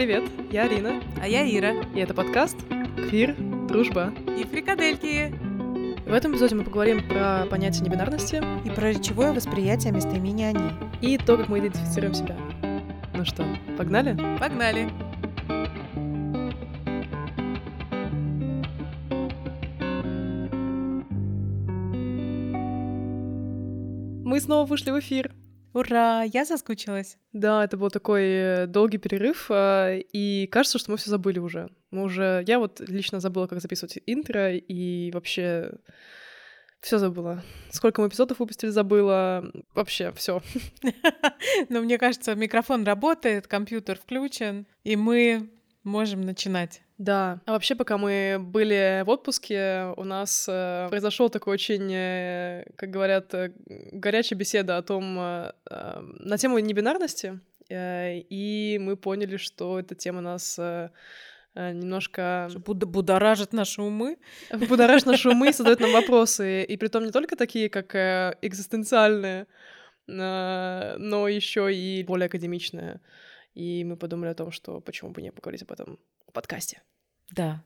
Привет, 0.00 0.24
я 0.50 0.62
Арина. 0.62 1.02
А 1.20 1.28
я 1.28 1.44
Ира. 1.46 1.74
И 1.94 2.00
это 2.00 2.14
подкаст 2.14 2.56
«Квир. 2.96 3.36
Дружба». 3.68 4.14
И 4.34 4.44
фрикадельки. 4.44 5.30
В 6.08 6.14
этом 6.14 6.32
эпизоде 6.32 6.54
мы 6.54 6.64
поговорим 6.64 7.06
про 7.06 7.44
понятие 7.50 7.84
небинарности. 7.84 8.42
И 8.64 8.70
про 8.70 8.92
речевое 8.92 9.34
восприятие 9.34 9.92
местоимения 9.92 10.48
«они». 10.48 10.70
И 11.02 11.18
то, 11.18 11.36
как 11.36 11.50
мы 11.50 11.58
идентифицируем 11.58 12.14
себя. 12.14 12.34
Ну 13.12 13.26
что, 13.26 13.44
погнали? 13.76 14.16
Погнали. 14.38 14.88
Мы 24.24 24.40
снова 24.40 24.64
вышли 24.64 24.92
в 24.92 24.98
эфир. 24.98 25.30
Ура! 25.72 26.22
Я 26.24 26.44
соскучилась. 26.44 27.16
Да, 27.32 27.64
это 27.64 27.76
был 27.76 27.90
такой 27.90 28.24
э, 28.24 28.66
долгий 28.66 28.98
перерыв, 28.98 29.46
а, 29.50 29.96
и 29.96 30.46
кажется, 30.48 30.78
что 30.78 30.90
мы 30.90 30.96
все 30.96 31.10
забыли 31.10 31.38
уже. 31.38 31.70
Мы 31.90 32.02
уже... 32.02 32.44
Я 32.46 32.58
вот 32.58 32.80
лично 32.80 33.20
забыла, 33.20 33.46
как 33.46 33.60
записывать 33.60 33.98
интро, 34.06 34.54
и 34.54 35.10
вообще 35.12 35.72
все 36.80 36.98
забыла. 36.98 37.42
Сколько 37.70 38.00
мы 38.00 38.08
эпизодов 38.08 38.38
выпустили, 38.40 38.70
забыла. 38.70 39.50
Вообще, 39.74 40.12
все. 40.12 40.42
Но 41.68 41.82
мне 41.82 41.98
кажется, 41.98 42.34
микрофон 42.34 42.84
работает, 42.84 43.46
компьютер 43.46 43.98
включен, 43.98 44.66
и 44.82 44.96
мы 44.96 45.50
можем 45.84 46.22
начинать. 46.22 46.82
Да. 47.00 47.40
А 47.46 47.52
вообще, 47.52 47.74
пока 47.76 47.96
мы 47.96 48.36
были 48.38 49.02
в 49.06 49.08
отпуске, 49.08 49.94
у 49.96 50.04
нас 50.04 50.46
э, 50.46 50.86
произошел 50.90 51.30
такой 51.30 51.54
очень, 51.54 51.90
э, 51.90 52.66
как 52.76 52.90
говорят, 52.90 53.32
э, 53.32 53.52
горячая 53.92 54.38
беседа 54.38 54.76
о 54.76 54.82
том, 54.82 55.18
э, 55.18 55.52
э, 55.70 56.00
на 56.18 56.36
тему 56.36 56.58
небинарности, 56.58 57.40
э, 57.70 58.18
и 58.18 58.78
мы 58.78 58.98
поняли, 58.98 59.38
что 59.38 59.80
эта 59.80 59.94
тема 59.94 60.20
нас 60.20 60.58
э, 60.58 60.90
э 61.54 61.72
немножко... 61.72 62.50
Буд 62.66 62.84
будоражит 62.84 63.54
наши 63.54 63.80
умы. 63.80 64.18
Будоражит 64.68 65.06
наши 65.06 65.30
умы 65.30 65.48
и 65.48 65.52
задает 65.52 65.80
нам 65.80 65.92
вопросы. 66.02 66.64
И 66.64 66.76
при 66.76 66.88
том 66.88 67.06
не 67.06 67.12
только 67.12 67.34
такие, 67.34 67.70
как 67.70 67.94
э, 67.94 68.36
экзистенциальные, 68.42 69.46
э, 70.06 70.96
но 70.98 71.28
еще 71.28 71.74
и 71.74 72.04
более 72.04 72.26
академичные. 72.26 73.00
И 73.54 73.84
мы 73.84 73.96
подумали 73.96 74.30
о 74.30 74.34
том, 74.34 74.50
что 74.52 74.80
почему 74.80 75.12
бы 75.12 75.22
не 75.22 75.32
поговорить 75.32 75.62
об 75.62 75.72
этом 75.72 75.98
подкасте. 76.30 76.82
Да. 77.30 77.62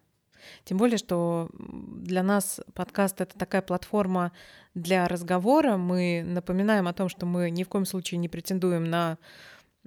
Тем 0.65 0.77
более, 0.77 0.99
что 0.99 1.49
для 1.59 2.23
нас 2.23 2.61
подкаст— 2.75 3.21
это 3.23 3.39
такая 3.39 3.63
платформа 3.63 4.33
для 4.75 5.09
разговора. 5.09 5.77
Мы 5.77 6.23
напоминаем 6.25 6.87
о 6.87 6.93
том, 6.93 7.09
что 7.09 7.27
мы 7.27 7.51
ни 7.51 7.65
в 7.65 7.69
коем 7.69 7.87
случае 7.87 8.19
не 8.19 8.29
претендуем 8.29 8.85
на 8.85 9.19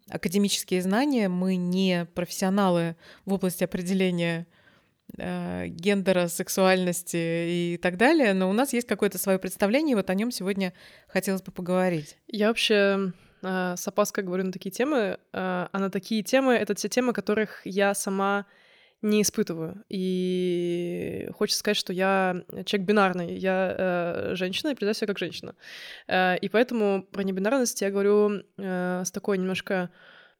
академические 0.09 0.81
знания, 0.81 1.29
мы 1.29 1.55
не 1.55 2.05
профессионалы 2.15 2.95
в 3.25 3.33
области 3.33 3.63
определения 3.63 4.47
э, 5.17 5.67
гендера, 5.67 6.27
сексуальности 6.27 7.73
и 7.73 7.79
так 7.81 7.97
далее, 7.97 8.33
но 8.33 8.49
у 8.49 8.53
нас 8.53 8.73
есть 8.73 8.87
какое-то 8.87 9.17
свое 9.17 9.37
представление, 9.37 9.93
и 9.93 9.95
вот 9.95 10.09
о 10.09 10.15
нем 10.15 10.31
сегодня 10.31 10.73
хотелось 11.07 11.41
бы 11.41 11.51
поговорить. 11.51 12.17
Я 12.27 12.47
вообще 12.47 13.11
э, 13.43 13.75
с 13.75 13.87
опаской 13.87 14.23
говорю 14.23 14.45
на 14.45 14.51
такие 14.51 14.71
темы, 14.71 14.97
э, 14.97 15.17
а 15.33 15.69
на 15.73 15.89
такие 15.89 16.23
темы— 16.23 16.53
это 16.55 16.73
те 16.73 16.87
темы, 16.87 17.11
которых 17.11 17.61
я 17.65 17.93
сама 17.93 18.45
не 19.01 19.21
испытываю. 19.21 19.83
И 19.89 21.29
хочется 21.33 21.59
сказать, 21.59 21.77
что 21.77 21.93
я 21.93 22.43
человек 22.65 22.87
бинарный, 22.87 23.37
я 23.37 23.75
э, 23.77 24.35
женщина 24.35 24.69
и 24.69 24.75
предаю 24.75 24.95
себя 24.95 25.07
как 25.07 25.19
женщина. 25.19 25.55
Э, 26.07 26.37
и 26.37 26.49
поэтому 26.49 27.03
про 27.03 27.23
небинарность 27.23 27.81
я 27.81 27.91
говорю 27.91 28.43
э, 28.57 29.03
с 29.05 29.11
такой 29.11 29.37
немножко 29.37 29.91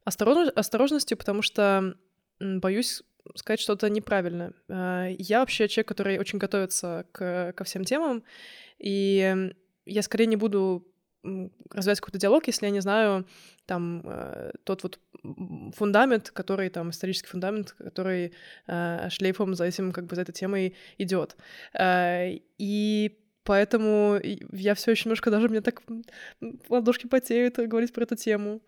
осторож... 0.03 0.49
осторожностью, 0.55 1.17
потому 1.17 1.41
что 1.41 1.95
боюсь 2.39 3.03
сказать 3.35 3.59
что-то 3.59 3.89
неправильное. 3.89 4.53
Э, 4.69 5.15
я 5.17 5.39
вообще 5.39 5.67
человек, 5.67 5.87
который 5.87 6.17
очень 6.17 6.39
готовится 6.39 7.05
к, 7.11 7.53
ко 7.53 7.63
всем 7.63 7.83
темам, 7.83 8.23
и 8.79 9.53
я 9.85 10.01
скорее 10.01 10.25
не 10.25 10.35
буду 10.35 10.87
развивать 11.71 11.99
какой-то 11.99 12.19
диалог, 12.19 12.47
если 12.47 12.65
я 12.65 12.71
не 12.71 12.81
знаю 12.81 13.25
там 13.65 14.01
э, 14.05 14.51
тот 14.63 14.83
вот 14.83 14.99
фундамент, 15.75 16.31
который 16.31 16.69
там 16.69 16.89
исторический 16.89 17.27
фундамент, 17.27 17.71
который 17.71 18.33
э, 18.67 19.09
шлейфом 19.09 19.55
за 19.55 19.65
этим 19.65 19.91
как 19.91 20.05
бы 20.05 20.15
за 20.15 20.21
этой 20.21 20.31
темой 20.31 20.75
идет. 20.97 21.35
Э, 21.73 22.29
и 22.57 23.19
поэтому 23.43 24.19
я 24.23 24.73
все 24.73 24.91
еще 24.91 25.05
немножко 25.05 25.31
даже 25.31 25.49
мне 25.49 25.61
так 25.61 25.83
ладошки 26.69 27.07
потеют 27.07 27.57
говорить 27.57 27.93
про 27.93 28.03
эту 28.03 28.15
тему. 28.15 28.61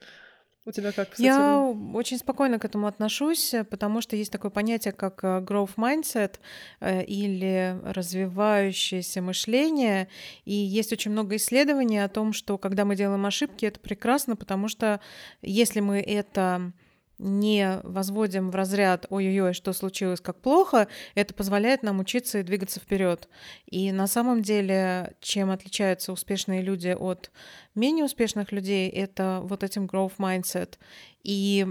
У 0.70 0.72
тебя 0.72 0.92
как? 0.92 1.10
Кстати? 1.10 1.26
Я 1.26 1.76
очень 1.96 2.20
спокойно 2.20 2.60
к 2.60 2.66
этому 2.66 2.86
отношусь, 2.86 3.56
потому 3.72 4.02
что 4.02 4.16
есть 4.16 4.32
такое 4.32 4.52
понятие, 4.52 4.92
как 4.92 5.24
э, 5.24 5.40
growth 5.40 5.78
mindset 5.78 6.36
э, 6.80 7.04
или 7.06 7.76
развивающееся 7.84 9.24
мышление. 9.24 10.10
И 10.46 10.54
есть 10.54 10.94
очень 10.94 11.10
много 11.10 11.38
исследований 11.38 11.98
о 11.98 12.08
том, 12.08 12.34
что 12.34 12.60
когда 12.60 12.86
мы 12.86 12.96
делаем 12.96 13.26
ошибки, 13.26 13.66
это 13.66 13.80
прекрасно, 13.80 14.36
потому 14.36 14.68
что 14.68 15.00
если 15.42 15.80
мы 15.80 16.00
это 16.02 16.72
не 17.20 17.82
возводим 17.84 18.50
в 18.50 18.56
разряд 18.56 19.06
«ой-ой-ой, 19.10 19.54
что 19.54 19.74
случилось, 19.74 20.22
как 20.22 20.42
плохо», 20.42 20.88
это 21.16 21.34
позволяет 21.34 21.84
нам 21.84 22.00
учиться 22.00 22.40
и 22.40 22.44
двигаться 22.44 22.80
вперед. 22.80 23.28
И 23.68 23.92
на 23.92 24.08
самом 24.08 24.42
деле, 24.42 25.14
чем 25.20 25.52
отличаются 25.52 26.12
успешные 26.12 26.62
люди 26.62 26.96
от 26.98 27.30
менее 27.76 28.06
успешных 28.06 28.52
людей, 28.52 28.90
это 28.90 29.42
вот 29.44 29.64
этим 29.64 29.86
growth 29.86 30.14
mindset. 30.18 30.78
И 31.24 31.66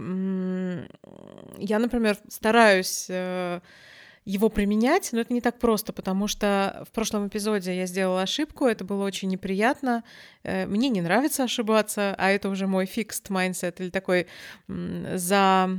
я, 1.59 1.79
например, 1.79 2.19
стараюсь 2.29 3.07
э, 3.09 3.61
его 4.29 4.51
применять, 4.51 5.09
но 5.13 5.21
это 5.21 5.33
не 5.33 5.41
так 5.41 5.59
просто, 5.59 5.95
потому 5.95 6.29
что 6.29 6.85
в 6.87 6.93
прошлом 6.93 7.29
эпизоде 7.29 7.75
я 7.75 7.87
сделала 7.87 8.23
ошибку, 8.23 8.67
это 8.67 8.85
было 8.85 9.05
очень 9.05 9.29
неприятно. 9.29 10.05
Э, 10.43 10.67
мне 10.67 10.91
не 10.91 11.01
нравится 11.01 11.45
ошибаться, 11.45 12.15
а 12.19 12.31
это 12.31 12.51
уже 12.51 12.67
мой 12.67 12.85
fixed 12.85 13.31
mindset 13.31 13.77
или 13.79 13.89
такой 13.89 14.27
за 14.67 15.71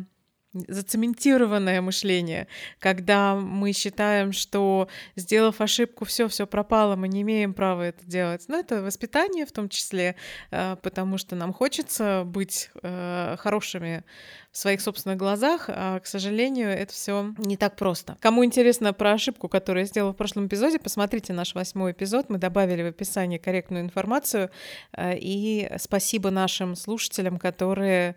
зацементированное 0.53 1.81
мышление, 1.81 2.47
когда 2.79 3.35
мы 3.35 3.71
считаем, 3.71 4.31
что 4.31 4.87
сделав 5.15 5.61
ошибку, 5.61 6.05
все, 6.05 6.27
все 6.27 6.47
пропало, 6.47 6.95
мы 6.95 7.07
не 7.07 7.21
имеем 7.21 7.53
права 7.53 7.83
это 7.83 8.05
делать. 8.05 8.45
Но 8.47 8.57
это 8.57 8.81
воспитание 8.81 9.45
в 9.45 9.51
том 9.51 9.69
числе, 9.69 10.15
э, 10.51 10.75
потому 10.81 11.17
что 11.17 11.35
нам 11.35 11.53
хочется 11.53 12.23
быть 12.25 12.71
э, 12.81 13.35
хорошими 13.37 14.03
в 14.51 14.57
своих 14.57 14.81
собственных 14.81 15.17
глазах, 15.17 15.65
а, 15.67 15.99
к 15.99 16.07
сожалению, 16.07 16.69
это 16.69 16.91
все 16.91 17.33
не 17.37 17.55
так 17.55 17.75
просто. 17.75 18.17
Кому 18.19 18.43
интересно 18.43 18.93
про 18.93 19.13
ошибку, 19.13 19.47
которую 19.47 19.83
я 19.83 19.87
сделала 19.87 20.13
в 20.13 20.17
прошлом 20.17 20.47
эпизоде, 20.47 20.79
посмотрите 20.79 21.33
наш 21.33 21.53
восьмой 21.53 21.91
эпизод. 21.91 22.29
Мы 22.29 22.39
добавили 22.39 22.81
в 22.81 22.87
описании 22.87 23.37
корректную 23.37 23.83
информацию. 23.83 24.49
Э, 24.93 25.15
и 25.15 25.69
спасибо 25.77 26.31
нашим 26.31 26.75
слушателям, 26.75 27.37
которые 27.37 28.15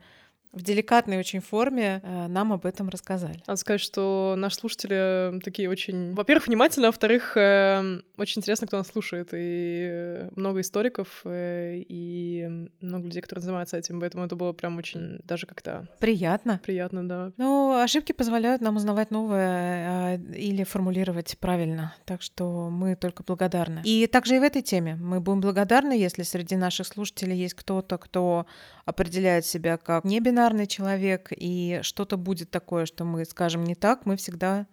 в 0.53 0.63
деликатной 0.63 1.19
очень 1.19 1.41
форме 1.41 2.01
э, 2.03 2.27
нам 2.29 2.53
об 2.53 2.67
этом 2.67 2.89
рассказали. 2.89 3.43
Надо 3.47 3.59
сказать, 3.59 3.81
что 3.81 4.35
наши 4.37 4.57
слушатели 4.57 5.41
такие 5.41 5.69
очень, 5.69 6.15
во-первых, 6.15 6.47
внимательны, 6.47 6.87
а 6.87 6.89
во-вторых, 6.89 7.37
э, 7.37 8.01
очень 8.19 8.41
интересно, 8.41 8.67
кто 8.67 8.77
нас 8.77 8.89
слушает. 8.89 9.31
И 9.33 10.29
много 10.37 10.61
историков, 10.61 11.23
э, 11.25 11.77
и 11.89 12.69
много 12.81 13.07
людей, 13.07 13.23
которые 13.23 13.43
занимаются 13.43 13.79
этим, 13.79 14.01
поэтому 14.01 14.25
это 14.25 14.37
было 14.37 14.53
прям 14.53 14.77
очень 14.77 15.21
даже 15.25 15.47
как-то... 15.47 15.89
Приятно. 15.99 16.61
Приятно, 16.65 17.09
да. 17.09 17.33
Ну, 17.39 17.81
ошибки 17.81 18.13
позволяют 18.13 18.61
нам 18.61 18.77
узнавать 18.77 19.11
новое 19.11 20.19
или 20.37 20.65
формулировать 20.65 21.39
правильно, 21.39 21.95
так 22.05 22.21
что 22.21 22.69
мы 22.69 22.95
только 22.95 23.23
благодарны. 23.23 23.81
И 23.85 24.07
также 24.07 24.37
и 24.37 24.39
в 24.39 24.43
этой 24.43 24.61
теме 24.63 24.97
мы 24.97 25.21
будем 25.21 25.41
благодарны, 25.41 25.93
если 25.93 26.23
среди 26.23 26.57
наших 26.57 26.87
слушателей 26.87 27.37
есть 27.37 27.55
кто-то, 27.55 27.97
кто 27.97 28.47
определяет 28.85 29.47
себя 29.47 29.77
как 29.77 30.05
не 30.05 30.21
бинарный 30.43 30.67
человек, 30.67 31.29
и 31.31 31.81
что-то 31.83 32.17
будет 32.17 32.51
такое, 32.51 32.87
что 32.87 33.05
мы 33.05 33.25
скажем 33.25 33.63
не 33.63 33.77
так, 33.77 34.07
мы 34.07 34.17
всегда 34.17 34.67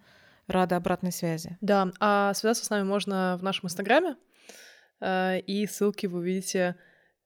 рады 0.48 0.74
обратной 0.74 1.12
связи. 1.12 1.56
Да, 1.60 1.92
а 2.00 2.34
связаться 2.34 2.64
с 2.64 2.70
нами 2.70 2.82
можно 2.82 3.36
в 3.38 3.44
нашем 3.44 3.66
инстаграме, 3.66 4.16
э, 5.00 5.38
и 5.40 5.66
ссылки 5.66 6.06
вы 6.06 6.18
увидите 6.18 6.74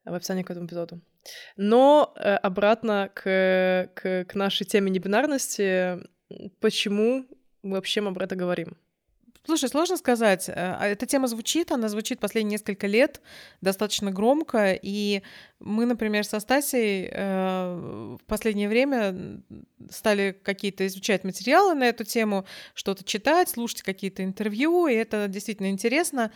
в 0.04 0.12
описании 0.12 0.42
к 0.42 0.50
этому 0.50 0.66
эпизоду. 0.66 1.00
Но 1.56 2.12
э, 2.16 2.34
обратно 2.34 3.10
к, 3.14 3.88
к, 3.94 4.24
к 4.26 4.34
нашей 4.34 4.66
теме 4.66 4.90
небинарности, 4.90 6.00
почему 6.60 7.24
мы 7.62 7.76
вообще 7.76 8.06
об 8.06 8.19
этом 8.19 8.36
говорим? 8.36 8.76
Слушай, 9.46 9.69
сложно 9.69 9.99
сказать. 9.99 10.49
Э, 10.49 10.52
а 10.81 10.87
эта 10.87 11.05
тема 11.05 11.29
звучит, 11.29 11.70
она 11.70 11.88
звучит 11.88 12.19
последние 12.19 12.52
несколько 12.52 12.87
лет 12.87 13.20
достаточно 13.61 14.11
громко, 14.11 14.79
и 14.81 15.23
мы, 15.61 15.85
например, 15.85 16.25
со 16.25 16.41
Стасей 16.41 17.08
э, 17.11 18.17
в 18.20 18.25
последнее 18.26 18.70
время 18.70 19.43
стали 19.91 20.32
какие-то 20.43 20.87
изучать 20.87 21.25
материалы 21.25 21.75
на 21.75 21.85
эту 21.85 22.05
тему, 22.05 22.46
что-то 22.73 23.05
читать, 23.05 23.50
слушать 23.50 23.82
какие-то 23.82 24.25
интервью, 24.25 24.87
и 24.87 24.94
это 24.94 25.29
действительно 25.29 25.69
интересно, 25.69 26.32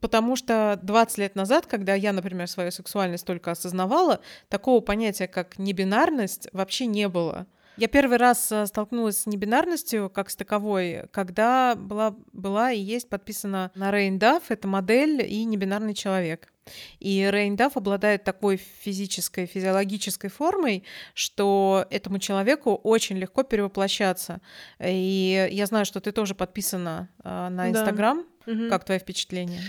потому 0.00 0.34
что 0.34 0.78
20 0.82 1.18
лет 1.18 1.36
назад, 1.36 1.66
когда 1.66 1.94
я, 1.94 2.12
например, 2.12 2.48
свою 2.48 2.72
сексуальность 2.72 3.26
только 3.26 3.52
осознавала, 3.52 4.20
такого 4.48 4.80
понятия, 4.80 5.28
как 5.28 5.56
небинарность, 5.58 6.48
вообще 6.52 6.86
не 6.86 7.08
было. 7.08 7.46
Я 7.76 7.88
первый 7.88 8.18
раз 8.18 8.50
э, 8.52 8.66
столкнулась 8.66 9.18
с 9.18 9.26
небинарностью 9.26 10.10
как 10.10 10.30
с 10.30 10.36
таковой, 10.36 11.04
когда 11.12 11.74
была, 11.76 12.14
была 12.32 12.72
и 12.72 12.80
есть 12.80 13.08
подписана 13.08 13.70
на 13.74 13.90
Рейн 13.90 14.18
Дафф, 14.18 14.50
это 14.50 14.68
модель 14.68 15.22
и 15.22 15.44
небинарный 15.44 15.94
человек. 15.94 16.52
И 16.98 17.28
Рейн 17.30 17.56
Дафф 17.56 17.76
обладает 17.76 18.24
такой 18.24 18.56
физической, 18.56 19.46
физиологической 19.46 20.30
формой, 20.30 20.84
что 21.14 21.86
этому 21.90 22.18
человеку 22.18 22.74
очень 22.74 23.16
легко 23.16 23.42
перевоплощаться. 23.42 24.40
И 24.78 25.48
я 25.50 25.66
знаю, 25.66 25.84
что 25.84 26.00
ты 26.00 26.12
тоже 26.12 26.34
подписана 26.34 27.08
э, 27.24 27.48
на 27.48 27.70
Инстаграм. 27.70 28.24
Да. 28.46 28.52
Угу. 28.52 28.68
Как 28.68 28.84
твои 28.84 28.98
впечатления? 28.98 29.60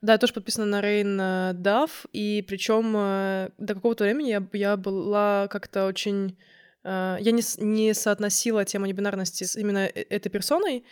Да, 0.00 0.12
я 0.12 0.18
тоже 0.18 0.32
подписана 0.32 0.66
на 0.66 0.80
Рейн 0.80 1.20
э, 1.20 1.52
Дафф, 1.54 2.06
и 2.12 2.44
причем 2.46 2.92
до 3.58 3.74
какого-то 3.74 4.04
времени 4.04 4.30
я, 4.30 4.46
я 4.52 4.76
была 4.76 5.46
как-то 5.48 5.86
очень 5.86 6.36
Э, 6.38 6.50
я 6.84 7.30
не, 7.30 7.42
не 7.58 7.94
соотносила 7.94 8.64
тему 8.64 8.86
небинарности 8.86 9.44
с 9.44 9.56
именно 9.56 9.86
э, 9.86 10.04
этой 10.08 10.28
персоной, 10.30 10.84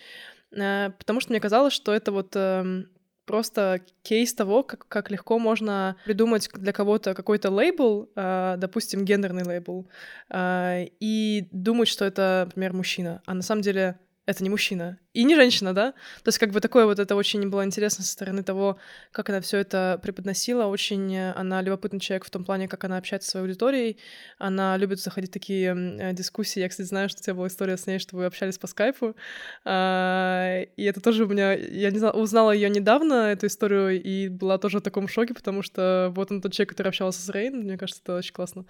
э, 0.53 0.91
потому 0.99 1.21
что 1.21 1.33
мне 1.33 1.41
казалось, 1.41 1.73
что 1.73 1.95
это 1.95 2.13
вот 2.13 2.33
эм, 2.35 2.89
просто 3.25 3.81
кейс 4.03 4.35
того, 4.35 4.63
как, 4.63 4.87
как 4.89 5.11
легко 5.11 5.39
можно 5.39 5.97
придумать 6.05 6.49
для 6.55 6.73
кого-то 6.73 7.15
какой-то 7.15 7.51
лейбл, 7.51 8.09
допустим, 8.15 9.05
гендерный 9.05 9.45
лейбл, 9.45 9.87
и 10.35 11.47
думать, 11.53 11.89
что 11.89 12.07
это, 12.07 12.45
например, 12.47 12.73
мужчина. 12.73 13.21
А 13.27 13.35
на 13.35 13.43
самом 13.43 13.61
деле 13.61 13.99
это 14.25 14.43
не 14.43 14.49
мужчина 14.49 14.99
и 15.19 15.25
не 15.25 15.35
женщина, 15.35 15.75
да? 15.75 15.95
То 16.23 16.29
есть 16.29 16.39
как 16.39 16.53
бы 16.53 16.61
такое 16.61 16.87
вот 16.87 17.01
это 17.01 17.17
очень 17.17 17.51
было 17.51 17.65
интересно 17.65 18.05
со 18.05 18.13
стороны 18.13 18.45
того, 18.45 18.79
как 19.11 19.29
она 19.31 19.41
все 19.41 19.59
это 19.59 19.99
преподносила. 20.01 20.67
Очень 20.67 21.13
э, 21.13 21.33
она 21.33 21.61
любопытный 21.61 21.99
человек 21.99 22.25
в 22.25 22.31
том 22.31 22.45
плане, 22.45 22.69
как 22.69 22.85
она 22.85 22.99
общается 22.99 23.29
с 23.29 23.33
своей 23.33 23.47
аудиторией. 23.47 23.99
Она 24.39 24.77
любит 24.77 25.01
заходить 25.01 25.31
в 25.31 25.33
такие 25.33 25.75
э, 25.75 26.13
дискуссии. 26.13 26.61
Я, 26.61 26.69
кстати, 26.69 26.87
знаю, 26.87 27.09
что 27.09 27.19
у 27.19 27.25
тебя 27.25 27.35
была 27.35 27.49
история 27.49 27.77
с 27.77 27.89
ней, 27.89 27.99
что 27.99 28.15
вы 28.15 28.27
общались 28.27 28.59
по 28.59 28.69
скайпу. 28.69 29.17
А, 29.65 30.61
и 30.77 30.85
это 30.85 31.01
тоже 31.01 31.25
у 31.25 31.29
меня... 31.29 31.53
Я 31.53 31.91
не 31.91 31.99
знала, 31.99 32.13
узнала 32.13 32.53
ее 32.53 32.71
недавно, 32.71 33.33
эту 33.33 33.49
историю, 33.49 34.01
и 34.01 34.29
была 34.29 34.57
тоже 34.59 34.79
в 34.79 34.83
таком 34.83 35.09
шоке, 35.09 35.35
потому 35.35 35.63
что 35.63 36.13
вот 36.15 36.31
он 36.31 36.41
тот 36.41 36.53
человек, 36.53 36.71
который 36.71 36.89
общался 36.89 37.21
с 37.21 37.29
Рейн. 37.29 37.59
Мне 37.59 37.77
кажется, 37.77 38.03
это 38.05 38.19
очень 38.19 38.33
классно. 38.33 38.67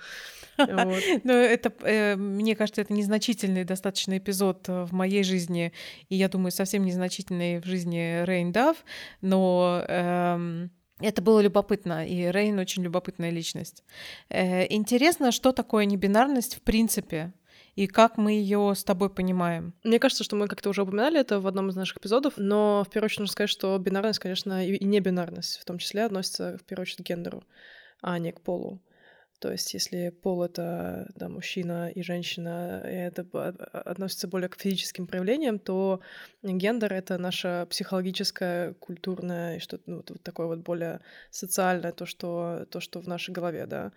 Ну, 1.24 1.32
это, 1.32 1.72
э, 1.82 2.16
мне 2.16 2.56
кажется, 2.56 2.80
это 2.80 2.92
незначительный 2.92 3.64
достаточно 3.64 4.16
эпизод 4.16 4.66
в 4.66 4.92
моей 4.92 5.22
жизни, 5.22 5.72
и 6.08 6.16
я 6.16 6.28
думаю, 6.28 6.37
совсем 6.50 6.84
незначительные 6.84 7.60
в 7.60 7.64
жизни 7.64 8.24
Рейн 8.24 8.52
Дав, 8.52 8.76
но 9.20 9.84
эм, 9.88 10.70
это 11.00 11.22
было 11.22 11.40
любопытно, 11.40 12.06
и 12.06 12.30
Рейн 12.30 12.58
очень 12.58 12.82
любопытная 12.82 13.30
личность. 13.30 13.84
Э, 14.28 14.66
интересно, 14.72 15.32
что 15.32 15.52
такое 15.52 15.84
небинарность 15.84 16.56
в 16.56 16.62
принципе, 16.62 17.32
и 17.76 17.86
как 17.86 18.16
мы 18.16 18.32
ее 18.32 18.74
с 18.74 18.82
тобой 18.82 19.08
понимаем? 19.08 19.72
Мне 19.84 20.00
кажется, 20.00 20.24
что 20.24 20.34
мы 20.34 20.48
как-то 20.48 20.70
уже 20.70 20.82
упоминали 20.82 21.20
это 21.20 21.38
в 21.38 21.46
одном 21.46 21.68
из 21.68 21.76
наших 21.76 21.98
эпизодов, 21.98 22.34
но 22.36 22.84
в 22.84 22.90
первую 22.90 23.06
очередь 23.06 23.20
нужно 23.20 23.32
сказать, 23.32 23.50
что 23.50 23.78
бинарность, 23.78 24.18
конечно, 24.18 24.66
и 24.66 24.84
не 24.84 24.98
бинарность 24.98 25.58
в 25.58 25.64
том 25.64 25.78
числе 25.78 26.04
относится 26.04 26.58
в 26.58 26.64
первую 26.64 26.82
очередь 26.82 27.04
к 27.04 27.08
гендеру, 27.08 27.44
а 28.02 28.18
не 28.18 28.32
к 28.32 28.40
полу. 28.40 28.80
То 29.38 29.52
есть, 29.52 29.72
если 29.72 30.08
пол 30.08 30.42
это 30.42 31.10
да, 31.14 31.28
мужчина 31.28 31.90
и 31.90 32.02
женщина, 32.02 32.82
и 32.84 32.94
это 32.94 33.22
относится 33.72 34.26
более 34.26 34.48
к 34.48 34.60
физическим 34.60 35.06
проявлениям, 35.06 35.58
то 35.58 36.00
гендер 36.42 36.92
это 36.92 37.18
наше 37.18 37.66
психологическое, 37.70 38.74
культурное 38.74 39.56
и 39.56 39.60
что-то 39.60 39.82
ну, 39.86 39.96
вот 40.08 40.22
такое 40.22 40.48
вот 40.48 40.58
более 40.58 41.00
социальное, 41.30 41.92
то, 41.92 42.04
что, 42.04 42.66
то, 42.70 42.80
что 42.80 43.00
в 43.00 43.06
нашей 43.06 43.30
голове, 43.30 43.66
да, 43.66 43.92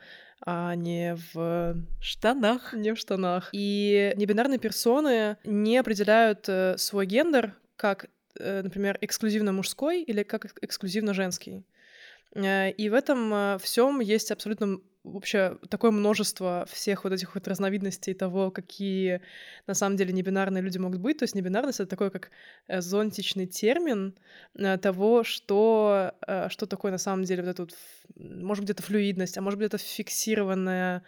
а 0.45 0.75
не 0.75 1.15
в 1.33 1.75
штанах. 1.99 2.73
Не 2.73 2.93
в 2.93 2.97
штанах. 2.97 3.49
И 3.51 4.13
небинарные 4.15 4.59
персоны 4.59 5.37
не 5.43 5.77
определяют 5.77 6.47
э, 6.49 6.77
свой 6.77 7.05
гендер 7.05 7.55
как, 7.75 8.09
э, 8.39 8.61
например, 8.61 8.97
эксклюзивно 9.01 9.53
мужской 9.53 10.03
или 10.03 10.23
как 10.23 10.57
эксклюзивно 10.61 11.13
женский. 11.13 11.63
Э, 12.35 12.71
и 12.71 12.89
в 12.89 12.93
этом 12.93 13.59
всем 13.59 13.99
есть 13.99 14.31
абсолютно 14.31 14.79
вообще 15.03 15.57
такое 15.69 15.91
множество 15.91 16.65
всех 16.71 17.03
вот 17.03 17.13
этих 17.13 17.33
вот 17.35 17.47
разновидностей 17.47 18.13
того, 18.13 18.51
какие 18.51 19.21
на 19.67 19.73
самом 19.73 19.97
деле 19.97 20.13
небинарные 20.13 20.61
люди 20.61 20.77
могут 20.77 20.99
быть. 20.99 21.17
То 21.17 21.23
есть 21.23 21.35
небинарность— 21.35 21.79
это 21.79 21.89
такой 21.89 22.11
как 22.11 22.29
э, 22.67 22.81
зонтичный 22.81 23.47
термин 23.47 24.15
э, 24.55 24.77
того, 24.77 25.23
что, 25.23 26.13
э, 26.27 26.49
что 26.49 26.65
такое 26.65 26.91
на 26.91 26.97
самом 26.97 27.23
деле 27.23 27.43
вот 27.43 27.49
эта 27.49 27.63
вот, 27.63 27.75
может 28.15 28.65
где-то 28.65 28.83
флюидность, 28.83 29.37
а 29.37 29.41
может 29.41 29.61
это 29.61 29.77
фиксированная 29.77 31.03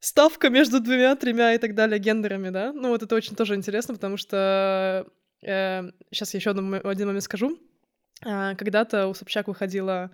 ставка 0.00 0.50
между 0.50 0.80
двумя, 0.80 1.16
тремя 1.16 1.54
и 1.54 1.58
так 1.58 1.74
далее 1.74 1.98
гендерами, 1.98 2.50
да? 2.50 2.72
Ну 2.72 2.90
вот 2.90 3.02
это 3.02 3.14
очень 3.14 3.36
тоже 3.36 3.54
интересно, 3.54 3.94
потому 3.94 4.16
что 4.16 5.06
э, 5.42 5.90
сейчас 6.10 6.34
я 6.34 6.38
еще 6.38 6.50
один 6.50 7.06
момент 7.06 7.24
скажу. 7.24 7.58
Когда-то 8.20 9.06
у 9.08 9.14
Собчак 9.14 9.48
выходила 9.48 10.10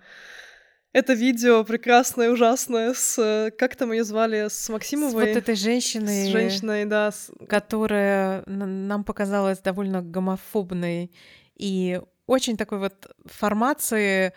это 0.95 1.11
видео 1.11 1.65
прекрасное, 1.65 2.31
ужасное, 2.31 2.93
с... 2.93 3.51
Как 3.57 3.75
там 3.75 3.91
ее 3.91 4.05
звали? 4.05 4.47
С 4.47 4.69
Максимовой? 4.69 5.25
С 5.25 5.27
вот 5.27 5.37
этой 5.37 5.55
женщиной. 5.55 6.27
С 6.27 6.29
женщиной, 6.29 6.85
да. 6.85 7.11
С... 7.11 7.31
Которая 7.49 8.43
нам 8.45 9.03
показалась 9.03 9.59
довольно 9.59 10.01
гомофобной 10.01 11.11
и 11.57 11.99
очень 12.27 12.55
такой 12.55 12.79
вот 12.79 13.07
формации 13.25 14.33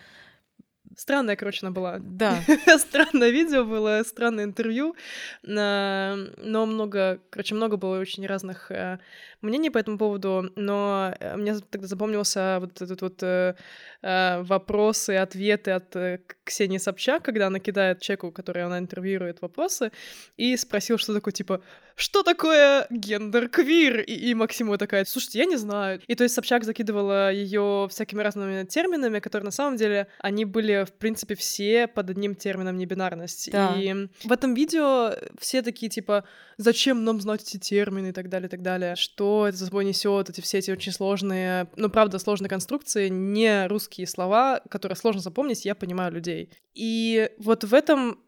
Странная, 0.97 1.37
короче, 1.37 1.65
она 1.65 1.71
была. 1.71 1.99
Да. 2.01 2.41
Странное 2.79 3.31
видео 3.31 3.65
было, 3.65 4.03
странное 4.05 4.43
интервью, 4.45 4.97
но 5.43 6.17
много, 6.43 7.21
короче, 7.31 7.55
много 7.55 7.77
было 7.77 8.01
очень 8.01 8.27
разных 8.27 8.73
э, 8.73 8.99
мнений 9.43 9.71
по 9.71 9.79
этому 9.79 9.99
поводу, 9.99 10.51
но 10.57 11.15
э, 11.19 11.37
мне 11.37 11.55
тогда 11.71 11.87
запомнился 11.87 12.59
вот 12.61 12.81
этот 12.81 13.03
вот 13.03 13.23
э, 13.23 13.55
вопросы 14.03 15.15
и 15.15 15.17
ответы 15.17 15.73
от 15.73 15.97
Ксении 16.45 16.79
Собчак, 16.79 17.23
когда 17.23 17.47
она 17.49 17.59
кидает 17.59 18.01
человеку, 18.01 18.33
который 18.33 18.65
она 18.65 18.79
интервьюирует, 18.79 19.43
вопросы, 19.43 19.91
и 20.37 20.57
спросил, 20.57 20.99
что 20.99 21.15
такое, 21.15 21.33
типа, 21.33 21.61
что 21.95 22.23
такое 22.23 22.87
гендер 22.91 23.49
квир? 23.49 24.01
И, 24.01 24.15
и 24.15 24.35
Максимова 24.35 24.79
такая, 24.79 25.05
слушайте, 25.05 25.41
я 25.41 25.45
не 25.47 25.57
знаю. 25.57 26.01
И 26.07 26.15
то 26.15 26.23
есть 26.23 26.35
Собчак 26.35 26.65
закидывала 26.65 27.33
ее 27.33 27.89
всякими 27.91 28.23
разными 28.23 28.65
терминами, 28.65 29.19
которые 29.19 29.47
на 29.47 29.51
самом 29.51 29.77
деле, 29.77 30.07
они 30.21 30.45
были, 30.45 30.85
в 30.85 30.93
принципе, 30.93 31.35
все 31.35 31.87
под 31.89 32.11
одним 32.11 32.35
термином 32.35 32.77
небинарность. 32.79 33.51
Да. 33.51 33.75
И 33.77 34.09
в 34.23 34.33
этом 34.33 34.55
видео 34.55 35.13
все 35.41 35.63
такие, 35.63 35.91
типа, 35.91 36.25
зачем 36.57 37.05
нам 37.05 37.21
знать 37.21 37.43
эти 37.43 37.59
термины 37.59 38.09
и 38.09 38.13
так 38.13 38.29
далее, 38.29 38.47
и 38.47 38.51
так 38.51 38.63
далее. 38.63 38.95
Что 38.97 39.28
это 39.47 39.57
за 39.57 39.67
собой 39.67 39.85
несет, 39.85 40.31
эти 40.31 40.41
все 40.41 40.59
эти 40.59 40.71
очень 40.71 40.93
сложные, 40.93 41.69
ну, 41.77 41.89
правда, 41.91 42.19
сложные 42.19 42.49
конструкции, 42.49 43.09
не 43.09 43.67
русские 43.67 44.07
слова, 44.07 44.61
которые 44.71 44.97
сложно 44.97 45.21
запомнить, 45.21 45.65
я 45.65 45.75
понимаю 45.75 46.13
людей. 46.13 46.51
И 46.75 47.31
вот 47.39 47.65
в 47.65 47.75
этом 47.75 48.19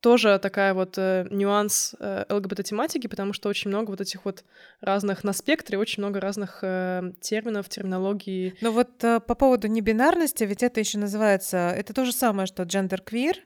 тоже 0.00 0.38
такая 0.38 0.74
вот 0.74 0.96
э, 0.96 1.26
нюанс 1.30 1.94
э, 1.98 2.24
ЛГБТ-тематики, 2.28 3.06
потому 3.08 3.32
что 3.32 3.48
очень 3.48 3.68
много 3.68 3.90
вот 3.90 4.00
этих 4.00 4.24
вот 4.24 4.44
разных 4.80 5.24
на 5.24 5.32
спектре, 5.32 5.78
очень 5.78 6.02
много 6.02 6.20
разных 6.20 6.60
э, 6.62 7.12
терминов, 7.20 7.68
терминологии. 7.68 8.54
Но 8.60 8.70
вот 8.70 9.02
э, 9.02 9.20
по 9.20 9.34
поводу 9.34 9.66
небинарности, 9.66 10.44
ведь 10.44 10.62
это 10.62 10.80
еще 10.80 10.98
называется, 10.98 11.72
это 11.76 11.92
то 11.92 12.04
же 12.04 12.12
самое, 12.12 12.46
что 12.46 12.64
гендер-квир, 12.64 13.38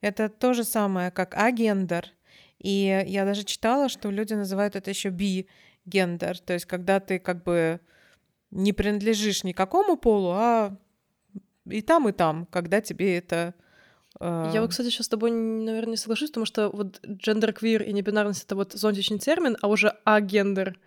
это 0.00 0.28
то 0.28 0.52
же 0.52 0.64
самое, 0.64 1.10
как 1.10 1.34
агендер. 1.36 2.10
И 2.58 3.04
я 3.06 3.24
даже 3.24 3.44
читала, 3.44 3.88
что 3.88 4.10
люди 4.10 4.34
называют 4.34 4.76
это 4.76 4.90
еще 4.90 5.10
би-гендер, 5.84 6.38
то 6.38 6.52
есть 6.52 6.66
когда 6.66 7.00
ты 7.00 7.18
как 7.18 7.42
бы 7.42 7.80
не 8.50 8.72
принадлежишь 8.72 9.44
никакому 9.44 9.96
полу, 9.96 10.30
а 10.32 10.76
и 11.66 11.82
там, 11.82 12.08
и 12.08 12.12
там, 12.12 12.46
когда 12.46 12.80
тебе 12.80 13.18
это 13.18 13.54
я 14.20 14.60
вот, 14.60 14.70
кстати, 14.70 14.90
сейчас 14.90 15.06
с 15.06 15.08
тобой, 15.08 15.32
наверное, 15.32 15.92
не 15.92 15.96
соглашусь, 15.96 16.30
потому 16.30 16.46
что 16.46 16.68
вот 16.70 17.00
гендер-квир 17.02 17.82
и 17.82 17.92
небинарность— 17.92 18.44
это 18.46 18.54
вот 18.54 18.72
зонтичный 18.72 19.18
термин, 19.18 19.56
а 19.60 19.66
уже 19.66 19.88
агендер 20.04 20.78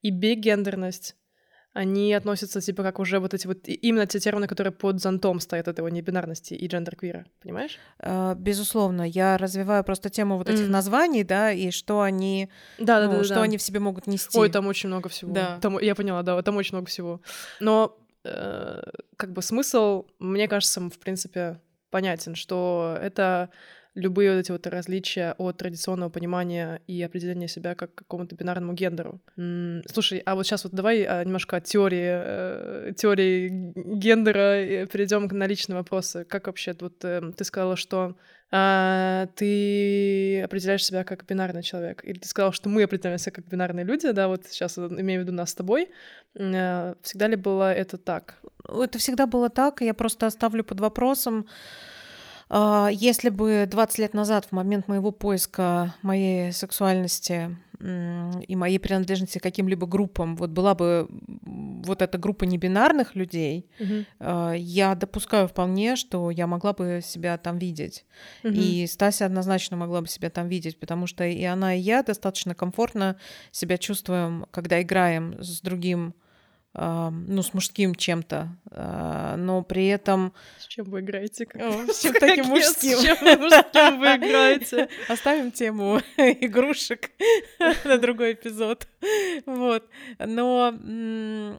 и 0.00 0.10
бигендерность, 0.10 1.16
они 1.74 2.12
относятся, 2.12 2.60
типа, 2.60 2.82
как 2.82 2.98
уже 2.98 3.20
вот 3.20 3.34
эти 3.34 3.46
вот 3.46 3.68
именно 3.68 4.06
те 4.06 4.18
термины, 4.18 4.46
которые 4.46 4.72
под 4.72 5.00
зонтом 5.00 5.38
стоят 5.40 5.68
этого 5.68 5.88
небинарности 5.88 6.54
и 6.54 6.66
гендер-квира, 6.66 7.26
понимаешь? 7.42 7.78
А, 8.00 8.34
безусловно, 8.34 9.02
я 9.02 9.36
развиваю 9.38 9.84
просто 9.84 10.10
тему 10.10 10.38
вот 10.38 10.48
этих 10.48 10.64
mm. 10.64 10.70
названий, 10.70 11.24
да, 11.24 11.52
и 11.52 11.70
что 11.70 12.00
они, 12.00 12.48
да, 12.78 13.04
ну, 13.04 13.12
да, 13.12 13.18
да, 13.18 13.24
что 13.24 13.34
да. 13.34 13.42
они 13.42 13.58
в 13.58 13.62
себе 13.62 13.80
могут 13.80 14.06
нести. 14.06 14.38
Ой, 14.38 14.50
там 14.50 14.66
очень 14.66 14.88
много 14.88 15.08
всего. 15.08 15.32
Да. 15.32 15.58
Там, 15.60 15.78
я 15.78 15.94
поняла, 15.94 16.22
да, 16.22 16.40
там 16.42 16.56
очень 16.56 16.74
много 16.74 16.88
всего. 16.88 17.20
Но 17.60 17.96
э, 18.24 18.82
как 19.16 19.32
бы 19.32 19.42
смысл, 19.42 20.06
мне 20.18 20.48
кажется, 20.48 20.80
в 20.80 20.98
принципе, 20.98 21.60
понятен, 21.90 22.34
что 22.34 22.98
это 23.00 23.50
любые 23.98 24.32
вот 24.32 24.40
эти 24.40 24.52
вот 24.52 24.66
различия 24.66 25.34
от 25.38 25.58
традиционного 25.58 26.08
понимания 26.08 26.80
и 26.86 27.02
определения 27.02 27.48
себя 27.48 27.74
как 27.74 27.94
какому-то 27.94 28.36
бинарному 28.36 28.72
гендеру. 28.72 29.20
Слушай, 29.86 30.22
а 30.24 30.34
вот 30.34 30.46
сейчас 30.46 30.64
вот 30.64 30.72
давай 30.72 31.02
а, 31.02 31.24
немножко 31.24 31.56
от 31.56 31.64
теории, 31.64 32.08
э, 32.08 32.92
теории 32.96 33.72
гендера 33.74 34.86
перейдем 34.86 35.26
на 35.26 35.46
личные 35.46 35.76
вопросы. 35.76 36.24
Как 36.24 36.46
вообще, 36.46 36.74
вот 36.80 37.04
э, 37.04 37.32
ты 37.36 37.44
сказала, 37.44 37.76
что 37.76 38.16
а, 38.50 39.26
ты 39.34 40.42
определяешь 40.42 40.84
себя 40.84 41.04
как 41.04 41.26
бинарный 41.26 41.62
человек. 41.62 42.02
Или 42.04 42.18
ты 42.18 42.28
сказал, 42.28 42.52
что 42.52 42.68
мы 42.68 42.84
определяем 42.84 43.18
себя 43.18 43.32
как 43.32 43.46
бинарные 43.46 43.84
люди, 43.84 44.10
да, 44.12 44.28
вот 44.28 44.46
сейчас 44.48 44.78
имею 44.78 45.20
в 45.20 45.24
виду 45.24 45.32
нас 45.32 45.50
с 45.50 45.54
тобой. 45.54 45.90
А, 46.38 46.94
всегда 47.02 47.26
ли 47.26 47.36
было 47.36 47.74
это 47.74 47.98
так? 47.98 48.38
Это 48.64 48.98
всегда 48.98 49.26
было 49.26 49.50
так, 49.50 49.80
я 49.82 49.92
просто 49.92 50.26
оставлю 50.26 50.64
под 50.64 50.80
вопросом, 50.80 51.46
если 52.50 53.28
бы 53.28 53.66
20 53.70 53.98
лет 53.98 54.14
назад, 54.14 54.46
в 54.46 54.52
момент 54.52 54.88
моего 54.88 55.10
поиска 55.10 55.94
моей 56.02 56.52
сексуальности 56.52 57.56
и 57.80 58.56
моей 58.56 58.78
принадлежности 58.78 59.38
к 59.38 59.42
каким-либо 59.42 59.86
группам, 59.86 60.34
вот 60.34 60.50
была 60.50 60.74
бы 60.74 61.08
вот 61.84 62.02
эта 62.02 62.18
группа 62.18 62.44
небинарных 62.44 63.14
людей, 63.14 63.70
угу. 63.78 64.52
я 64.54 64.94
допускаю 64.96 65.46
вполне, 65.46 65.94
что 65.94 66.30
я 66.30 66.48
могла 66.48 66.72
бы 66.72 67.00
себя 67.04 67.38
там 67.38 67.58
видеть. 67.58 68.04
Угу. 68.42 68.52
И 68.52 68.86
Стася 68.88 69.26
однозначно 69.26 69.76
могла 69.76 70.00
бы 70.00 70.08
себя 70.08 70.28
там 70.28 70.48
видеть, 70.48 70.80
потому 70.80 71.06
что 71.06 71.24
и 71.24 71.44
она, 71.44 71.74
и 71.74 71.80
я 71.80 72.02
достаточно 72.02 72.54
комфортно 72.54 73.16
себя 73.52 73.78
чувствуем, 73.78 74.46
когда 74.50 74.82
играем 74.82 75.40
с 75.40 75.60
другим 75.60 76.14
ну, 76.80 77.42
с 77.42 77.54
мужским 77.54 77.94
чем-то, 77.94 78.48
а, 78.70 79.36
но 79.36 79.62
при 79.62 79.88
этом... 79.88 80.32
С 80.58 80.66
чем 80.66 80.86
вы 80.86 81.00
играете? 81.00 81.48
с 81.92 82.02
чем 82.02 82.14
таким 82.14 82.46
мужским? 82.46 82.98
С 82.98 83.02
чем 83.02 83.16
мужским 83.40 83.98
вы 83.98 84.06
играете? 84.16 84.88
Оставим 85.08 85.50
тему 85.50 86.00
игрушек 86.16 87.10
на 87.84 87.98
другой 87.98 88.34
эпизод. 88.34 88.86
Вот. 89.46 89.88
Но 90.18 90.72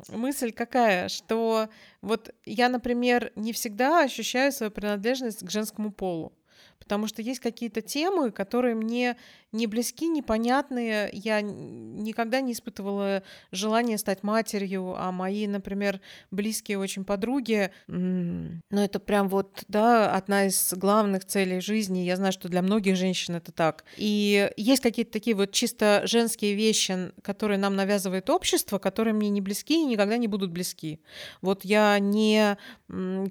мысль 0.10 0.52
какая, 0.52 1.10
что 1.10 1.70
вот 2.02 2.34
я, 2.46 2.70
например, 2.70 3.32
не 3.36 3.52
всегда 3.52 4.04
ощущаю 4.04 4.52
свою 4.52 4.72
принадлежность 4.72 5.46
к 5.46 5.50
женскому 5.50 5.92
полу 5.92 6.34
потому 6.80 7.08
что 7.08 7.22
есть 7.22 7.40
какие-то 7.40 7.82
темы, 7.82 8.32
которые 8.32 8.76
мне 8.76 9.18
не 9.52 9.68
близки, 9.68 10.08
непонятные. 10.08 11.10
Я 11.12 11.42
никогда 11.42 12.40
не 12.42 12.54
испытывала 12.54 13.24
желания 13.52 13.98
стать 13.98 14.24
матерью, 14.24 14.96
а 14.98 15.12
мои, 15.12 15.48
например, 15.48 16.02
близкие 16.32 16.78
очень 16.78 17.04
подруги, 17.04 17.72
ну 17.88 18.62
это 18.72 19.00
прям 19.00 19.28
вот, 19.28 19.64
да, 19.68 20.14
одна 20.14 20.48
из 20.48 20.74
главных 20.74 21.26
целей 21.26 21.62
жизни. 21.62 22.00
Я 22.00 22.16
знаю, 22.16 22.32
что 22.32 22.50
для 22.50 22.62
многих 22.62 22.96
женщин 22.96 23.36
это 23.36 23.52
так. 23.52 23.84
И 23.98 24.52
есть 24.56 24.82
какие-то 24.82 25.12
такие 25.12 25.36
вот 25.36 25.52
чисто 25.52 26.02
женские 26.06 26.54
вещи, 26.54 27.12
которые 27.22 27.58
нам 27.58 27.76
навязывает 27.76 28.30
общество, 28.30 28.78
которые 28.78 29.14
мне 29.14 29.30
не 29.30 29.42
близки 29.42 29.82
и 29.82 29.86
никогда 29.86 30.18
не 30.18 30.28
будут 30.28 30.52
близки. 30.52 31.00
Вот 31.42 31.66
я 31.66 31.98
не 32.00 32.58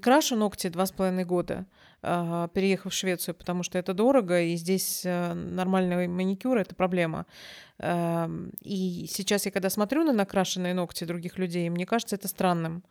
крашу 0.02 0.36
ногти 0.36 0.68
два 0.68 0.86
с 0.86 0.92
половиной 0.92 1.24
года, 1.24 1.66
переехав 2.00 2.92
в 2.92 2.96
Швецию, 2.96 3.34
потому 3.34 3.62
что 3.62 3.78
это 3.78 3.92
дорого, 3.92 4.40
и 4.40 4.56
здесь 4.56 5.02
э, 5.04 5.34
нормальный 5.34 6.06
маникюр— 6.06 6.58
это 6.58 6.74
проблема. 6.74 7.26
Эм, 7.78 8.52
и 8.60 9.06
сейчас 9.08 9.46
я 9.46 9.52
когда 9.52 9.68
смотрю 9.68 10.04
на 10.04 10.12
накрашенные 10.12 10.74
ногти 10.74 11.04
других 11.04 11.38
людей, 11.38 11.68
мне 11.70 11.86
кажется 11.86 12.14
это 12.16 12.28
странным, 12.28 12.84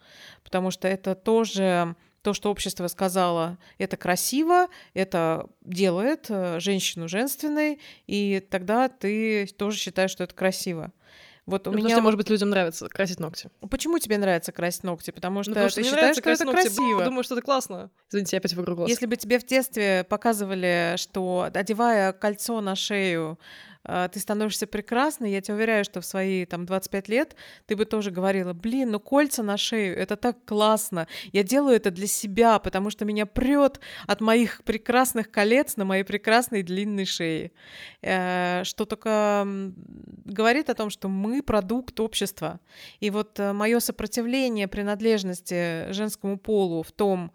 потому 0.44 0.72
что 0.72 0.88
это 0.88 1.16
тоже 1.16 1.96
то, 2.22 2.34
что 2.34 2.52
общество 2.52 2.88
сказало, 2.88 3.58
это 3.78 3.96
красиво, 3.96 4.68
это 4.94 5.48
делает 5.62 6.26
э, 6.30 6.60
женщину 6.60 7.08
женственной, 7.08 7.80
и 8.08 8.46
тогда 8.50 8.90
ты 8.90 9.48
тоже 9.58 9.78
считаешь, 9.78 10.12
что 10.12 10.26
это 10.26 10.36
красиво. 10.36 10.92
Вот 11.48 11.66
у 11.66 11.72
ну, 11.72 11.77
меня, 11.77 11.96
что, 11.96 12.01
может 12.01 12.18
быть, 12.18 12.30
людям 12.30 12.50
нравится 12.50 12.89
красить 12.89 13.22
ногти. 13.22 13.50
Почему 13.72 14.00
тебе 14.00 14.18
нравится 14.18 14.51
красить 14.51 14.84
ногти? 14.84 15.12
Потому 15.12 15.38
ну, 15.38 15.44
что, 15.44 15.51
ну, 15.51 15.56
потому 15.56 15.70
что 15.70 15.82
ты 15.82 15.88
считаешь, 15.88 16.18
что 16.18 16.30
это 16.30 16.44
ногти. 16.44 16.62
красиво. 16.62 17.06
Думаю, 17.06 17.24
что 17.24 17.36
это 17.36 17.42
классно. 17.42 17.89
Извините, 18.10 18.36
я 18.36 18.39
опять 18.39 18.54
вокруг 18.54 18.89
Если 18.89 19.06
бы 19.06 19.16
тебе 19.16 19.39
в 19.39 19.46
детстве 19.46 20.06
показывали, 20.10 20.96
что 20.98 21.50
одевая 21.54 22.12
кольцо 22.12 22.60
на 22.60 22.75
шею, 22.75 23.39
ты 24.12 24.20
становишься 24.20 24.67
прекрасной, 24.67 25.32
я 25.32 25.41
тебе 25.41 25.56
уверяю, 25.56 25.86
что 25.86 26.01
в 26.01 26.06
свои 26.06 26.46
там 26.46 26.65
25 26.65 27.08
лет 27.08 27.36
ты 27.65 27.75
бы 27.75 27.86
тоже 27.86 28.12
говорила, 28.12 28.53
блин, 28.53 28.91
ну 28.91 29.00
кольца 29.00 29.44
на 29.44 29.58
шею, 29.58 29.98
это 29.98 30.15
так 30.17 30.44
классно, 30.46 31.08
я 31.32 31.44
делаю 31.44 31.75
это 31.75 31.91
для 31.91 32.08
себя, 32.08 32.60
потому 32.60 32.89
что 32.89 33.06
меня 33.06 33.25
прет 33.25 33.79
от 34.06 34.22
моих 34.22 34.63
прекрасных 34.63 35.32
колец 35.32 35.77
на 35.77 35.86
моей 35.86 36.03
прекрасной 36.03 36.63
длинной 36.63 37.06
шее, 37.06 37.51
э, 38.01 38.63
что 38.63 38.86
только 38.86 39.48
говорит 40.25 40.70
о 40.70 40.75
том, 40.75 40.89
что 40.89 41.08
мы 41.08 41.41
продукт 41.41 42.00
общества, 42.00 42.60
и 43.00 43.10
вот 43.10 43.39
э, 43.39 43.53
мое 43.53 43.79
сопротивление 43.79 44.67
принадлежности 44.67 45.91
женскому 45.91 46.38
полу 46.38 46.84
в 46.84 46.91
том 46.91 47.32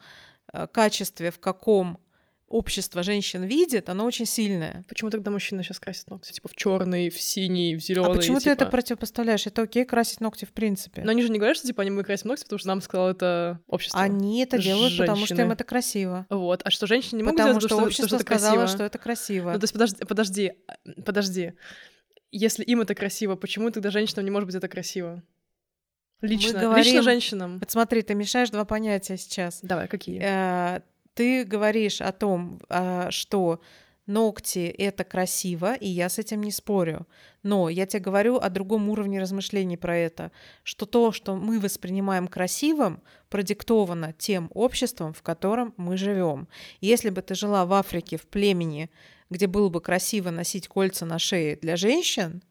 э, 0.52 0.66
качестве, 0.66 1.30
в 1.30 1.38
каком 1.38 1.99
общество 2.52 3.02
женщин 3.02 3.44
видит, 3.44 3.88
оно 3.88 4.04
очень 4.04 4.26
сильное. 4.26 4.85
Почему 4.88 5.11
тогда 5.11 5.30
мужчины 5.30 5.62
сейчас 5.62 5.80
красят 5.80 6.11
ногти? 6.11 6.32
Типа 6.32 6.49
в 6.49 6.54
черный, 6.54 7.09
в 7.11 7.21
синий, 7.21 7.75
в 7.75 7.80
зеленый. 7.80 8.11
А 8.11 8.14
почему 8.14 8.38
типа... 8.38 8.44
ты 8.44 8.50
это 8.50 8.66
противопоставляешь? 8.66 9.47
Это 9.47 9.62
окей 9.62 9.85
красить 9.85 10.21
ногти 10.21 10.44
в 10.44 10.52
принципе. 10.52 11.02
Но 11.02 11.11
они 11.11 11.23
же 11.23 11.30
не 11.30 11.38
говорят, 11.38 11.56
что 11.56 11.66
типа 11.66 11.82
они 11.82 11.90
мы 11.90 12.04
красим 12.04 12.28
ногти, 12.28 12.44
потому 12.44 12.59
что 12.59 12.68
нам 12.68 12.82
сказал 12.82 13.11
это 13.11 13.61
общество. 13.66 14.00
Они 14.00 14.42
это 14.42 14.59
делают, 14.59 14.92
женщины. 14.92 15.06
потому 15.06 15.26
что 15.26 15.35
им 15.35 15.50
это 15.50 15.64
красиво. 15.64 16.26
Вот. 16.28 16.62
А 16.64 16.71
что 16.71 16.87
женщины 16.87 17.18
не 17.18 17.23
могут 17.23 17.38
потому 17.38 17.59
делать, 17.59 17.62
что, 17.62 17.76
что 17.76 17.85
общество 17.85 18.06
что 18.06 18.16
это 18.16 18.25
сказало, 18.25 18.56
красиво? 18.56 18.76
что 18.76 18.85
это 18.85 18.99
красиво. 18.99 19.52
Ну, 19.52 19.59
то 19.59 19.64
есть 19.64 19.73
подожди, 19.73 20.04
подожди, 20.04 20.52
подожди. 21.04 21.52
Если 22.30 22.64
им 22.64 22.80
это 22.80 22.94
красиво, 22.94 23.37
почему 23.37 23.71
тогда 23.71 23.90
женщинам 23.90 24.25
не 24.25 24.30
может 24.30 24.47
быть 24.47 24.56
это 24.56 24.68
красиво? 24.68 25.23
Лично, 26.23 26.61
говорим... 26.61 26.85
лично 26.85 27.02
женщинам. 27.02 27.59
Вот 27.59 27.71
смотри, 27.71 28.02
ты 28.02 28.14
мешаешь 28.14 28.50
два 28.50 28.64
понятия 28.64 29.16
сейчас. 29.16 29.59
Давай, 29.62 29.88
какие? 29.88 30.21
Э, 30.23 30.80
ты 31.14 31.45
говоришь 31.45 32.00
о 32.00 32.12
том, 32.12 32.61
а, 32.69 33.11
что 33.11 33.61
ногти— 34.07 34.66
это 34.78 35.04
красиво, 35.04 35.75
и 35.75 35.88
я 35.88 36.09
с 36.09 36.19
этим 36.19 36.42
не 36.42 36.50
спорю. 36.50 37.07
Но 37.42 37.69
я 37.69 37.87
тебе 37.87 38.00
говорю 38.02 38.37
о 38.37 38.50
другом 38.50 38.88
уровне 38.88 39.21
размышлений 39.21 39.76
про 39.76 39.97
это, 39.97 40.33
что 40.62 40.87
то, 40.87 41.12
что 41.12 41.37
мы 41.37 41.61
воспринимаем 41.61 42.28
красивым, 42.28 43.02
продиктовано 43.28 44.12
тем 44.12 44.50
обществом, 44.54 45.12
в 45.12 45.23
котором 45.23 45.75
мы 45.76 45.97
живем. 45.97 46.49
Если 46.81 47.11
бы 47.11 47.23
ты 47.23 47.35
жила 47.35 47.64
в 47.64 47.73
Африке, 47.73 48.16
в 48.16 48.26
племени, 48.26 48.90
где 49.31 49.47
было 49.47 49.69
бы 49.69 49.81
красиво 49.81 50.31
носить 50.31 50.69
кольца 50.69 51.07
на 51.07 51.19
шее 51.19 51.57
для 51.57 51.76
женщин, 51.76 52.42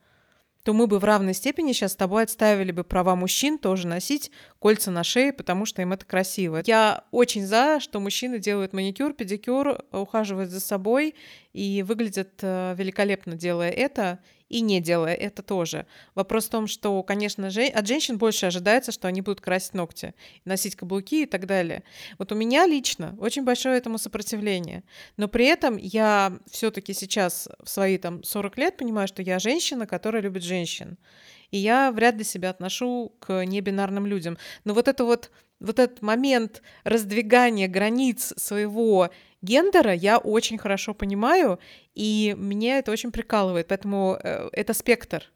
то 0.64 0.74
мы 0.74 0.88
бы 0.88 1.00
в 1.00 1.04
равной 1.04 1.34
степени 1.34 1.72
сейчас 1.72 1.94
с 1.94 1.96
тобой 1.96 2.24
отставили 2.24 2.72
бы 2.72 2.84
права 2.84 3.16
мужчин 3.16 3.58
тоже 3.58 3.88
носить 3.88 4.32
кольца 4.60 4.92
на 4.92 5.04
шее, 5.04 5.34
потому 5.34 5.66
что 5.66 5.82
им 5.82 5.94
это 5.94 6.06
красиво. 6.06 6.62
Я 6.66 7.04
очень 7.12 7.46
за, 7.46 7.80
что 7.80 8.00
мужчины 8.00 8.40
делают 8.40 8.74
маникюр, 8.74 9.14
педикюр, 9.14 9.84
ухаживают 9.92 10.50
за 10.52 10.60
собой 10.60 11.16
и 11.54 11.84
выглядят 11.84 12.40
э, 12.42 12.76
великолепно, 12.78 13.36
делая 13.36 13.72
это 13.72 14.20
и 14.52 14.60
не 14.62 14.82
делая 14.82 15.16
это 15.16 15.42
тоже. 15.42 15.86
Вопрос 16.14 16.48
в 16.48 16.50
том, 16.50 16.68
что, 16.68 17.02
конечно, 17.04 17.50
же, 17.50 17.64
от 17.66 17.88
женщин 17.88 18.18
больше 18.18 18.48
ожидается, 18.48 18.92
что 18.92 19.08
они 19.08 19.22
будут 19.22 19.40
красить 19.40 19.74
ногти, 19.74 20.14
носить 20.44 20.76
каблуки 20.76 21.24
и 21.24 21.26
так 21.26 21.46
далее. 21.46 21.84
Вот 22.18 22.34
у 22.34 22.36
меня 22.36 22.66
лично 22.66 23.16
очень 23.18 23.44
большое 23.44 23.78
этому 23.78 23.98
сопротивление. 23.98 24.84
Но 25.16 25.30
при 25.30 25.46
этом 25.46 25.78
я 25.78 26.38
все-таки 26.50 26.94
сейчас 26.94 27.48
в 27.64 27.70
свои 27.70 27.98
там 27.98 28.24
40 28.24 28.58
лет 28.58 28.78
понимаю, 28.78 29.08
что 29.08 29.22
я 29.22 29.40
женщина, 29.40 29.88
которая 29.88 30.22
любит 30.22 30.44
женщин. 30.44 30.98
И 31.52 31.58
я 31.58 31.92
вряд 31.92 32.16
ли 32.16 32.26
себя 32.26 32.50
отношу 32.50 33.14
к 33.20 33.46
небинарным 33.46 34.06
людям. 34.06 34.38
Но 34.66 34.74
вот 34.74 34.90
это 34.90 35.06
вот 35.06 35.32
вот 35.62 35.78
этот 35.78 36.02
момент 36.02 36.62
раздвигания 36.84 37.68
границ 37.68 38.34
своего 38.36 39.12
гендера 39.42 39.94
я 39.94 40.18
очень 40.18 40.58
хорошо 40.58 40.94
понимаю, 40.94 41.60
и 41.94 42.36
мне 42.38 42.80
это 42.80 42.92
очень 42.92 43.12
прикалывает, 43.12 43.68
поэтому 43.68 44.18
э, 44.22 44.50
это 44.54 44.74
спектр. 44.74 45.32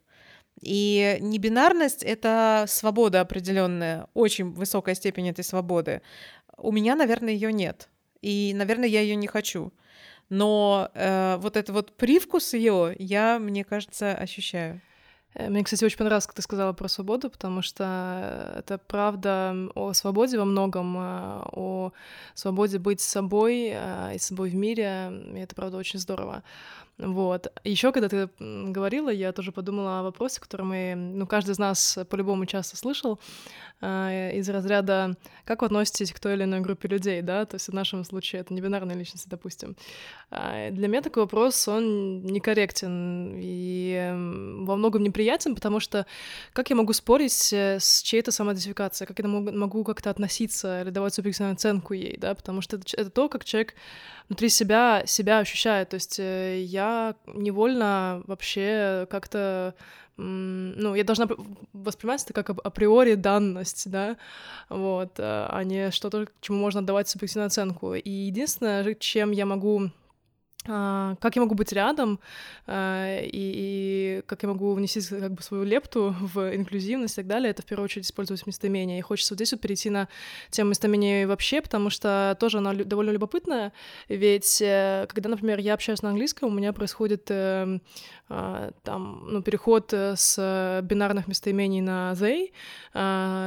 И 0.62 1.18
небинарность— 1.20 2.02
это 2.04 2.64
свобода 2.66 3.20
определенная, 3.20 4.08
очень 4.14 4.52
высокая 4.52 4.94
степень 4.94 5.28
этой 5.28 5.44
свободы. 5.44 6.00
У 6.56 6.72
меня, 6.72 6.94
наверное, 6.94 7.34
ее 7.34 7.52
нет. 7.52 7.88
И, 8.22 8.52
наверное, 8.54 8.88
я 8.88 9.02
ее 9.02 9.16
не 9.16 9.26
хочу. 9.26 9.72
Но 10.28 10.90
э, 10.94 11.36
вот 11.38 11.56
этот 11.56 11.74
вот 11.74 11.96
привкус 11.96 12.54
ее 12.54 12.96
я, 12.98 13.38
мне 13.38 13.64
кажется, 13.64 14.14
ощущаю. 14.14 14.80
Э, 15.36 15.48
мне, 15.48 15.62
кстати, 15.64 15.84
очень 15.84 15.98
понравилось, 15.98 16.26
как 16.26 16.34
ты 16.34 16.42
сказала 16.42 16.72
про 16.72 16.88
свободу, 16.88 17.30
потому 17.30 17.62
что 17.62 18.54
это 18.58 18.78
правда 18.78 19.54
о 19.74 19.92
свободе 19.92 20.38
во 20.38 20.44
многом, 20.44 20.96
э, 20.96 21.42
о 21.52 21.92
свободе 22.34 22.78
быть 22.78 23.00
собой 23.00 23.70
э, 23.74 24.14
и 24.14 24.18
собой 24.18 24.50
в 24.50 24.54
мире, 24.54 25.12
и 25.34 25.38
это 25.38 25.54
правда 25.54 25.76
очень 25.76 25.98
здорово. 25.98 26.42
Вот. 26.98 27.52
Еще, 27.62 27.92
когда 27.92 28.08
ты 28.08 28.30
говорила, 28.38 29.10
я 29.10 29.32
тоже 29.32 29.52
подумала 29.52 30.00
о 30.00 30.02
вопросе, 30.02 30.40
который 30.40 30.62
мы, 30.62 30.94
ну, 30.96 31.26
каждый 31.26 31.50
из 31.50 31.58
нас 31.58 31.98
по-любому 32.08 32.46
часто 32.46 32.78
слышал, 32.78 33.20
э, 33.82 34.38
из 34.38 34.48
разряда 34.48 35.14
«как 35.44 35.60
вы 35.60 35.66
относитесь 35.66 36.10
к 36.12 36.18
той 36.18 36.34
или 36.34 36.44
иной 36.44 36.60
группе 36.60 36.88
людей?», 36.88 37.20
да, 37.20 37.44
то 37.44 37.56
есть 37.56 37.68
в 37.68 37.74
нашем 37.74 38.02
случае 38.02 38.40
это 38.40 38.54
не 38.54 38.62
бинарные 38.62 38.96
личности, 38.96 39.28
допустим. 39.28 39.76
А, 40.30 40.70
для 40.70 40.88
меня 40.88 41.02
такой 41.02 41.24
вопрос, 41.24 41.68
он 41.68 42.24
некорректен 42.24 43.34
и 43.36 44.12
во 44.64 44.76
многом 44.76 45.02
неприятен, 45.02 45.54
потому 45.54 45.80
что 45.80 46.06
как 46.54 46.70
я 46.70 46.76
могу 46.76 46.94
спорить 46.94 47.52
э, 47.52 47.78
с 47.78 48.00
чьей-то 48.00 48.32
самоидентификацией, 48.32 49.06
как 49.06 49.18
я 49.18 49.28
могу 49.28 49.84
как-то 49.84 50.08
относиться 50.08 50.80
или 50.80 50.88
давать 50.88 51.12
субъективную 51.12 51.52
оценку 51.52 51.92
ей, 51.92 52.16
да, 52.16 52.34
потому 52.34 52.62
что 52.62 52.76
это, 52.76 52.86
это 52.96 53.10
то, 53.10 53.28
как 53.28 53.44
человек 53.44 53.74
внутри 54.28 54.48
себя 54.48 55.02
себя 55.04 55.40
ощущает, 55.40 55.90
то 55.90 55.94
есть 55.94 56.18
э, 56.18 56.62
я 56.62 56.85
невольно 57.34 58.22
вообще 58.26 59.06
как-то 59.10 59.74
ну, 60.18 60.94
я 60.94 61.04
должна 61.04 61.28
воспринимать 61.74 62.24
это 62.24 62.32
как 62.32 62.50
априори 62.64 63.14
данность, 63.14 63.90
да, 63.90 64.16
вот, 64.70 65.12
а 65.18 65.62
не 65.62 65.90
что-то, 65.90 66.26
чему 66.40 66.58
можно 66.58 66.84
давать 66.84 67.08
субъективную 67.08 67.48
оценку. 67.48 67.94
И 67.94 68.10
единственное, 68.10 68.94
чем 68.94 69.30
я 69.30 69.44
могу 69.44 69.90
как 70.66 71.36
я 71.36 71.42
могу 71.42 71.54
быть 71.54 71.72
рядом 71.72 72.18
а, 72.66 73.20
и, 73.20 73.30
и 73.32 74.22
как 74.26 74.42
я 74.42 74.48
могу 74.48 74.72
внести 74.74 75.00
как 75.00 75.32
бы 75.32 75.42
свою 75.42 75.64
лепту 75.64 76.14
в 76.20 76.54
инклюзивность 76.54 77.14
и 77.14 77.16
так 77.16 77.26
далее, 77.26 77.50
это 77.50 77.62
в 77.62 77.66
первую 77.66 77.84
очередь 77.84 78.06
использовать 78.06 78.46
местоимение. 78.46 78.98
И 78.98 79.02
хочется 79.02 79.34
вот 79.34 79.38
здесь 79.38 79.52
вот 79.52 79.60
перейти 79.60 79.90
на 79.90 80.08
тему 80.50 80.70
местоимения 80.70 81.26
вообще, 81.26 81.62
потому 81.62 81.90
что 81.90 82.36
тоже 82.40 82.58
она 82.58 82.74
довольно 82.74 83.10
любопытная, 83.10 83.72
ведь 84.08 84.60
э, 84.60 85.06
когда, 85.08 85.28
например, 85.28 85.58
я 85.60 85.74
общаюсь 85.74 86.02
на 86.02 86.10
английском, 86.10 86.48
у 86.50 86.52
меня 86.52 86.72
происходит 86.72 87.26
эм, 87.30 87.80
а, 88.28 88.72
там, 88.82 89.24
ну, 89.28 89.42
переход 89.42 89.92
э, 89.92 90.14
с 90.16 90.80
бинарных 90.82 91.28
местоимений 91.28 91.80
на 91.80 92.12
they, 92.14 92.50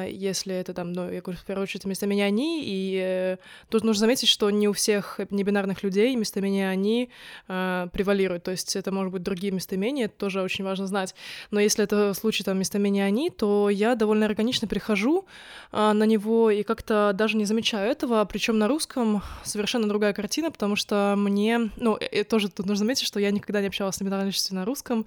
если 0.09 0.55
это 0.55 0.73
там, 0.73 0.93
ну, 0.93 1.09
я 1.11 1.21
говорю, 1.21 1.39
в 1.39 1.45
первую 1.45 1.63
очередь 1.63 1.85
местоимение 1.85 2.25
они, 2.25 2.63
и 2.63 2.99
э, 3.01 3.38
тут 3.69 3.83
нужно 3.83 4.01
заметить, 4.01 4.29
что 4.29 4.49
не 4.49 4.67
у 4.67 4.73
всех 4.73 5.19
небинарных 5.29 5.83
людей 5.83 6.15
местоимение 6.15 6.69
они 6.69 7.08
э, 7.47 7.87
превалируют. 7.91 8.43
То 8.43 8.51
есть 8.51 8.75
это 8.75 8.91
может 8.91 9.11
быть 9.11 9.23
другие 9.23 9.51
местоимения, 9.51 10.05
это 10.05 10.15
тоже 10.17 10.41
очень 10.41 10.63
важно 10.63 10.87
знать. 10.87 11.15
Но 11.51 11.59
если 11.59 11.83
это 11.83 12.13
в 12.13 12.15
случае 12.15 12.45
там 12.45 12.57
местоимения 12.59 13.05
они, 13.05 13.29
то 13.29 13.69
я 13.69 13.95
довольно 13.95 14.25
органично 14.25 14.67
перехожу 14.67 15.25
э, 15.71 15.91
на 15.91 16.03
него 16.03 16.49
и 16.49 16.63
как-то 16.63 17.11
даже 17.13 17.37
не 17.37 17.45
замечаю 17.45 17.89
этого. 17.89 18.23
Причем 18.25 18.57
на 18.57 18.67
русском 18.67 19.21
совершенно 19.43 19.87
другая 19.87 20.13
картина, 20.13 20.51
потому 20.51 20.75
что 20.75 21.15
мне, 21.17 21.69
ну, 21.77 21.95
и 21.95 22.23
тоже 22.23 22.49
тут 22.49 22.65
нужно 22.65 22.79
заметить, 22.79 23.05
что 23.05 23.19
я 23.19 23.31
никогда 23.31 23.61
не 23.61 23.67
общалась 23.67 23.95
с 23.95 24.01
личностью 24.01 24.55
на 24.55 24.65
русском, 24.65 25.05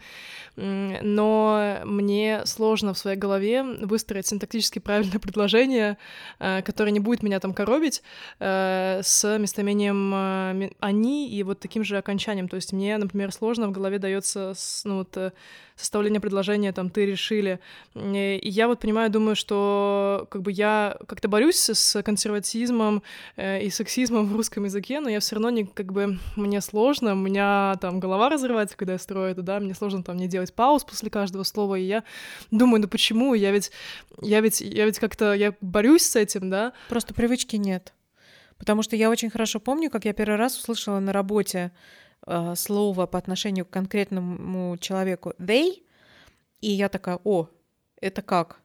но 0.56 1.78
мне 1.84 2.42
сложно 2.44 2.94
в 2.94 2.98
своей 2.98 3.16
голове 3.16 3.62
выстроить 3.62 4.26
синтактически 4.26 4.78
правильное 4.78 5.18
предложение, 5.20 5.98
э, 6.38 6.62
которое 6.62 6.90
не 6.90 7.00
будет 7.00 7.22
меня 7.22 7.40
там 7.40 7.54
коробить 7.54 8.02
э, 8.38 9.00
с 9.02 9.38
местоимением 9.38 10.12
э, 10.14 10.70
они 10.80 11.30
и 11.30 11.42
вот 11.42 11.60
таким 11.60 11.84
же 11.84 11.91
же 11.92 11.98
окончанием. 11.98 12.48
То 12.48 12.56
есть 12.56 12.72
мне, 12.72 12.98
например, 12.98 13.32
сложно 13.32 13.68
в 13.68 13.72
голове 13.72 13.98
дается 13.98 14.54
ну, 14.84 14.98
вот, 14.98 15.16
э, 15.16 15.32
составление 15.76 16.20
предложения, 16.20 16.72
там, 16.72 16.90
ты 16.90 17.06
решили. 17.06 17.60
И 17.94 18.40
я 18.42 18.68
вот 18.68 18.80
понимаю, 18.80 19.10
думаю, 19.10 19.36
что 19.36 20.26
как 20.30 20.42
бы 20.42 20.52
я 20.52 20.96
как-то 21.06 21.28
борюсь 21.28 21.70
с 21.70 22.02
консерватизмом 22.02 23.02
э, 23.36 23.62
и 23.62 23.70
сексизмом 23.70 24.26
в 24.26 24.36
русском 24.36 24.64
языке, 24.64 25.00
но 25.00 25.08
я 25.08 25.20
все 25.20 25.36
равно 25.36 25.50
не, 25.50 25.64
как 25.64 25.92
бы, 25.92 26.18
мне 26.36 26.60
сложно, 26.60 27.12
у 27.12 27.16
меня 27.16 27.76
там 27.80 28.00
голова 28.00 28.28
разрывается, 28.28 28.76
когда 28.76 28.94
я 28.94 28.98
строю 28.98 29.30
это, 29.30 29.42
да, 29.42 29.60
мне 29.60 29.74
сложно 29.74 30.02
там 30.02 30.16
не 30.16 30.28
делать 30.28 30.52
пауз 30.54 30.84
после 30.84 31.10
каждого 31.10 31.42
слова, 31.42 31.76
и 31.76 31.84
я 31.84 32.04
думаю, 32.50 32.82
ну 32.82 32.88
почему, 32.88 33.34
я 33.34 33.50
ведь, 33.50 33.70
я 34.20 34.40
ведь, 34.40 34.60
я 34.60 34.86
ведь 34.86 34.98
как-то, 34.98 35.34
я 35.34 35.54
борюсь 35.60 36.02
с 36.02 36.16
этим, 36.16 36.50
да. 36.50 36.72
Просто 36.88 37.14
привычки 37.14 37.56
нет. 37.56 37.92
Потому 38.62 38.82
что 38.82 38.94
я 38.94 39.10
очень 39.10 39.28
хорошо 39.28 39.58
помню, 39.58 39.90
как 39.90 40.04
я 40.04 40.12
первый 40.12 40.36
раз 40.36 40.56
услышала 40.56 41.00
на 41.00 41.12
работе 41.12 41.72
э, 42.28 42.54
слово 42.54 43.06
по 43.06 43.18
отношению 43.18 43.66
к 43.66 43.70
конкретному 43.70 44.76
человеку 44.76 45.32
they, 45.40 45.82
и 46.60 46.70
я 46.70 46.88
такая, 46.88 47.18
о, 47.24 47.48
это 48.00 48.22
как? 48.22 48.60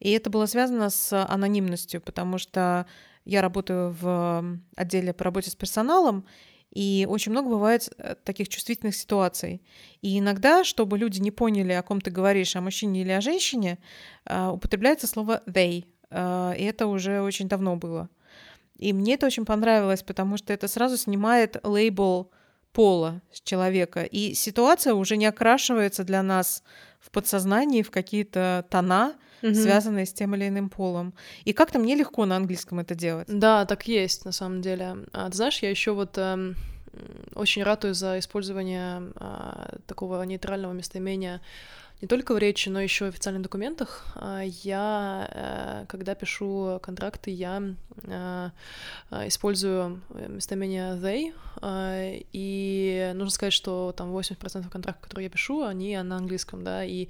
И 0.00 0.10
это 0.10 0.28
было 0.28 0.44
связано 0.44 0.90
с 0.90 1.24
анонимностью, 1.24 2.02
потому 2.02 2.36
что 2.36 2.84
я 3.24 3.40
работаю 3.40 3.96
в 3.98 4.58
отделе 4.76 5.14
по 5.14 5.24
работе 5.24 5.48
с 5.48 5.54
персоналом, 5.54 6.26
и 6.70 7.06
очень 7.08 7.32
много 7.32 7.48
бывает 7.48 7.90
э, 7.96 8.16
таких 8.24 8.50
чувствительных 8.50 8.94
ситуаций. 8.94 9.62
И 10.02 10.18
иногда, 10.18 10.62
чтобы 10.62 10.98
люди 10.98 11.20
не 11.20 11.30
поняли, 11.30 11.72
о 11.72 11.82
ком 11.82 12.02
ты 12.02 12.10
говоришь, 12.10 12.54
о 12.54 12.60
мужчине 12.60 13.00
или 13.00 13.12
о 13.12 13.22
женщине, 13.22 13.78
э, 14.26 14.48
употребляется 14.48 15.06
слово 15.06 15.42
they. 15.46 15.86
Э, 16.10 16.52
и 16.54 16.64
это 16.64 16.86
уже 16.86 17.22
очень 17.22 17.48
давно 17.48 17.76
было. 17.76 18.10
И 18.82 18.92
мне 18.92 19.14
это 19.14 19.26
очень 19.26 19.44
понравилось, 19.44 20.02
потому 20.02 20.36
что 20.36 20.52
это 20.52 20.68
сразу 20.68 20.96
снимает 20.96 21.56
лейбл 21.64 22.30
пола 22.72 23.20
с 23.32 23.40
человека. 23.40 24.02
И 24.02 24.34
ситуация 24.34 24.94
уже 24.94 25.16
не 25.16 25.26
окрашивается 25.26 26.04
для 26.04 26.22
нас 26.22 26.62
в 27.00 27.10
подсознании 27.10 27.82
в 27.82 27.90
какие-то 27.90 28.64
тона, 28.70 29.14
угу. 29.42 29.54
связанные 29.54 30.06
с 30.06 30.12
тем 30.12 30.34
или 30.34 30.48
иным 30.48 30.68
полом. 30.68 31.14
И 31.44 31.52
как-то 31.52 31.78
мне 31.78 31.94
легко 31.94 32.24
на 32.26 32.36
английском 32.36 32.80
это 32.80 32.94
делать. 32.94 33.28
Да, 33.28 33.64
так 33.66 33.86
есть 33.88 34.24
на 34.24 34.32
самом 34.32 34.62
деле. 34.62 34.96
А, 35.12 35.30
ты 35.30 35.36
знаешь, 35.36 35.58
я 35.62 35.70
еще 35.70 35.92
вот 35.92 36.16
э, 36.16 36.54
очень 37.34 37.62
ратую 37.62 37.94
за 37.94 38.18
использование 38.18 39.12
э, 39.20 39.78
такого 39.86 40.22
нейтрального 40.22 40.72
местоимения 40.72 41.40
не 42.02 42.08
только 42.08 42.34
в 42.34 42.38
речи, 42.38 42.68
но 42.68 42.80
еще 42.80 43.04
в 43.04 43.08
официальных 43.10 43.44
документах. 43.44 44.04
А, 44.16 44.42
я, 44.42 45.28
э, 45.30 45.86
когда 45.88 46.16
пишу 46.16 46.80
контракты, 46.82 47.30
я 47.30 47.62
э, 48.02 48.50
э, 49.12 49.28
использую 49.28 50.02
местоимение 50.10 50.96
they, 50.96 51.32
и 52.32 53.12
нужно 53.14 53.30
сказать, 53.30 53.52
что 53.52 53.94
там 53.96 54.10
80% 54.10 54.68
контрактов, 54.68 55.04
которые 55.04 55.26
я 55.26 55.30
пишу, 55.30 55.62
они 55.62 55.96
на 55.98 56.16
английском, 56.16 56.64
да, 56.64 56.82
и 56.84 57.08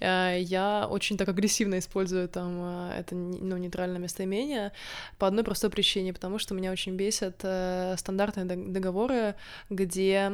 я 0.00 0.86
очень 0.88 1.18
так 1.18 1.28
агрессивно 1.28 1.78
использую 1.78 2.28
там 2.28 2.88
это 2.90 3.14
ну, 3.14 3.58
нейтральное 3.58 3.98
местоимение 3.98 4.72
по 5.18 5.26
одной 5.26 5.44
простой 5.44 5.68
причине, 5.68 6.14
потому 6.14 6.38
что 6.38 6.54
меня 6.54 6.72
очень 6.72 6.94
бесят 6.94 7.44
стандартные 7.98 8.46
договоры, 8.46 9.34
где, 9.68 10.30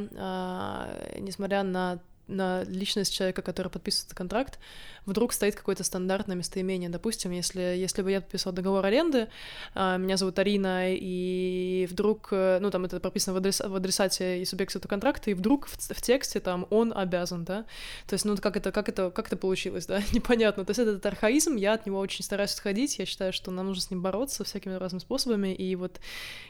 несмотря 1.19 1.65
на 1.65 1.99
на 2.29 2.65
личность 2.65 3.15
человека, 3.15 3.43
который 3.43 3.69
подписывает 3.69 4.15
контракт, 4.15 4.59
вдруг 5.07 5.33
стоит 5.33 5.55
какое-то 5.55 5.85
стандартное 5.85 6.37
местоимение. 6.37 6.91
Допустим, 6.91 7.31
если, 7.31 7.61
если 7.61 8.03
бы 8.03 8.11
я 8.11 8.21
подписал 8.21 8.53
договор 8.53 8.85
аренды, 8.85 9.29
а, 9.75 9.97
меня 9.97 10.17
зовут 10.17 10.39
Арина, 10.39 10.93
и 10.95 11.87
вдруг, 11.91 12.29
э, 12.33 12.59
ну, 12.61 12.71
там 12.71 12.85
это 12.85 13.01
прописано 13.01 13.35
в, 13.35 13.37
адрес, 13.39 13.61
в 13.61 13.75
адресате 13.75 14.43
и 14.43 14.45
субъекте 14.45 14.79
этого 14.79 14.91
контракта, 14.91 15.31
и 15.31 15.35
вдруг 15.35 15.67
в, 15.67 15.77
в 15.79 16.03
тексте 16.03 16.41
там 16.41 16.67
он 16.71 16.93
обязан, 16.97 17.45
да? 17.45 17.65
То 18.07 18.15
есть, 18.15 18.25
ну, 18.25 18.37
как 18.37 18.57
это, 18.57 18.73
как 18.73 18.89
это, 18.89 19.11
как 19.11 19.29
это 19.29 19.37
получилось, 19.37 19.87
да? 19.87 20.03
Непонятно. 20.13 20.65
То 20.65 20.71
есть 20.71 20.81
этот 20.81 21.05
архаизм, 21.07 21.57
я 21.57 21.75
от 21.75 21.87
него 21.87 21.99
очень 21.99 22.25
стараюсь 22.25 22.55
отходить, 22.55 22.99
я 22.99 23.07
считаю, 23.07 23.33
что 23.33 23.51
нам 23.51 23.67
нужно 23.67 23.83
с 23.83 23.91
ним 23.91 24.03
бороться 24.03 24.45
всякими 24.45 24.75
разными 24.75 25.01
способами, 25.01 25.55
и 25.55 25.77
вот 25.77 26.01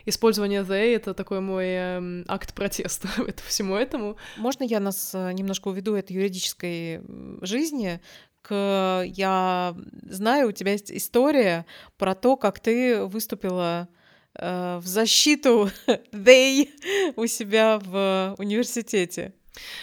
использование 0.07 0.62
the— 0.62 0.95
это 0.97 1.12
такой 1.15 1.41
мой 1.41 1.67
э, 1.67 2.25
акт 2.29 2.55
протеста 2.55 3.09
всему 3.47 3.77
этому. 3.77 4.17
Можно 4.37 4.65
я 4.65 4.81
нас 4.81 5.15
э, 5.15 5.33
немножко 5.66 5.68
уведу 5.68 5.94
от 5.94 6.11
юридической 6.11 7.00
жизни 7.42 8.00
к... 8.42 9.05
Я 9.07 9.74
знаю, 10.09 10.48
у 10.48 10.52
тебя 10.52 10.72
есть 10.72 10.92
история 10.92 11.66
про 11.98 12.14
то, 12.14 12.37
как 12.37 12.61
ты 12.61 13.05
выступила 13.05 13.88
э, 14.35 14.79
в 14.79 14.87
защиту 14.87 15.70
they 16.12 16.68
у 17.16 17.26
себя 17.26 17.79
в 17.79 18.35
университете. 18.38 19.33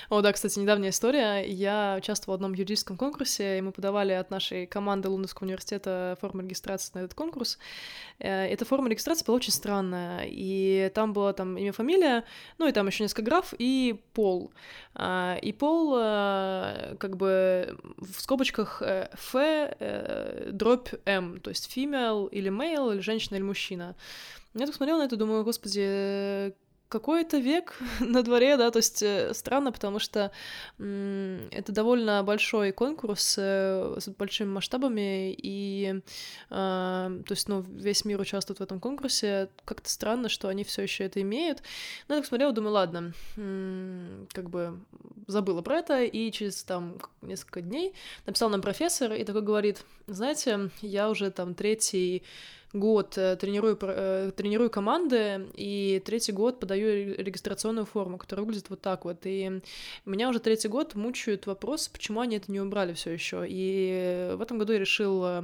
О, 0.09 0.21
да, 0.21 0.31
кстати, 0.33 0.59
недавняя 0.59 0.91
история. 0.91 1.41
Я 1.41 1.95
участвовала 1.97 2.35
в 2.35 2.39
одном 2.39 2.53
юридическом 2.53 2.97
конкурсе, 2.97 3.57
и 3.57 3.61
мы 3.61 3.71
подавали 3.71 4.11
от 4.13 4.29
нашей 4.31 4.65
команды 4.65 5.09
Лундовского 5.09 5.45
университета 5.45 6.17
форму 6.21 6.41
регистрации 6.41 6.91
на 6.93 6.99
этот 6.99 7.13
конкурс. 7.13 7.57
Э, 8.19 8.45
эта 8.45 8.65
форма 8.65 8.89
регистрации 8.89 9.25
была 9.25 9.37
очень 9.37 9.53
странная, 9.53 10.25
и 10.27 10.91
там 10.93 11.13
было 11.13 11.33
там 11.33 11.57
имя, 11.57 11.71
фамилия, 11.71 12.23
ну 12.57 12.67
и 12.67 12.71
там 12.71 12.87
еще 12.87 13.03
несколько 13.03 13.23
граф 13.23 13.53
и 13.57 14.01
пол. 14.13 14.51
А, 14.95 15.37
и 15.41 15.51
пол 15.51 15.95
э, 15.97 16.95
как 16.99 17.17
бы 17.17 17.77
в 17.97 18.21
скобочках 18.21 18.81
э, 18.81 19.09
F 19.13 19.35
дробь 20.53 20.89
M, 21.05 21.39
то 21.39 21.49
есть 21.49 21.75
female 21.75 22.29
или 22.29 22.51
male, 22.51 22.93
или 22.93 22.99
женщина 22.99 23.35
или 23.35 23.43
мужчина. 23.43 23.95
Я 24.53 24.67
так 24.67 24.75
смотрела 24.75 24.99
на 24.99 25.05
это, 25.05 25.15
думаю, 25.15 25.43
господи, 25.43 26.53
какой-то 26.93 27.39
век 27.39 27.79
на 27.99 28.21
дворе, 28.21 28.55
да, 28.55 28.69
то 28.69 28.77
есть 28.77 29.01
э, 29.01 29.33
странно, 29.33 29.71
потому 29.71 29.97
что 29.97 30.31
это 30.77 31.71
довольно 31.71 32.23
большой 32.23 32.71
конкурс 32.71 33.35
э, 33.39 33.95
с 33.99 34.07
большими 34.09 34.49
масштабами, 34.49 35.33
и, 35.33 36.01
а, 36.51 37.11
то 37.25 37.33
есть, 37.33 37.49
ну, 37.49 37.61
весь 37.61 38.05
мир 38.05 38.21
участвует 38.21 38.59
в 38.59 38.63
этом 38.63 38.79
конкурсе, 38.79 39.49
как-то 39.65 39.89
странно, 39.89 40.29
что 40.29 40.49
они 40.49 40.63
все 40.63 40.83
еще 40.83 41.05
это 41.05 41.19
имеют. 41.21 41.63
Ну, 42.07 42.15
я 42.15 42.21
так 42.21 42.27
смотрела, 42.27 42.53
думаю, 42.53 42.73
ладно, 42.73 43.13
как 44.33 44.49
бы 44.49 44.79
забыла 45.25 45.61
про 45.63 45.77
это, 45.77 46.03
и 46.03 46.31
через 46.31 46.63
там 46.63 46.97
несколько 47.21 47.61
дней 47.61 47.93
написал 48.27 48.49
нам 48.49 48.61
профессор 48.61 49.13
и 49.13 49.23
такой 49.23 49.41
говорит, 49.41 49.83
знаете, 50.05 50.69
я 50.81 51.09
уже 51.09 51.31
там 51.31 51.55
третий 51.55 52.23
год 52.73 53.17
э, 53.17 53.35
тренирую, 53.35 53.77
э, 53.81 54.31
тренирую 54.35 54.69
команды, 54.69 55.47
и 55.53 56.01
третий 56.03 56.31
год 56.31 56.59
подаю 56.59 57.15
регистрационную 57.15 57.85
форму, 57.85 58.17
которая 58.17 58.45
выглядит 58.45 58.69
вот 58.69 58.81
так 58.81 59.05
вот. 59.05 59.19
И 59.25 59.61
меня 60.05 60.29
уже 60.29 60.39
третий 60.39 60.67
год 60.67 60.95
мучают 60.95 61.45
вопрос, 61.45 61.87
почему 61.87 62.21
они 62.21 62.37
это 62.37 62.51
не 62.51 62.59
убрали 62.59 62.93
все 62.93 63.11
еще. 63.11 63.45
И 63.47 64.33
в 64.35 64.41
этом 64.41 64.57
году 64.57 64.73
я 64.73 64.79
решил 64.79 65.23
э, 65.23 65.43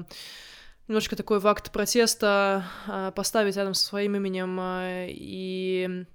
немножко 0.87 1.15
такой 1.15 1.39
в 1.39 1.47
акт 1.47 1.71
протеста 1.71 2.65
поставить 3.15 3.55
рядом 3.55 3.75
со 3.75 3.85
своим 3.85 4.15
именем 4.15 4.59
и 5.07 6.05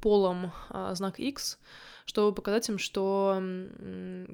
полом 0.00 0.52
знак 0.92 1.18
X, 1.18 1.58
чтобы 2.06 2.32
показать 2.32 2.68
им, 2.68 2.78
что 2.78 3.42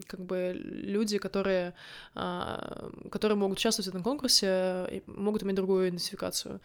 как 0.07 0.21
бы 0.21 0.53
люди, 0.55 1.19
которые, 1.19 1.75
а, 2.15 2.91
которые 3.11 3.37
могут 3.37 3.59
участвовать 3.59 3.87
в 3.87 3.91
этом 3.91 4.03
конкурсе, 4.03 5.03
могут 5.07 5.43
иметь 5.43 5.57
другую 5.57 5.89
идентификацию. 5.89 6.61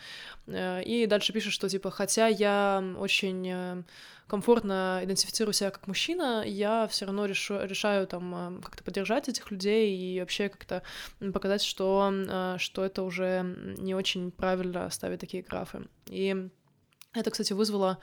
Э, 0.48 0.84
и 0.84 1.08
дальше 1.08 1.34
пишет, 1.34 1.54
что 1.54 1.70
типа, 1.70 1.92
хотя 1.92 2.28
я 2.28 2.84
очень 3.00 3.48
э, 3.48 3.84
комфортно 4.28 5.00
идентифицирую 5.04 5.54
себя 5.54 5.72
как 5.72 5.88
мужчина, 5.88 6.44
я 6.46 6.88
все 6.88 7.06
равно 7.06 7.26
решу, 7.26 7.64
решаю 7.64 8.06
там 8.06 8.58
э, 8.58 8.62
как-то 8.62 8.84
поддержать 8.84 9.30
этих 9.30 9.50
людей 9.50 9.98
и 9.98 10.20
вообще 10.20 10.50
как-то 10.50 10.84
показать, 11.34 11.64
что, 11.64 12.58
что 12.58 12.84
это 12.84 13.04
уже 13.04 13.76
не 13.78 13.96
очень 13.96 14.32
правильно 14.32 14.90
ставить 14.90 15.22
такие 15.22 15.42
графы. 15.42 15.88
И 16.08 16.50
это, 17.14 17.32
кстати, 17.32 17.54
вызвало 17.54 18.00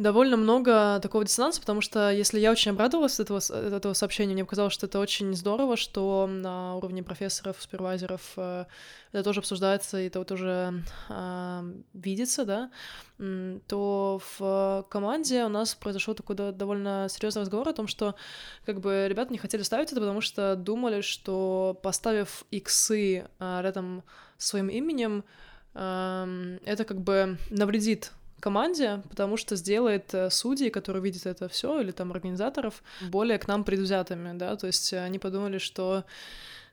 довольно 0.00 0.38
много 0.38 0.98
такого 1.02 1.26
диссонанса, 1.26 1.60
потому 1.60 1.82
что 1.82 2.10
если 2.10 2.40
я 2.40 2.50
очень 2.50 2.70
обрадовалась 2.70 3.20
от 3.20 3.26
этого, 3.26 3.38
от 3.38 3.74
этого 3.74 3.92
сообщения, 3.92 4.32
мне 4.32 4.46
показалось, 4.46 4.72
что 4.72 4.86
это 4.86 4.98
очень 4.98 5.34
здорово, 5.36 5.76
что 5.76 6.26
на 6.26 6.76
уровне 6.76 7.02
профессоров, 7.02 7.56
супервайзеров 7.60 8.32
э, 8.38 8.64
это 9.12 9.22
тоже 9.22 9.40
обсуждается, 9.40 10.00
и 10.00 10.06
это 10.06 10.20
вот 10.20 10.32
уже 10.32 10.82
э, 11.10 11.72
видится, 11.92 12.46
да, 12.46 12.70
то 13.68 14.22
в 14.38 14.86
команде 14.88 15.44
у 15.44 15.50
нас 15.50 15.74
произошел 15.74 16.14
такой 16.14 16.34
довольно 16.34 17.08
серьезный 17.10 17.42
разговор 17.42 17.68
о 17.68 17.74
том, 17.74 17.86
что 17.86 18.14
как 18.64 18.80
бы 18.80 19.06
ребята 19.06 19.30
не 19.32 19.38
хотели 19.38 19.60
ставить 19.62 19.92
это, 19.92 20.00
потому 20.00 20.22
что 20.22 20.56
думали, 20.56 21.02
что 21.02 21.78
поставив 21.82 22.44
иксы 22.50 23.28
э, 23.38 23.60
рядом 23.62 24.02
своим 24.38 24.68
именем, 24.70 25.24
э, 25.74 26.58
это 26.64 26.84
как 26.84 27.02
бы 27.02 27.36
навредит 27.50 28.12
команде, 28.40 29.02
потому 29.08 29.36
что 29.36 29.56
сделает 29.56 30.12
э, 30.14 30.30
судей, 30.30 30.70
которые 30.70 31.02
видят 31.02 31.26
это 31.26 31.48
все, 31.48 31.80
или 31.80 31.90
там 31.90 32.10
организаторов, 32.12 32.82
более 33.00 33.38
к 33.38 33.48
нам 33.48 33.64
предвзятыми, 33.64 34.36
да, 34.36 34.56
то 34.56 34.66
есть 34.66 34.92
они 34.92 35.18
подумали, 35.18 35.58
что 35.58 36.04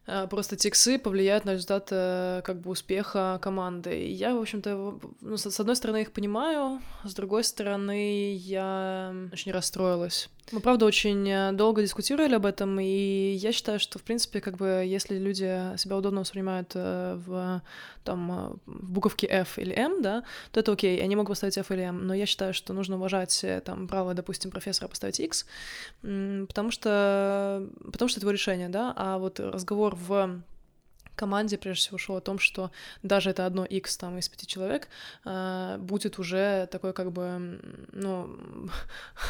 э, 0.06 0.28
просто 0.28 0.56
тексы 0.56 0.98
повлияют 0.98 1.46
на 1.46 1.54
результат 1.54 1.90
э, 1.92 2.42
как 2.44 2.62
бы 2.62 2.72
успеха 2.72 3.40
команды. 3.42 4.00
И 4.08 4.12
я, 4.12 4.36
в 4.36 4.40
общем-то, 4.40 5.00
ну, 5.22 5.38
с 5.38 5.60
одной 5.60 5.76
стороны 5.76 6.02
их 6.02 6.12
понимаю, 6.12 6.82
с 7.04 7.14
другой 7.14 7.44
стороны 7.44 8.36
я 8.36 9.14
очень 9.32 9.52
расстроилась. 9.52 10.30
Мы, 10.54 10.62
правда, 10.62 10.86
очень 10.86 11.30
э, 11.30 11.52
долго 11.52 11.82
дискутировали 11.82 12.36
об 12.36 12.46
этом, 12.46 12.80
и 12.80 13.34
я 13.34 13.52
считаю, 13.52 13.82
что, 13.82 14.00
в 14.00 14.04
принципе, 14.04 14.40
как 14.40 14.56
бы, 14.56 14.84
если 14.86 15.18
люди 15.18 15.78
себя 15.78 15.98
удобно 15.98 16.22
воспринимают 16.22 16.72
э, 16.74 17.20
в, 17.26 17.62
там, 18.06 18.32
э, 18.32 18.56
в 18.66 18.92
буковке 18.92 19.28
F 19.28 19.60
или 19.60 19.76
M, 19.76 20.02
да, 20.02 20.24
то 20.54 20.62
это 20.62 20.72
окей, 20.72 21.04
они 21.04 21.18
могут 21.18 21.32
поставить 21.32 21.58
F 21.58 21.70
или 21.72 21.82
M, 21.82 22.08
но 22.08 22.14
я 22.14 22.26
считаю, 22.26 22.54
что 22.54 22.74
нужно 22.74 22.96
уважать, 22.96 23.46
там, 23.66 23.90
право, 23.90 24.14
допустим, 24.14 24.50
профессора 24.50 24.88
поставить 24.88 25.20
X, 25.20 25.46
потому 26.02 26.72
что, 26.72 27.68
потому 27.92 28.08
что 28.08 28.20
это 28.20 28.26
его 28.26 28.32
решение, 28.32 28.70
да, 28.70 28.94
а 28.96 29.18
вот 29.18 29.42
разговор 29.42 29.96
в 29.96 30.42
команде 31.18 31.58
прежде 31.58 31.82
всего 31.82 31.98
шел 31.98 32.16
о 32.16 32.22
том, 32.22 32.40
что 32.40 32.72
даже 33.04 33.32
это 33.32 33.46
одно 33.46 33.66
X 33.66 33.98
там 33.98 34.18
из 34.18 34.30
пяти 34.30 34.48
человек 34.48 34.88
э, 35.26 35.78
будет 35.80 36.20
уже 36.20 36.68
такое 36.72 36.94
как 36.94 37.12
бы, 37.12 37.60
ну, 37.92 38.70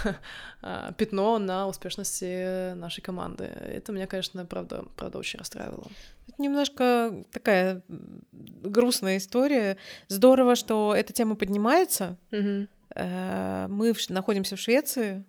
а, 0.61 0.91
пятно 0.93 1.39
на 1.39 1.67
успешности 1.67 2.73
нашей 2.73 3.01
команды. 3.01 3.45
Это 3.45 3.91
меня, 3.91 4.05
конечно, 4.05 4.45
правда, 4.45 4.85
правда 4.95 5.17
очень 5.17 5.39
расстраивало. 5.39 5.87
Это 6.27 6.41
немножко 6.41 7.23
такая 7.31 7.81
грустная 7.87 9.17
история. 9.17 9.77
Здорово, 10.09 10.55
что 10.55 10.93
эта 10.95 11.13
тема 11.13 11.35
поднимается. 11.35 12.17
Угу. 12.31 12.67
Мы 12.95 13.93
находимся 14.09 14.55
в 14.55 14.59
Швеции, 14.59 15.23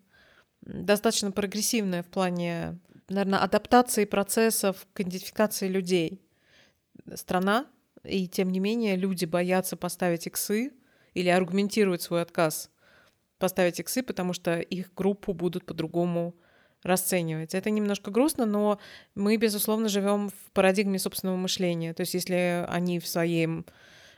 достаточно 0.62 1.30
прогрессивная 1.30 2.02
в 2.02 2.06
плане, 2.06 2.78
наверное, 3.08 3.40
адаптации 3.40 4.04
процессов 4.04 4.86
к 4.92 5.00
идентификации 5.00 5.68
людей 5.68 6.20
страна, 7.16 7.66
и 8.04 8.28
тем 8.28 8.50
не 8.50 8.60
менее 8.60 8.96
люди 8.96 9.24
боятся 9.24 9.76
поставить 9.76 10.26
иксы 10.26 10.72
или 11.14 11.28
аргументируют 11.28 12.02
свой 12.02 12.22
отказ 12.22 12.70
поставить 13.38 13.80
иксы, 13.80 14.02
потому 14.02 14.32
что 14.32 14.58
их 14.58 14.92
группу 14.94 15.32
будут 15.32 15.64
по-другому 15.64 16.34
расценивать. 16.82 17.54
Это 17.54 17.70
немножко 17.70 18.10
грустно, 18.10 18.46
но 18.46 18.78
мы, 19.14 19.36
безусловно, 19.36 19.88
живем 19.88 20.30
в 20.30 20.52
парадигме 20.52 20.98
собственного 20.98 21.36
мышления. 21.36 21.94
То 21.94 22.02
есть 22.02 22.14
если 22.14 22.64
они 22.68 23.00
в 23.00 23.06
своей 23.06 23.48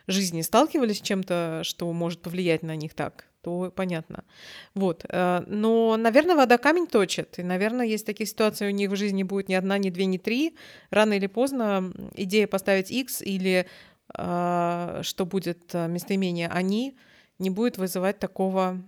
жизни 0.07 0.41
сталкивались 0.41 0.97
с 0.97 1.01
чем-то, 1.01 1.61
что 1.63 1.91
может 1.93 2.21
повлиять 2.21 2.63
на 2.63 2.75
них 2.75 2.93
так, 2.93 3.27
то 3.41 3.71
понятно. 3.75 4.23
Вот. 4.73 5.05
Э, 5.09 5.43
но, 5.47 5.97
наверное, 5.97 6.35
вода 6.35 6.57
камень 6.57 6.87
точит. 6.87 7.39
И, 7.39 7.43
наверное, 7.43 7.85
есть 7.85 8.05
такие 8.05 8.27
ситуации, 8.27 8.67
у 8.67 8.71
них 8.71 8.91
в 8.91 8.95
жизни 8.95 9.23
будет 9.23 9.49
ни 9.49 9.53
одна, 9.53 9.77
ни 9.77 9.89
две, 9.89 10.05
ни 10.05 10.17
три. 10.17 10.55
Рано 10.89 11.13
или 11.13 11.27
поздно 11.27 11.91
идея 12.15 12.47
поставить 12.47 12.91
X 12.91 13.21
или 13.21 13.67
э, 14.15 14.99
что 15.03 15.25
будет 15.25 15.73
э, 15.73 15.87
местоимение 15.87 16.47
«они» 16.47 16.97
не 17.39 17.49
будет 17.49 17.77
вызывать 17.77 18.19
такого 18.19 18.81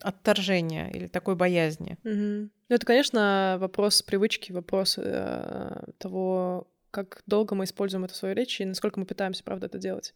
отторжения 0.00 0.90
или 0.90 1.06
такой 1.06 1.34
боязни. 1.34 1.96
Mm-hmm. 2.04 2.50
Ну, 2.68 2.74
это, 2.74 2.86
конечно, 2.86 3.56
вопрос 3.60 4.02
привычки, 4.02 4.52
вопрос 4.52 4.98
э, 4.98 5.84
того, 5.98 6.68
как 6.90 7.22
долго 7.26 7.54
мы 7.54 7.64
используем 7.64 8.04
эту 8.04 8.14
свою 8.14 8.34
речь 8.34 8.60
и 8.60 8.64
насколько 8.64 9.00
мы 9.00 9.06
пытаемся, 9.06 9.42
правда, 9.42 9.66
это 9.66 9.78
делать. 9.78 10.14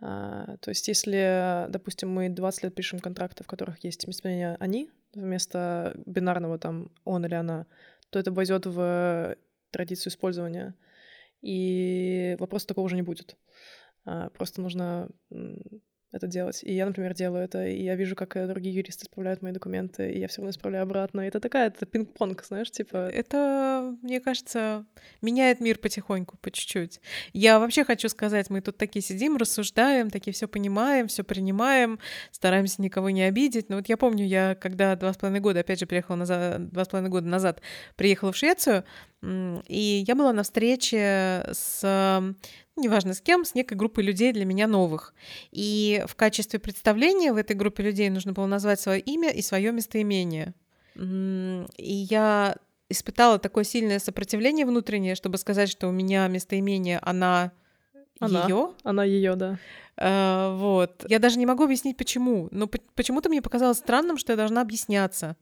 А, 0.00 0.56
то 0.58 0.70
есть 0.70 0.88
если, 0.88 1.66
допустим, 1.68 2.10
мы 2.10 2.28
20 2.28 2.64
лет 2.64 2.74
пишем 2.74 2.98
контракты, 2.98 3.44
в 3.44 3.46
которых 3.46 3.82
есть 3.84 4.06
местоимение 4.06 4.56
«они», 4.60 4.90
вместо 5.14 5.94
бинарного 6.06 6.58
там 6.58 6.90
«он» 7.04 7.24
или 7.24 7.34
«она», 7.34 7.66
то 8.10 8.18
это 8.18 8.32
войдет 8.32 8.66
в 8.66 9.36
традицию 9.70 10.12
использования. 10.12 10.74
И 11.40 12.36
вопроса 12.38 12.66
такого 12.66 12.86
уже 12.86 12.96
не 12.96 13.02
будет. 13.02 13.36
А, 14.04 14.30
просто 14.30 14.60
нужно 14.60 15.08
это 16.14 16.26
делать. 16.28 16.60
И 16.62 16.72
я, 16.72 16.86
например, 16.86 17.12
делаю 17.14 17.44
это, 17.44 17.66
и 17.66 17.82
я 17.82 17.96
вижу, 17.96 18.14
как 18.14 18.36
э, 18.36 18.46
другие 18.46 18.74
юристы 18.74 19.04
исправляют 19.04 19.42
мои 19.42 19.52
документы, 19.52 20.12
и 20.12 20.20
я 20.20 20.28
все 20.28 20.40
равно 20.40 20.50
исправляю 20.50 20.84
обратно. 20.84 21.22
Это 21.22 21.40
такая, 21.40 21.66
это 21.66 21.86
пинг-понг, 21.86 22.44
знаешь, 22.44 22.70
типа... 22.70 23.08
Это, 23.12 23.96
мне 24.02 24.20
кажется, 24.20 24.86
меняет 25.22 25.60
мир 25.60 25.78
потихоньку, 25.78 26.38
по 26.38 26.50
чуть-чуть. 26.50 27.00
Я 27.32 27.58
вообще 27.58 27.84
хочу 27.84 28.08
сказать, 28.08 28.48
мы 28.48 28.60
тут 28.60 28.76
такие 28.76 29.02
сидим, 29.02 29.36
рассуждаем, 29.36 30.10
такие 30.10 30.32
все 30.32 30.46
понимаем, 30.46 31.08
все 31.08 31.24
принимаем, 31.24 31.98
стараемся 32.30 32.80
никого 32.80 33.10
не 33.10 33.22
обидеть. 33.22 33.68
Но 33.68 33.76
вот 33.76 33.88
я 33.88 33.96
помню, 33.96 34.24
я 34.24 34.54
когда 34.54 34.94
два 34.94 35.12
с 35.12 35.16
половиной 35.16 35.40
года, 35.40 35.60
опять 35.60 35.80
же, 35.80 35.86
приехала 35.86 36.16
назад, 36.16 36.70
два 36.70 36.84
с 36.84 36.88
половиной 36.88 37.10
года 37.10 37.26
назад, 37.26 37.60
приехала 37.96 38.32
в 38.32 38.36
Швецию, 38.36 38.84
и 39.66 40.04
я 40.06 40.14
была 40.14 40.32
на 40.32 40.42
встрече 40.42 41.46
с 41.52 42.34
неважно 42.76 43.14
с 43.14 43.20
кем, 43.20 43.44
с 43.44 43.54
некой 43.54 43.76
группой 43.76 44.04
людей 44.04 44.32
для 44.32 44.44
меня 44.44 44.66
новых. 44.66 45.14
И 45.50 46.04
в 46.06 46.14
качестве 46.14 46.58
представления 46.58 47.32
в 47.32 47.36
этой 47.36 47.56
группе 47.56 47.82
людей 47.82 48.10
нужно 48.10 48.32
было 48.32 48.46
назвать 48.46 48.80
свое 48.80 49.00
имя 49.00 49.30
и 49.30 49.42
свое 49.42 49.72
местоимение. 49.72 50.54
И 50.96 52.06
я 52.10 52.56
испытала 52.88 53.38
такое 53.38 53.64
сильное 53.64 53.98
сопротивление 53.98 54.66
внутреннее, 54.66 55.14
чтобы 55.14 55.38
сказать, 55.38 55.68
что 55.68 55.88
у 55.88 55.92
меня 55.92 56.28
местоимение 56.28 56.98
она, 57.02 57.52
она 58.20 58.44
ее. 58.44 58.70
Она 58.82 59.04
ее, 59.04 59.34
да. 59.34 59.58
А, 59.96 60.56
вот. 60.56 61.04
Я 61.08 61.18
даже 61.18 61.38
не 61.38 61.46
могу 61.46 61.64
объяснить, 61.64 61.96
почему. 61.96 62.48
Но 62.50 62.68
почему-то 62.94 63.28
мне 63.28 63.42
показалось 63.42 63.78
странным, 63.78 64.18
что 64.18 64.32
я 64.32 64.36
должна 64.36 64.60
объясняться. 64.60 65.36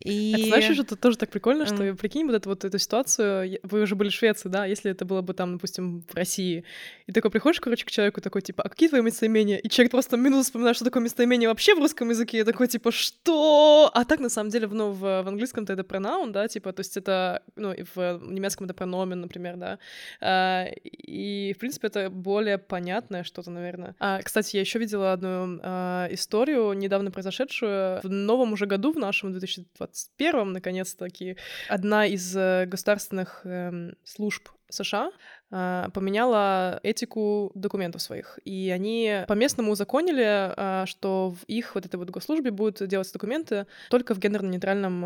И... 0.00 0.32
Это, 0.32 0.46
знаешь, 0.46 0.78
это 0.78 0.96
тоже 0.96 1.16
так 1.16 1.30
прикольно, 1.30 1.66
что, 1.66 1.84
mm. 1.84 1.96
прикинь, 1.96 2.26
вот 2.26 2.34
эту 2.34 2.48
вот 2.48 2.64
эту 2.64 2.78
ситуацию, 2.78 3.58
вы 3.62 3.82
уже 3.82 3.94
были 3.94 4.08
в 4.08 4.12
Швеции, 4.12 4.48
да, 4.48 4.66
если 4.66 4.90
это 4.90 5.04
было 5.04 5.22
бы 5.22 5.34
там, 5.34 5.54
допустим, 5.54 6.02
в 6.08 6.14
России, 6.14 6.64
и 7.06 7.12
такой 7.12 7.30
приходишь, 7.30 7.60
короче, 7.60 7.84
к 7.84 7.90
человеку, 7.90 8.20
такой, 8.20 8.42
типа, 8.42 8.62
а 8.62 8.68
какие 8.68 8.88
твои 8.88 9.02
местоимения? 9.02 9.58
И 9.58 9.68
человек 9.68 9.92
просто 9.92 10.16
минуту 10.16 10.44
вспоминает, 10.44 10.76
что 10.76 10.84
такое 10.84 11.02
местоимение 11.02 11.48
вообще 11.48 11.74
в 11.74 11.78
русском 11.78 12.10
языке, 12.10 12.40
и 12.40 12.44
такой, 12.44 12.68
типа, 12.68 12.90
что? 12.90 13.90
А 13.94 14.04
так, 14.04 14.20
на 14.20 14.28
самом 14.28 14.50
деле, 14.50 14.66
ну, 14.66 14.90
в, 14.90 15.00
в 15.00 15.28
английском-то 15.28 15.72
это 15.72 15.84
пронаун, 15.84 16.32
да, 16.32 16.48
типа, 16.48 16.72
то 16.72 16.80
есть 16.80 16.96
это, 16.96 17.42
ну, 17.56 17.72
и 17.72 17.84
в 17.94 18.20
немецком 18.22 18.66
это 18.66 18.74
прономен, 18.74 19.20
например, 19.20 19.56
да, 19.56 19.78
а, 20.20 20.66
и, 20.82 21.52
в 21.54 21.58
принципе, 21.58 21.86
это 21.88 22.10
более 22.10 22.58
понятное 22.58 23.24
что-то, 23.24 23.50
наверное. 23.50 23.94
А, 24.00 24.20
кстати, 24.22 24.56
я 24.56 24.60
еще 24.60 24.78
видела 24.78 25.12
одну 25.12 25.60
а, 25.62 26.08
историю, 26.10 26.72
недавно 26.72 27.10
произошедшую, 27.10 28.00
в 28.02 28.08
новом 28.08 28.52
уже 28.52 28.66
году, 28.66 28.92
в 28.92 28.98
нашем 28.98 29.32
2020 29.32 29.83
2021 29.86 30.52
наконец-таки, 30.52 31.36
одна 31.68 32.06
из 32.06 32.36
э, 32.36 32.66
государственных 32.66 33.42
э, 33.44 33.92
служб 34.04 34.48
США 34.68 35.10
э, 35.50 35.88
поменяла 35.92 36.80
этику 36.82 37.52
документов 37.54 38.02
своих. 38.02 38.38
И 38.44 38.70
они 38.70 39.24
по-местному 39.28 39.72
узаконили, 39.72 40.52
э, 40.56 40.86
что 40.86 41.30
в 41.30 41.44
их 41.44 41.74
вот 41.74 41.86
этой 41.86 41.96
вот 41.96 42.10
госслужбе 42.10 42.50
будут 42.50 42.86
делаться 42.88 43.12
документы 43.12 43.66
только 43.90 44.14
в 44.14 44.18
гендерно-нейтральном, 44.18 45.00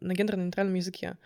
на 0.00 0.12
гендерно-нейтральном 0.12 0.74
языке. 0.74 1.16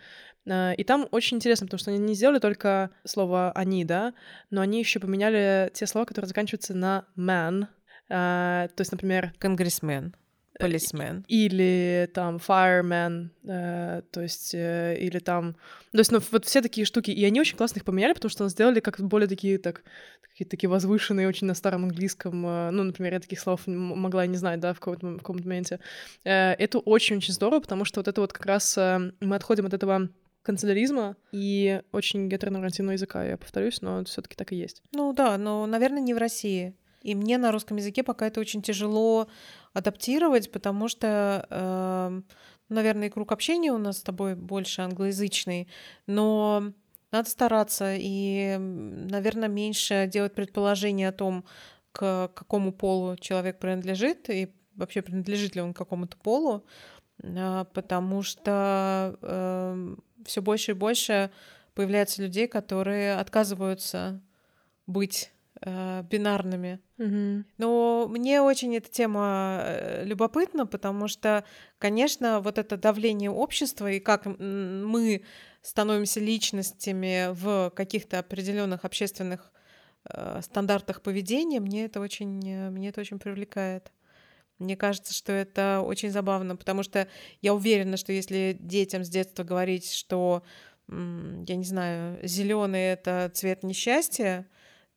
И 0.45 0.83
там 0.87 1.07
очень 1.11 1.37
интересно, 1.37 1.67
потому 1.67 1.79
что 1.79 1.91
они 1.91 1.99
не 1.99 2.13
сделали 2.15 2.39
только 2.39 2.91
слово 3.05 3.51
«они», 3.51 3.85
да, 3.85 4.13
но 4.49 4.61
они 4.61 4.79
еще 4.79 4.99
поменяли 4.99 5.69
те 5.73 5.85
слова, 5.85 6.05
которые 6.05 6.27
заканчиваются 6.27 6.73
на 6.73 7.05
«man», 7.15 7.67
то 8.07 8.69
есть, 8.77 8.91
например... 8.91 9.33
Конгрессмен. 9.37 10.15
Полисмен. 10.59 11.23
Или 11.29 12.09
там 12.13 12.35
fireman, 12.35 13.29
э, 13.45 14.01
то 14.11 14.21
есть, 14.21 14.53
э, 14.53 14.97
или 14.99 15.19
там... 15.19 15.53
То 15.93 15.99
есть, 15.99 16.11
ну, 16.11 16.19
вот 16.31 16.45
все 16.45 16.61
такие 16.61 16.85
штуки. 16.85 17.11
И 17.11 17.23
они 17.23 17.39
очень 17.39 17.55
классно 17.55 17.79
их 17.79 17.85
поменяли, 17.85 18.11
потому 18.11 18.29
что 18.29 18.47
сделали 18.49 18.81
как 18.81 18.99
более 18.99 19.29
такие, 19.29 19.57
так, 19.57 19.83
какие-то 20.21 20.51
такие 20.51 20.69
возвышенные, 20.69 21.29
очень 21.29 21.47
на 21.47 21.53
старом 21.53 21.85
английском. 21.85 22.45
Э, 22.45 22.71
ну, 22.71 22.83
например, 22.83 23.13
я 23.13 23.19
таких 23.21 23.39
слов 23.39 23.61
могла 23.67 24.25
не 24.25 24.35
знать, 24.35 24.59
да, 24.59 24.73
в 24.73 24.81
каком-то, 24.81 25.07
в 25.07 25.17
каком-то 25.19 25.47
моменте. 25.47 25.79
Э, 26.25 26.51
это 26.51 26.79
очень-очень 26.79 27.33
здорово, 27.33 27.61
потому 27.61 27.85
что 27.85 28.01
вот 28.01 28.09
это 28.09 28.19
вот 28.19 28.33
как 28.33 28.45
раз 28.45 28.77
э, 28.77 29.13
мы 29.21 29.37
отходим 29.37 29.65
от 29.65 29.73
этого 29.73 30.09
канцеляризма 30.41 31.15
и 31.31 31.81
очень 31.91 32.27
гетеронормативного 32.27 32.93
языка, 32.93 33.23
я 33.23 33.37
повторюсь, 33.37 33.81
но 33.81 34.03
все 34.03 34.21
таки 34.21 34.35
так 34.35 34.51
и 34.51 34.55
есть. 34.55 34.81
Ну 34.93 35.13
да, 35.13 35.37
но, 35.37 35.65
наверное, 35.65 36.01
не 36.01 36.13
в 36.13 36.17
России. 36.17 36.75
И 37.01 37.15
мне 37.15 37.37
на 37.37 37.51
русском 37.51 37.77
языке 37.77 38.03
пока 38.03 38.27
это 38.27 38.39
очень 38.39 38.61
тяжело 38.61 39.29
адаптировать, 39.73 40.51
потому 40.51 40.87
что, 40.87 41.45
э, 41.49 42.21
наверное, 42.69 43.09
круг 43.09 43.31
общения 43.31 43.71
у 43.71 43.77
нас 43.77 43.99
с 43.99 44.03
тобой 44.03 44.35
больше 44.35 44.81
англоязычный, 44.81 45.67
но 46.07 46.73
надо 47.11 47.29
стараться 47.29 47.95
и, 47.97 48.57
наверное, 48.57 49.49
меньше 49.49 50.07
делать 50.11 50.35
предположения 50.35 51.09
о 51.09 51.13
том, 51.13 51.45
к 51.91 52.31
какому 52.35 52.71
полу 52.71 53.15
человек 53.17 53.59
принадлежит 53.59 54.29
и 54.29 54.53
вообще 54.75 55.01
принадлежит 55.01 55.55
ли 55.55 55.61
он 55.61 55.73
какому-то 55.73 56.17
полу, 56.17 56.65
э, 57.21 57.65
потому 57.73 58.21
что 58.21 59.17
э, 59.21 59.95
все 60.25 60.41
больше 60.41 60.71
и 60.71 60.75
больше 60.75 61.31
появляется 61.73 62.21
людей, 62.21 62.47
которые 62.47 63.15
отказываются 63.15 64.21
быть 64.85 65.31
э, 65.61 66.03
бинарными. 66.09 66.79
Mm-hmm. 66.97 67.43
Но 67.57 68.07
мне 68.09 68.41
очень 68.41 68.75
эта 68.75 68.89
тема 68.89 69.61
э, 69.63 70.05
любопытна, 70.05 70.65
потому 70.65 71.07
что, 71.07 71.43
конечно, 71.77 72.39
вот 72.41 72.57
это 72.57 72.77
давление 72.77 73.31
общества 73.31 73.91
и 73.91 73.99
как 73.99 74.25
мы 74.25 75.23
становимся 75.61 76.19
личностями 76.19 77.33
в 77.33 77.71
каких-то 77.71 78.19
определенных 78.19 78.85
общественных 78.85 79.51
э, 80.09 80.41
стандартах 80.41 81.01
поведения, 81.01 81.59
мне 81.59 81.85
это 81.85 81.99
очень, 81.99 82.41
э, 82.47 82.69
мне 82.69 82.89
это 82.89 83.01
очень 83.01 83.19
привлекает. 83.19 83.91
Мне 84.57 84.75
кажется, 84.75 85.13
что 85.13 85.31
это 85.31 85.81
очень 85.85 86.11
забавно, 86.11 86.57
потому 86.57 86.83
что 86.83 87.07
я 87.41 87.53
уверена, 87.53 87.95
что 87.95 88.11
если 88.11 88.57
детям 88.59 89.05
с 89.05 89.09
детства 89.09 89.43
говорить, 89.45 89.89
что, 89.89 90.43
я 90.89 91.55
не 91.55 91.63
знаю, 91.63 92.19
зеленый 92.27 92.81
это 92.91 93.31
цвет 93.33 93.63
несчастья, 93.63 94.45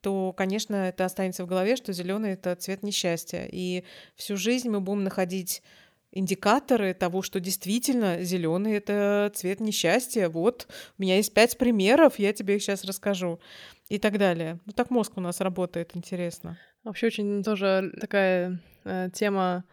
то, 0.03 0.33
конечно, 0.33 0.75
это 0.75 1.05
останется 1.05 1.45
в 1.45 1.49
голове, 1.49 1.77
что 1.77 1.93
зеленый 1.93 2.33
это 2.33 2.55
цвет 2.57 2.83
несчастья. 2.83 3.49
И 3.51 3.85
всю 4.17 4.37
жизнь 4.37 4.69
мы 4.69 4.81
будем 4.81 5.05
находить 5.05 5.62
индикаторы 6.11 6.93
того, 6.93 7.23
что 7.23 7.41
действительно 7.41 8.23
зеленый 8.23 8.75
это 8.75 9.33
цвет 9.35 9.61
несчастья. 9.61 10.29
Вот, 10.29 10.67
у 10.99 11.03
меня 11.03 11.17
есть 11.17 11.33
пять 11.33 11.57
примеров, 11.57 12.19
я 12.19 12.33
тебе 12.33 12.57
их 12.57 12.62
сейчас 12.62 12.85
расскажу. 12.85 13.41
И 13.88 13.99
так 13.99 14.19
далее. 14.19 14.59
Ну 14.65 14.73
так 14.73 14.91
мозг 14.91 15.12
у 15.17 15.21
нас 15.21 15.41
работает, 15.41 15.91
интересно. 15.95 16.59
Вообще 16.83 17.09
очень 17.09 17.43
тоже 17.43 17.93
такая 18.01 18.59
э, 18.85 19.09
тема 19.12 19.65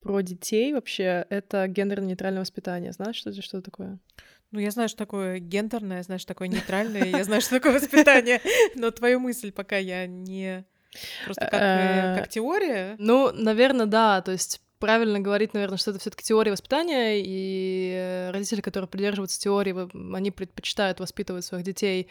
про 0.00 0.20
детей 0.20 0.72
вообще. 0.72 1.26
Это 1.30 1.66
гендерно-нейтральное 1.68 2.40
воспитание. 2.40 2.92
Знаешь, 2.92 3.16
что 3.16 3.30
это, 3.30 3.42
что 3.42 3.62
такое? 3.62 3.98
Ну, 4.52 4.60
я 4.60 4.70
знаю, 4.70 4.88
что 4.88 4.98
такое 4.98 5.38
гендерное, 5.38 6.02
знаю, 6.02 6.18
что 6.18 6.28
такое 6.28 6.48
нейтральное, 6.48 7.04
я 7.04 7.24
знаю, 7.24 7.40
что 7.40 7.56
такое 7.56 7.72
воспитание, 7.72 8.40
но 8.74 8.90
твою 8.90 9.20
мысль 9.20 9.52
пока 9.52 9.76
я 9.76 10.06
не... 10.06 10.64
Просто 11.24 11.46
как, 11.50 11.60
э, 11.60 12.16
как 12.20 12.28
теория? 12.28 12.96
Ну, 12.98 13.30
наверное, 13.32 13.86
да. 13.86 14.22
То 14.22 14.32
есть 14.32 14.62
правильно 14.78 15.20
говорить, 15.20 15.54
наверное, 15.54 15.78
что 15.78 15.90
это 15.90 16.00
все-таки 16.00 16.22
теория 16.22 16.52
воспитания, 16.52 17.22
и 17.24 17.92
э, 17.94 18.30
родители, 18.30 18.60
которые 18.60 18.88
придерживаются 18.88 19.40
теории, 19.40 19.74
они 20.14 20.30
предпочитают 20.30 21.00
воспитывать 21.00 21.44
своих 21.44 21.64
детей 21.64 22.08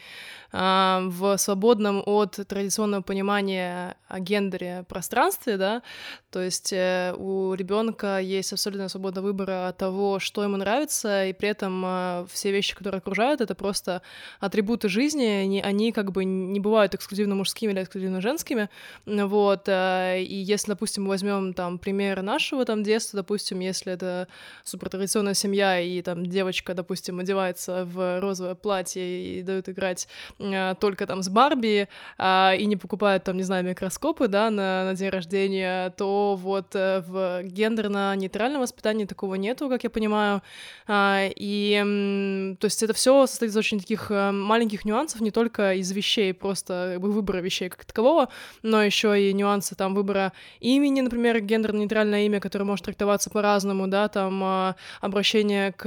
э, 0.52 1.00
в 1.04 1.36
свободном 1.36 2.02
от 2.04 2.32
традиционного 2.48 3.02
понимания 3.02 3.96
о 4.08 4.20
гендере 4.20 4.84
пространстве, 4.88 5.56
да, 5.56 5.82
то 6.30 6.40
есть 6.40 6.72
э, 6.72 7.14
у 7.16 7.54
ребенка 7.54 8.18
есть 8.18 8.52
абсолютно 8.52 8.88
свобода 8.88 9.22
выбора 9.22 9.74
того, 9.78 10.18
что 10.18 10.42
ему 10.42 10.56
нравится, 10.56 11.26
и 11.26 11.32
при 11.32 11.48
этом 11.48 11.82
э, 11.86 12.26
все 12.30 12.50
вещи, 12.50 12.74
которые 12.74 12.98
окружают, 12.98 13.40
это 13.40 13.54
просто 13.54 14.02
атрибуты 14.40 14.88
жизни, 14.88 15.60
они, 15.64 15.92
как 15.92 16.10
бы 16.12 16.24
не 16.24 16.60
бывают 16.60 16.94
эксклюзивно 16.94 17.36
мужскими 17.36 17.72
или 17.72 17.82
эксклюзивно 17.82 18.20
женскими, 18.20 18.68
вот, 19.06 19.68
и 19.68 20.26
если, 20.28 20.72
допустим, 20.72 21.04
мы 21.04 21.10
возьмем 21.10 21.54
там 21.54 21.78
пример 21.78 22.22
нашего 22.22 22.55
там 22.64 22.82
детства, 22.82 23.18
допустим, 23.18 23.60
если 23.60 23.92
это 23.92 24.28
супертрадиционная 24.64 25.34
семья, 25.34 25.80
и 25.80 26.02
там 26.02 26.26
девочка, 26.26 26.74
допустим, 26.74 27.18
одевается 27.18 27.84
в 27.84 28.20
розовое 28.20 28.54
платье 28.54 29.38
и 29.38 29.42
дают 29.42 29.68
играть 29.68 30.08
э, 30.38 30.74
только 30.80 31.06
там 31.06 31.22
с 31.22 31.28
Барби, 31.28 31.88
э, 32.18 32.56
и 32.56 32.66
не 32.66 32.76
покупают 32.76 33.24
там, 33.24 33.36
не 33.36 33.42
знаю, 33.42 33.64
микроскопы, 33.64 34.28
да, 34.28 34.50
на, 34.50 34.84
на 34.84 34.94
день 34.94 35.10
рождения, 35.10 35.90
то 35.90 36.36
вот 36.36 36.74
э, 36.74 37.02
в 37.06 37.42
гендерно-нейтральном 37.42 38.60
воспитании 38.60 39.04
такого 39.04 39.34
нету, 39.34 39.68
как 39.68 39.84
я 39.84 39.90
понимаю, 39.90 40.42
э, 40.88 41.30
и 41.36 42.56
то 42.60 42.64
есть 42.64 42.82
это 42.82 42.92
все 42.92 43.26
состоит 43.26 43.52
из 43.52 43.56
очень 43.56 43.80
таких 43.80 44.10
э, 44.10 44.30
маленьких 44.30 44.84
нюансов, 44.84 45.20
не 45.20 45.30
только 45.30 45.74
из 45.74 45.90
вещей, 45.92 46.32
просто 46.32 46.92
как 46.94 47.00
бы, 47.00 47.12
выбора 47.12 47.38
вещей 47.38 47.68
как 47.68 47.84
такового, 47.84 48.28
но 48.62 48.82
еще 48.82 49.20
и 49.20 49.32
нюансы 49.32 49.74
там 49.74 49.94
выбора 49.94 50.32
имени, 50.60 51.00
например, 51.00 51.40
гендерно-нейтральное 51.40 52.26
имя, 52.26 52.40
который 52.46 52.62
может 52.62 52.84
трактоваться 52.84 53.30
по-разному, 53.30 53.88
да, 53.88 54.08
там 54.08 54.40
а, 54.44 54.76
обращение 55.00 55.72
к, 55.72 55.82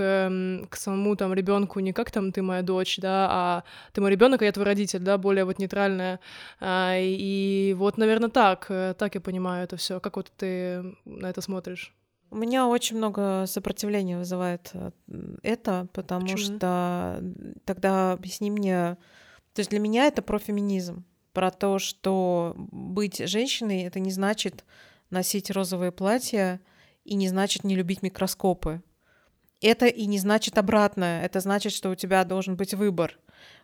к 0.69 0.75
самому 0.75 1.15
там 1.15 1.33
ребенку 1.33 1.79
не 1.79 1.93
как 1.93 2.11
там 2.11 2.31
ты 2.31 2.41
моя 2.41 2.61
дочь, 2.61 2.97
да, 2.97 3.27
а 3.29 3.63
ты 3.93 4.01
мой 4.01 4.11
ребенок, 4.11 4.41
а 4.41 4.45
я 4.45 4.51
твой 4.51 4.65
родитель, 4.65 4.99
да, 4.99 5.17
более 5.17 5.45
вот 5.45 5.59
нейтральное. 5.59 6.19
А, 6.59 6.95
и 6.97 7.73
вот, 7.77 7.97
наверное, 7.97 8.29
так, 8.29 8.65
э, 8.69 8.93
так 8.97 9.15
я 9.15 9.21
понимаю 9.21 9.63
это 9.63 9.77
все. 9.77 9.99
Как 9.99 10.17
вот 10.17 10.31
ты 10.37 10.83
на 11.05 11.29
это 11.29 11.41
смотришь? 11.41 11.93
У 12.31 12.35
меня 12.35 12.67
очень 12.67 12.97
много 12.97 13.45
сопротивления 13.47 14.17
вызывает 14.17 14.69
э, 14.73 14.91
это, 15.41 15.87
потому 15.93 16.27
Почему? 16.27 16.57
что 16.57 17.23
тогда 17.65 18.11
объясни 18.11 18.51
мне, 18.51 18.97
то 19.53 19.59
есть 19.59 19.69
для 19.69 19.79
меня 19.79 20.05
это 20.05 20.21
про 20.21 20.37
феминизм, 20.37 21.05
про 21.33 21.51
то, 21.51 21.79
что 21.79 22.53
быть 22.57 23.17
женщиной 23.17 23.83
это 23.83 23.99
не 23.99 24.11
значит 24.11 24.65
носить 25.09 25.51
розовые 25.51 25.91
платья 25.91 26.61
и 27.03 27.15
не 27.15 27.27
значит 27.27 27.63
не 27.63 27.75
любить 27.75 28.01
микроскопы. 28.01 28.81
Это 29.61 29.87
и 29.87 30.05
не 30.05 30.19
значит 30.19 30.57
обратное. 30.57 31.23
Это 31.23 31.39
значит, 31.39 31.73
что 31.73 31.89
у 31.89 31.95
тебя 31.95 32.23
должен 32.23 32.55
быть 32.55 32.73
выбор. 32.73 33.17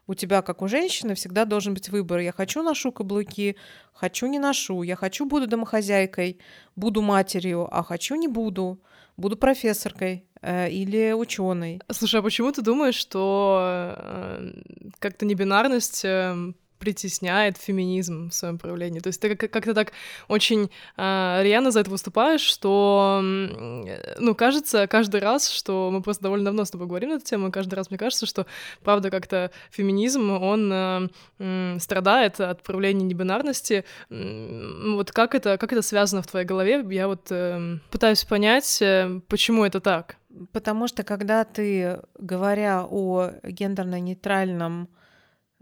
У 0.08 0.14
тебя, 0.14 0.42
как 0.42 0.62
у 0.62 0.68
женщины, 0.68 1.16
всегда 1.16 1.46
должен 1.46 1.74
быть 1.74 1.90
выбор. 1.90 2.20
Я 2.20 2.32
хочу 2.32 2.62
ношу 2.62 2.92
каблуки, 2.92 3.56
хочу 3.94 4.28
не 4.28 4.40
ношу. 4.40 4.84
Я 4.84 4.96
хочу 4.96 5.26
буду 5.26 5.48
домохозяйкой, 5.48 6.40
буду 6.76 7.02
матерью, 7.02 7.68
а 7.72 7.84
хочу 7.84 8.16
не 8.16 8.28
буду. 8.28 8.80
Буду 9.18 9.38
профессоркой 9.38 10.26
э, 10.42 10.70
или 10.70 11.14
ученой. 11.14 11.80
Слушай, 11.90 12.20
а 12.20 12.24
почему 12.24 12.52
ты 12.52 12.62
думаешь, 12.62 12.96
что 12.96 13.96
э, 13.98 14.62
как-то 15.00 15.26
небинарность 15.26 16.04
э, 16.04 16.54
притесняет 16.80 17.58
феминизм 17.58 18.30
в 18.30 18.34
своем 18.34 18.58
проявлении. 18.58 19.00
То 19.00 19.08
есть 19.08 19.22
ты 19.22 19.36
как-то 19.36 19.74
так 19.74 19.92
очень 20.28 20.70
э, 20.98 21.40
рьяно 21.44 21.72
за 21.72 21.82
это 21.82 21.90
выступаешь, 21.90 22.42
что, 22.42 23.20
ну, 23.22 24.36
кажется 24.36 24.88
каждый 24.88 25.22
раз, 25.22 25.50
что 25.50 25.90
мы 25.92 26.02
просто 26.02 26.24
довольно 26.24 26.46
давно 26.46 26.66
с 26.66 26.72
тобой 26.72 26.88
говорим 26.88 27.10
на 27.10 27.14
эту 27.16 27.26
тему, 27.26 27.52
каждый 27.52 27.76
раз 27.76 27.90
мне 27.90 27.98
кажется, 27.98 28.26
что, 28.26 28.46
правда, 28.84 29.10
как-то 29.10 29.52
феминизм, 29.72 30.32
он 30.32 30.72
э, 30.72 31.10
э, 31.40 31.78
страдает 31.80 32.40
от 32.40 32.64
проявления 32.64 33.06
небинарности. 33.06 33.86
Вот 34.10 35.12
как 35.12 35.36
это, 35.36 35.58
как 35.58 35.72
это 35.72 35.82
связано 35.82 36.22
в 36.22 36.28
твоей 36.28 36.46
голове? 36.46 36.86
Я 36.90 37.08
вот 37.08 37.28
э, 37.32 37.78
пытаюсь 37.92 38.24
понять, 38.24 38.82
э, 38.82 39.22
почему 39.28 39.66
это 39.66 39.80
так. 39.80 40.18
Потому 40.52 40.88
что 40.88 41.04
когда 41.04 41.44
ты, 41.46 42.02
говоря 42.20 42.86
о 42.90 43.32
гендерно-нейтральном 43.44 44.90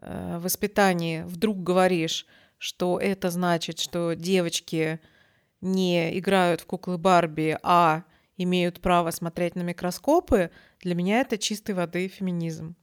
э, 0.03 0.39
воспитании, 0.39 1.23
вдруг 1.23 1.63
говоришь, 1.63 2.25
что 2.57 2.99
это 2.99 3.29
значит, 3.29 3.79
что 3.79 4.13
девочки 4.13 4.99
не 5.61 6.17
играют 6.17 6.61
в 6.61 6.65
куклы 6.65 6.97
Барби, 6.97 7.57
а 7.63 8.03
имеют 8.37 8.81
право 8.81 9.11
смотреть 9.11 9.55
на 9.55 9.61
микроскопы, 9.61 10.51
для 10.81 10.95
меня 10.95 11.21
это 11.21 11.37
чистой 11.37 11.75
воды 11.75 12.07
феминизм. 12.07 12.75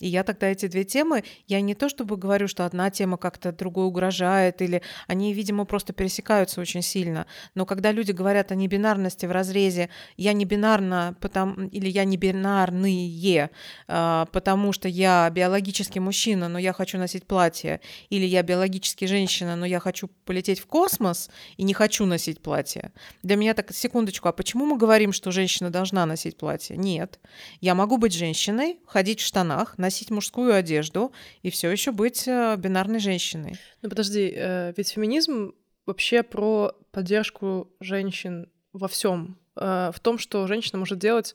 И 0.00 0.08
я 0.08 0.24
тогда 0.24 0.48
эти 0.48 0.66
две 0.66 0.84
темы, 0.84 1.22
я 1.46 1.60
не 1.60 1.74
то 1.74 1.88
чтобы 1.88 2.16
говорю, 2.16 2.48
что 2.48 2.64
одна 2.64 2.90
тема 2.90 3.18
как-то 3.18 3.52
другой 3.52 3.86
угрожает, 3.86 4.62
или 4.62 4.82
они, 5.06 5.34
видимо, 5.34 5.66
просто 5.66 5.92
пересекаются 5.92 6.60
очень 6.60 6.82
сильно. 6.82 7.26
Но 7.54 7.66
когда 7.66 7.92
люди 7.92 8.12
говорят 8.12 8.50
о 8.50 8.54
небинарности 8.54 9.26
в 9.26 9.30
разрезе 9.30 9.90
«я 10.16 10.32
не 10.32 10.46
бинарна», 10.46 11.14
потому, 11.20 11.68
или 11.68 11.88
«я 11.88 12.04
не 12.04 12.16
бинарные», 12.16 13.50
а, 13.88 14.24
потому 14.32 14.72
что 14.72 14.88
я 14.88 15.28
биологический 15.30 16.00
мужчина, 16.00 16.48
но 16.48 16.58
я 16.58 16.72
хочу 16.72 16.96
носить 16.96 17.26
платье, 17.26 17.80
или 18.08 18.24
«я 18.24 18.42
биологически 18.42 19.04
женщина, 19.04 19.54
но 19.54 19.66
я 19.66 19.80
хочу 19.80 20.08
полететь 20.24 20.60
в 20.60 20.66
космос 20.66 21.30
и 21.58 21.62
не 21.62 21.74
хочу 21.74 22.06
носить 22.06 22.40
платье». 22.40 22.92
Для 23.22 23.36
меня 23.36 23.52
так, 23.52 23.70
секундочку, 23.72 24.28
а 24.28 24.32
почему 24.32 24.64
мы 24.64 24.78
говорим, 24.78 25.12
что 25.12 25.30
женщина 25.30 25.68
должна 25.68 26.06
носить 26.06 26.38
платье? 26.38 26.78
Нет. 26.78 27.20
Я 27.60 27.74
могу 27.74 27.98
быть 27.98 28.14
женщиной, 28.14 28.78
ходить 28.86 29.20
в 29.20 29.26
штанах, 29.26 29.76
носить 29.76 29.89
носить 29.90 30.10
мужскую 30.10 30.54
одежду 30.54 31.12
и 31.42 31.50
все 31.50 31.68
еще 31.68 31.90
быть 31.90 32.28
э, 32.28 32.56
бинарной 32.56 33.00
женщиной. 33.00 33.58
Ну 33.82 33.88
подожди, 33.88 34.32
э, 34.34 34.72
ведь 34.76 34.90
феминизм 34.90 35.52
вообще 35.84 36.22
про 36.22 36.72
поддержку 36.92 37.74
женщин 37.80 38.48
во 38.72 38.86
всем, 38.86 39.36
э, 39.56 39.90
в 39.92 39.98
том, 40.00 40.18
что 40.18 40.46
женщина 40.46 40.78
может 40.78 41.00
делать 41.00 41.34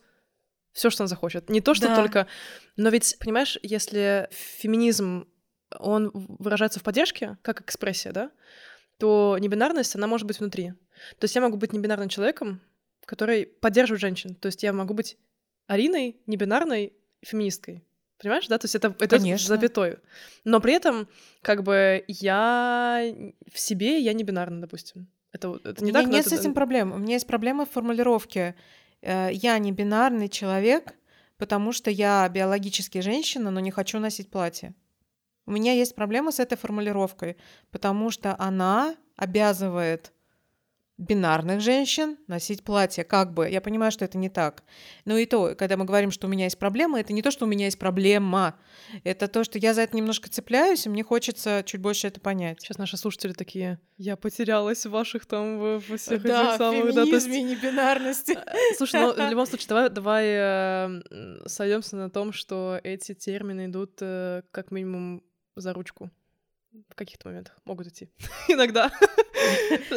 все, 0.71 0.89
что 0.89 1.03
она 1.03 1.09
захочет. 1.09 1.49
Не 1.49 1.59
то, 1.59 1.73
что 1.73 1.87
да. 1.87 1.95
только... 1.95 2.27
Но 2.77 2.89
ведь, 2.89 3.17
понимаешь, 3.19 3.57
если 3.61 4.29
феминизм, 4.31 5.27
он 5.77 6.11
выражается 6.13 6.79
в 6.79 6.83
поддержке, 6.83 7.37
как 7.41 7.61
экспрессия, 7.61 8.13
да, 8.13 8.31
то 8.97 9.37
небинарность, 9.39 9.95
она 9.95 10.07
может 10.07 10.27
быть 10.27 10.39
внутри. 10.39 10.71
То 11.19 11.25
есть 11.25 11.35
я 11.35 11.41
могу 11.41 11.57
быть 11.57 11.73
небинарным 11.73 12.07
человеком, 12.07 12.61
который 13.05 13.45
поддерживает 13.45 14.01
женщин. 14.01 14.35
То 14.35 14.45
есть 14.47 14.63
я 14.63 14.71
могу 14.71 14.93
быть 14.93 15.17
Ариной, 15.67 16.21
небинарной 16.25 16.93
феминисткой. 17.21 17.84
Понимаешь, 18.19 18.47
да? 18.47 18.57
То 18.57 18.65
есть 18.65 18.75
это, 18.75 18.95
это 18.99 19.17
Конечно. 19.17 19.47
запятой. 19.47 19.97
Но 20.43 20.59
при 20.59 20.73
этом, 20.73 21.07
как 21.41 21.63
бы, 21.63 22.03
я 22.07 23.13
в 23.51 23.59
себе, 23.59 23.99
я 23.99 24.13
не 24.13 24.23
бинарна, 24.23 24.61
допустим. 24.61 25.07
Это, 25.31 25.59
это 25.63 25.83
не 25.83 25.91
У 25.91 25.93
так, 25.93 26.05
нет 26.07 26.25
это... 26.25 26.35
с 26.35 26.39
этим 26.39 26.53
проблем. 26.53 26.93
У 26.93 26.97
меня 26.97 27.13
есть 27.13 27.27
проблема 27.27 27.65
в 27.65 27.71
формулировке. 27.71 28.55
Э, 29.01 29.29
я 29.31 29.57
не 29.57 29.73
бинарный 29.73 30.29
человек, 30.29 30.93
потому 31.37 31.73
что 31.73 31.91
я 31.91 32.27
биологически 32.29 33.01
женщина, 33.01 33.51
но 33.51 33.59
не 33.59 33.71
хочу 33.71 33.99
носить 33.99 34.29
платье. 34.29 34.73
У 35.45 35.51
меня 35.51 35.73
есть 35.73 35.93
проблема 35.93 36.31
с 36.31 36.39
этой 36.39 36.57
формулировкой, 36.57 37.37
потому 37.69 38.09
что 38.11 38.35
она 38.39 38.95
обязывает 39.17 40.13
бинарных 40.97 41.59
женщин 41.59 42.17
носить 42.27 42.63
платье, 42.63 43.03
как 43.03 43.33
бы. 43.33 43.49
Я 43.49 43.59
понимаю, 43.59 43.91
что 43.91 44.05
это 44.05 44.17
не 44.17 44.29
так. 44.29 44.63
Но 45.03 45.17
и 45.17 45.25
то, 45.25 45.53
когда 45.55 45.75
мы 45.75 45.85
говорим, 45.85 46.09
что 46.09 46.27
у 46.27 46.29
меня 46.29 46.45
есть 46.45 46.57
проблема, 46.57 46.99
это 46.99 47.11
не 47.11 47.21
то, 47.21 47.31
что 47.31 47.45
у 47.45 47.47
меня 47.47 47.65
есть 47.65 47.77
проблема. 47.77 48.57
Это 49.03 49.27
то, 49.27 49.43
что 49.43 49.59
я 49.59 49.73
за 49.73 49.81
это 49.81 49.97
немножко 49.97 50.29
цепляюсь, 50.29 50.85
и 50.85 50.89
мне 50.89 51.03
хочется 51.03 51.63
чуть 51.65 51.81
больше 51.81 52.07
это 52.07 52.21
понять. 52.21 52.61
Сейчас 52.61 52.77
наши 52.77 52.95
слушатели 52.95 53.33
такие, 53.33 53.79
я 53.97 54.15
потерялась 54.15 54.85
в 54.85 54.91
ваших 54.91 55.25
там, 55.25 55.59
в, 55.59 55.79
в 55.79 55.97
всех 55.97 56.21
да, 56.21 56.49
этих 56.49 56.57
самых... 56.57 56.93
Да, 56.93 57.05
феминизме, 57.05 57.41
есть... 57.41 57.63
небинарности. 57.63 58.39
Э, 58.45 58.75
слушай, 58.77 59.01
ну, 59.01 59.13
в 59.13 59.29
любом 59.29 59.45
случае, 59.47 59.67
давай, 59.67 59.89
давай 59.89 60.25
э, 60.27 61.01
сойдемся 61.45 61.95
на 61.97 62.09
том, 62.09 62.31
что 62.31 62.79
эти 62.83 63.13
термины 63.13 63.65
идут 63.65 63.97
э, 64.01 64.43
как 64.51 64.71
минимум 64.71 65.23
за 65.55 65.73
ручку 65.73 66.09
в 66.89 66.95
каких-то 66.95 67.27
моментах 67.27 67.57
могут 67.65 67.87
идти. 67.87 68.09
Иногда. 68.47 68.91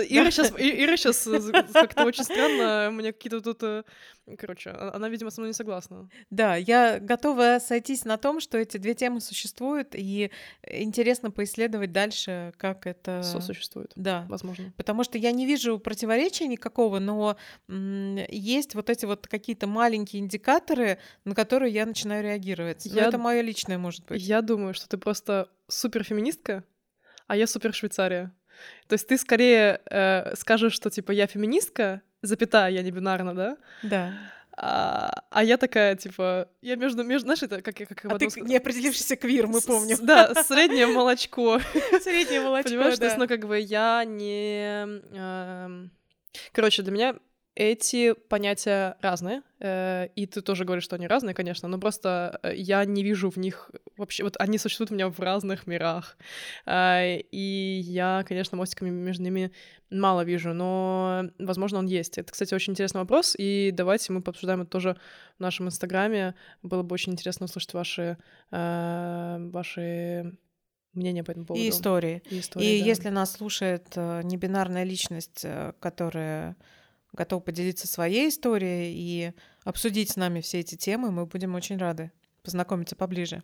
Ира 0.09 0.31
сейчас, 0.31 0.53
Ира 0.57 0.97
сейчас 0.97 1.29
как-то 1.73 2.05
очень 2.05 2.25
странно, 2.25 2.91
мне 2.93 3.13
какие-то 3.13 3.41
тут... 3.41 3.63
Э, 3.63 3.85
короче, 4.37 4.71
а, 4.71 4.93
она, 4.95 5.09
видимо, 5.09 5.31
со 5.31 5.41
мной 5.41 5.51
не 5.51 5.55
согласна. 5.55 6.09
Да, 6.31 6.57
я 6.57 6.99
готова 7.01 7.59
сойтись 7.61 8.05
на 8.05 8.17
том, 8.17 8.41
что 8.41 8.59
эти 8.59 8.77
две 8.77 8.95
темы 8.95 9.21
существуют, 9.21 9.95
и 9.95 10.31
интересно 10.63 11.31
поисследовать 11.31 11.93
дальше, 11.93 12.53
как 12.57 12.87
это... 12.87 13.23
Сосуществует. 13.23 13.93
Да. 13.97 14.27
Возможно. 14.29 14.73
Потому 14.77 15.05
что 15.05 15.19
я 15.19 15.33
не 15.33 15.47
вижу 15.47 15.79
противоречия 15.79 16.47
никакого, 16.47 16.99
но 16.99 17.37
есть 17.69 18.75
вот 18.75 18.91
эти 18.91 19.05
вот 19.07 19.27
какие-то 19.27 19.67
маленькие 19.67 20.21
индикаторы, 20.21 20.99
на 21.25 21.35
которые 21.35 21.73
я 21.73 21.87
начинаю 21.87 22.23
реагировать. 22.23 22.87
Я... 22.87 23.03
Но 23.03 23.09
это 23.09 23.19
мое 23.19 23.41
личное, 23.41 23.79
может 23.79 24.05
быть. 24.07 24.23
Я 24.23 24.43
думаю, 24.43 24.75
что 24.75 24.89
ты 24.89 24.99
просто 24.99 25.49
суперфеминистка, 25.69 26.65
а 27.27 27.37
я 27.37 27.47
супер 27.47 27.75
Швейцария. 27.75 28.33
То 28.89 28.95
есть 28.95 29.07
ты 29.07 29.19
скорее 29.19 29.81
э, 29.91 30.35
скажешь, 30.37 30.73
что 30.73 30.91
типа 30.91 31.13
я 31.13 31.27
феминистка, 31.27 32.03
запятая, 32.23 32.71
я 32.71 32.83
не 32.83 32.91
бинарна, 32.91 33.35
да? 33.35 33.57
Да. 33.83 34.13
А, 34.61 35.23
а 35.31 35.45
я 35.45 35.57
такая, 35.57 35.95
типа, 35.95 36.49
я 36.63 36.75
между, 36.75 37.05
между, 37.05 37.27
знаешь, 37.27 37.45
это 37.45 37.63
как, 37.63 37.77
как 37.77 38.05
а 38.07 38.19
ты 38.19 38.29
не 38.41 38.57
определившийся 38.57 39.15
квир, 39.15 39.47
мы 39.47 39.61
помним. 39.61 39.97
С, 39.97 40.01
да, 40.01 40.35
среднее 40.43 40.89
молочко. 40.89 41.61
Среднее 42.03 42.41
молочко, 42.41 42.71
Понимаешь, 42.71 42.95
да. 42.95 42.99
то 42.99 43.05
есть, 43.05 43.19
ну, 43.19 43.29
как 43.29 43.47
бы 43.47 43.61
я 43.61 44.05
не... 44.05 45.01
Э, 45.13 45.87
короче, 46.51 46.83
для 46.83 46.91
меня 46.91 47.15
эти 47.59 48.13
понятия 48.13 48.97
разные, 49.03 49.43
э, 49.59 50.07
и 50.15 50.27
ты 50.27 50.43
тоже 50.43 50.65
говоришь, 50.65 50.85
что 50.85 50.95
они 50.95 51.09
разные, 51.09 51.35
конечно, 51.35 51.67
но 51.67 51.77
просто 51.79 52.39
э, 52.45 52.55
я 52.55 52.85
не 52.85 53.03
вижу 53.03 53.31
в 53.31 53.37
них 53.37 53.73
вообще, 53.97 54.23
вот 54.23 54.37
они 54.39 54.59
существуют 54.59 54.93
у 54.93 54.95
меня 54.95 55.09
в 55.09 55.19
разных 55.19 55.67
мирах, 55.67 56.17
э, 56.67 57.19
и 57.19 57.81
я, 57.83 58.25
конечно, 58.29 58.57
мостиками 58.57 58.91
между 58.91 59.25
ними 59.25 59.51
мало 59.91 60.21
вижу, 60.21 60.55
но, 60.55 61.31
возможно, 61.41 61.81
он 61.81 61.87
есть. 61.87 62.17
Это, 62.19 62.31
кстати, 62.31 62.55
очень 62.55 62.75
интересный 62.75 63.01
вопрос, 63.01 63.35
и 63.37 63.73
давайте 63.75 64.13
мы 64.13 64.23
пообсуждаем 64.23 64.61
это 64.61 64.71
тоже 64.71 64.97
в 65.37 65.41
нашем 65.41 65.67
инстаграме. 65.67 66.37
Было 66.63 66.85
бы 66.85 66.95
очень 66.95 67.15
интересно 67.15 67.47
услышать 67.47 67.75
ваши, 67.75 68.19
ваши 68.51 70.37
мнения 70.93 71.25
по 71.25 71.33
этому 71.33 71.47
поводу. 71.47 71.65
И 71.65 71.71
истории. 71.71 72.23
И, 72.31 72.39
истории, 72.39 72.77
и 72.77 72.81
да. 72.81 72.87
если 72.87 73.09
нас 73.09 73.33
слушает 73.33 73.97
небинарная 73.97 74.85
личность, 74.85 75.45
которая 75.81 76.57
готов 77.13 77.45
поделиться 77.45 77.87
своей 77.87 78.29
историей 78.29 78.93
и 78.95 79.33
обсудить 79.65 80.11
с 80.11 80.17
нами 80.17 80.41
все 80.41 80.61
эти 80.61 80.75
темы, 80.77 81.11
мы 81.11 81.27
будем 81.27 81.55
очень 81.55 81.79
рады 81.79 82.11
познакомиться 82.43 82.97
поближе. 82.97 83.43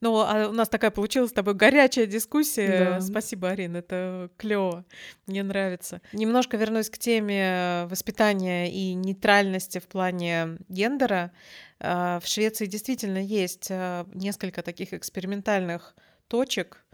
Ну, 0.00 0.16
а 0.16 0.48
у 0.48 0.52
нас 0.52 0.68
такая 0.68 0.90
получилась 0.90 1.30
с 1.30 1.34
тобой 1.34 1.54
горячая 1.54 2.06
дискуссия. 2.06 2.84
Да. 2.90 3.00
Спасибо, 3.00 3.50
Арин, 3.50 3.76
это 3.76 4.30
клево, 4.38 4.84
мне 5.26 5.42
нравится. 5.42 6.00
Немножко 6.12 6.56
вернусь 6.56 6.88
к 6.88 6.98
теме 6.98 7.86
воспитания 7.86 8.72
и 8.72 8.94
нейтральности 8.94 9.78
в 9.78 9.86
плане 9.86 10.58
гендера. 10.68 11.32
А, 11.78 12.20
в 12.20 12.26
Швеции 12.26 12.66
действительно 12.66 13.18
есть 13.18 13.68
а, 13.70 14.06
несколько 14.14 14.62
таких 14.62 14.94
экспериментальных 14.94 15.94
точек, 16.28 16.84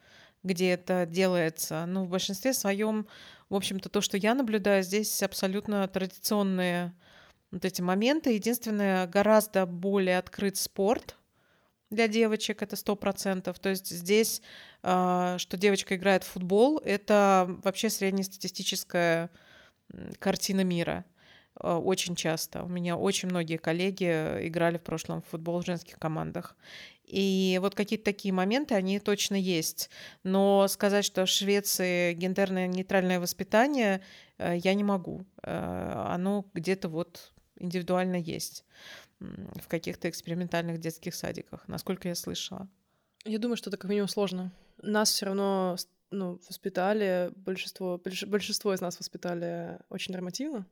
где 0.43 0.71
это 0.71 1.07
делается. 1.07 1.87
Ну, 1.87 2.05
в 2.05 2.09
большинстве 2.09 2.53
своем 2.53 3.07
в 3.49 3.55
общем-то, 3.55 3.89
то, 3.89 4.01
что 4.01 4.17
я 4.17 4.35
наблюдаю, 4.35 4.83
здесь 4.83 5.23
абсолютно 5.23 5.87
традиционные 5.89 6.95
вот 7.51 7.65
эти 7.65 7.81
моменты. 7.81 8.33
Единственное, 8.33 9.07
гораздо 9.07 9.67
более 9.67 10.19
открыт 10.19 10.57
спорт 10.57 11.17
для 11.91 12.09
девочек, 12.09 12.63
это 12.63 12.77
сто 12.77 12.97
процентов. 12.97 13.59
То 13.59 13.69
есть 13.69 13.89
здесь, 13.89 14.43
а, 14.83 15.39
что 15.39 15.57
девочка 15.57 15.97
играет 15.97 16.25
в 16.25 16.29
футбол, 16.29 16.79
это 16.79 17.47
вообще 17.63 17.91
среднестатистическая 17.91 19.31
картина 20.19 20.65
мира 20.65 21.05
а, 21.55 21.79
очень 21.79 22.17
часто. 22.17 22.65
У 22.65 22.69
меня 22.69 22.97
очень 22.97 23.29
многие 23.29 23.57
коллеги 23.57 24.07
играли 24.47 24.79
в 24.79 24.83
прошлом 24.83 25.23
в 25.23 25.27
футбол 25.27 25.63
в 25.63 25.67
женских 25.67 25.99
командах. 25.99 26.57
И 27.07 27.59
вот 27.63 27.75
какие-то 27.75 28.05
такие 28.05 28.35
моменты, 28.35 28.75
они 28.75 28.99
точно 28.99 29.37
есть. 29.37 29.91
Но 30.25 30.67
сказать, 30.69 31.05
что 31.05 31.25
в 31.25 31.29
Швеции 31.29 32.15
гендерное 32.15 32.67
нейтральное 32.67 33.21
воспитание, 33.21 34.03
э, 34.39 34.57
я 34.57 34.75
не 34.75 34.83
могу. 34.85 35.25
Э, 35.43 36.07
оно 36.09 36.45
где-то 36.53 36.89
вот 36.89 37.33
индивидуально 37.59 38.17
есть 38.17 38.65
в 39.19 39.69
каких-то 39.69 40.11
экспериментальных 40.11 40.79
детских 40.79 41.15
садиках, 41.15 41.67
насколько 41.69 42.09
я 42.09 42.15
слышала. 42.15 42.69
Я 43.25 43.39
думаю, 43.39 43.57
что 43.57 43.71
это 43.71 43.79
как 43.79 43.89
минимум 43.89 44.09
сложно. 44.09 44.53
Нас 44.83 45.11
все 45.11 45.27
равно 45.27 45.77
ну, 46.11 46.39
воспитали, 46.49 47.31
большинство, 47.35 48.01
большинство 48.27 48.75
из 48.75 48.81
нас 48.81 48.99
воспитали 48.99 49.79
очень 49.89 50.13
нормативно. 50.13 50.67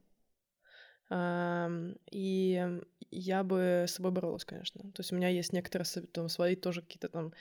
И 2.10 2.80
я 3.14 3.42
бы 3.44 3.84
с 3.86 3.92
собой 3.92 4.12
боролась, 4.12 4.44
конечно. 4.44 4.80
То 4.80 5.00
есть 5.00 5.12
у 5.12 5.16
меня 5.16 5.28
есть 5.28 5.52
некоторые 5.52 5.86
там, 6.12 6.28
свои 6.28 6.56
тоже 6.56 6.82
какие-то 6.82 7.08
там 7.08 7.32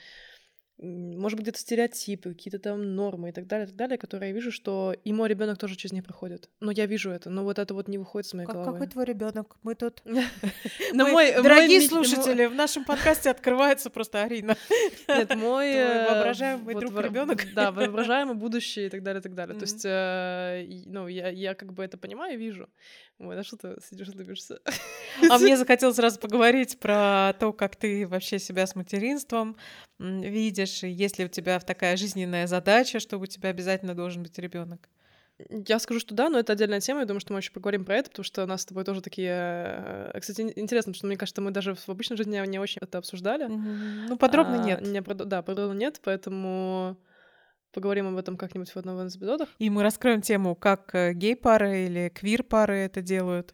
может 0.78 1.36
быть, 1.36 1.44
где-то 1.44 1.58
стереотипы, 1.58 2.30
какие-то 2.30 2.58
там 2.58 2.96
нормы 2.96 3.28
и 3.28 3.32
так 3.32 3.46
далее, 3.46 3.66
и 3.66 3.68
так 3.68 3.76
далее, 3.76 3.96
которые 3.96 4.30
я 4.30 4.34
вижу, 4.34 4.50
что 4.50 4.94
и 5.04 5.12
мой 5.12 5.28
ребенок 5.28 5.56
тоже 5.56 5.76
через 5.76 5.92
них 5.92 6.04
проходит. 6.04 6.50
Но 6.60 6.72
я 6.72 6.86
вижу 6.86 7.10
это, 7.10 7.30
но 7.30 7.44
вот 7.44 7.60
это 7.60 7.74
вот 7.74 7.86
не 7.86 7.96
выходит 7.96 8.26
с 8.26 8.34
моей 8.34 8.46
как, 8.46 8.56
головы. 8.56 8.72
Какой 8.72 8.88
твой 8.88 9.04
ребенок? 9.04 9.56
Мы 9.62 9.76
тут. 9.76 10.02
Дорогие 10.92 11.80
слушатели, 11.80 12.46
в 12.46 12.54
нашем 12.54 12.84
подкасте 12.84 13.30
открывается 13.30 13.88
просто 13.88 14.22
Арина. 14.22 14.56
Нет, 15.08 15.36
мой 15.36 15.70
э, 15.70 16.10
воображаемый 16.10 16.74
друг 16.74 16.98
ребенок. 16.98 17.44
Да, 17.54 17.70
воображаемый 17.72 18.34
будущее 18.34 18.86
и 18.88 18.90
так 18.90 19.04
далее, 19.04 19.20
и 19.20 19.22
так 19.22 19.34
далее. 19.34 19.56
То 19.56 19.64
есть, 19.64 19.84
э, 19.84 20.66
ну, 20.86 21.06
я 21.06 21.54
как 21.54 21.72
бы 21.72 21.84
это 21.84 21.98
понимаю 21.98 22.36
вижу. 22.36 22.68
Ой, 23.20 23.36
на 23.36 23.44
что 23.44 23.56
ты 23.56 23.76
сидишь 23.88 24.08
улыбишься? 24.08 24.60
А 25.30 25.38
мне 25.38 25.56
захотелось 25.56 25.96
сразу 25.96 26.18
поговорить 26.18 26.78
про 26.80 27.34
то, 27.38 27.52
как 27.52 27.76
ты 27.76 28.06
вообще 28.06 28.38
себя 28.38 28.66
с 28.66 28.74
материнством 28.74 29.56
видишь, 29.98 30.82
и 30.82 30.88
есть 30.88 31.18
ли 31.18 31.26
у 31.26 31.28
тебя 31.28 31.60
такая 31.60 31.96
жизненная 31.96 32.48
задача, 32.48 32.98
что 32.98 33.18
у 33.18 33.26
тебя 33.26 33.50
обязательно 33.50 33.94
должен 33.94 34.24
быть 34.24 34.36
ребенок. 34.38 34.88
Я 35.48 35.80
скажу, 35.80 35.98
что 35.98 36.14
да, 36.14 36.28
но 36.28 36.38
это 36.38 36.52
отдельная 36.52 36.80
тема. 36.80 37.00
Я 37.00 37.06
думаю, 37.06 37.20
что 37.20 37.32
мы 37.32 37.40
еще 37.40 37.50
поговорим 37.50 37.84
про 37.84 37.96
это, 37.96 38.10
потому 38.10 38.24
что 38.24 38.44
у 38.44 38.46
нас 38.46 38.62
с 38.62 38.66
тобой 38.66 38.84
тоже 38.84 39.02
такие... 39.02 39.32
Э, 39.32 40.18
кстати, 40.20 40.42
интересно, 40.42 40.92
потому 40.92 40.94
что 40.94 41.06
мне 41.08 41.16
кажется, 41.16 41.42
мы 41.42 41.50
даже 41.50 41.74
в 41.74 41.88
обычной 41.88 42.16
жизни 42.16 42.40
не 42.46 42.58
очень 42.60 42.80
это 42.80 42.98
обсуждали. 42.98 43.46
Ну, 43.46 44.16
подробно 44.16 44.62
а, 44.62 44.64
нет. 44.64 44.80
Не, 44.82 45.00
да, 45.00 45.42
подробно 45.42 45.76
нет, 45.76 46.00
поэтому 46.04 46.96
Поговорим 47.74 48.06
об 48.06 48.16
этом 48.16 48.36
как-нибудь 48.36 48.70
в 48.70 48.76
одном 48.76 49.04
из 49.04 49.16
эпизодов. 49.16 49.48
И 49.58 49.68
мы 49.68 49.82
раскроем 49.82 50.20
тему, 50.22 50.54
как 50.54 50.94
э, 50.94 51.12
гей-пары 51.12 51.86
или 51.86 52.08
квир-пары 52.08 52.76
это 52.76 53.02
делают. 53.02 53.52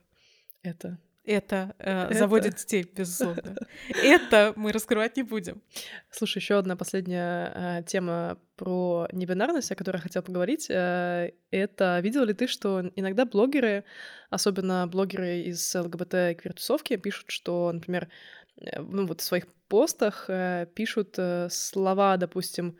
Это. 0.63 0.99
Это, 1.25 1.75
э, 1.79 2.05
это. 2.05 2.19
заводит 2.19 2.57
детей, 2.57 2.83
безусловно. 2.83 3.57
Это 4.03 4.53
мы 4.57 4.73
раскрывать 4.73 5.17
не 5.17 5.23
будем. 5.23 5.63
Слушай, 6.11 6.39
еще 6.39 6.59
одна 6.59 6.77
последняя 6.77 7.53
э, 7.55 7.83
тема 7.87 8.39
про 8.57 9.09
небинарность, 9.13 9.71
о 9.71 9.75
которой 9.75 9.97
я 9.97 10.03
хотела 10.03 10.23
поговорить. 10.23 10.67
Э, 10.69 11.31
это 11.51 12.01
видел 12.01 12.25
ли 12.25 12.35
ты, 12.35 12.47
что 12.47 12.91
иногда 12.97 13.25
блогеры, 13.25 13.85
особенно 14.29 14.87
блогеры 14.87 15.41
из 15.41 15.75
ЛГБТ 15.75 16.41
квир-тусовки, 16.41 16.97
пишут, 16.97 17.31
что, 17.31 17.71
например, 17.73 18.09
э, 18.57 18.81
ну 18.81 19.07
вот 19.07 19.21
в 19.21 19.25
своих 19.25 19.47
постах 19.69 20.27
э, 20.29 20.67
пишут 20.75 21.19
слова, 21.51 22.17
допустим, 22.19 22.77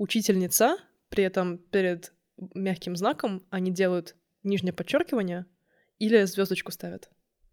учительница, 0.00 0.78
при 1.10 1.24
этом 1.24 1.58
перед 1.58 2.12
мягким 2.54 2.96
знаком 2.96 3.44
они 3.50 3.70
делают 3.70 4.16
нижнее 4.42 4.72
подчеркивание 4.72 5.44
или 5.98 6.24
звездочку 6.24 6.72
ставят. 6.72 7.10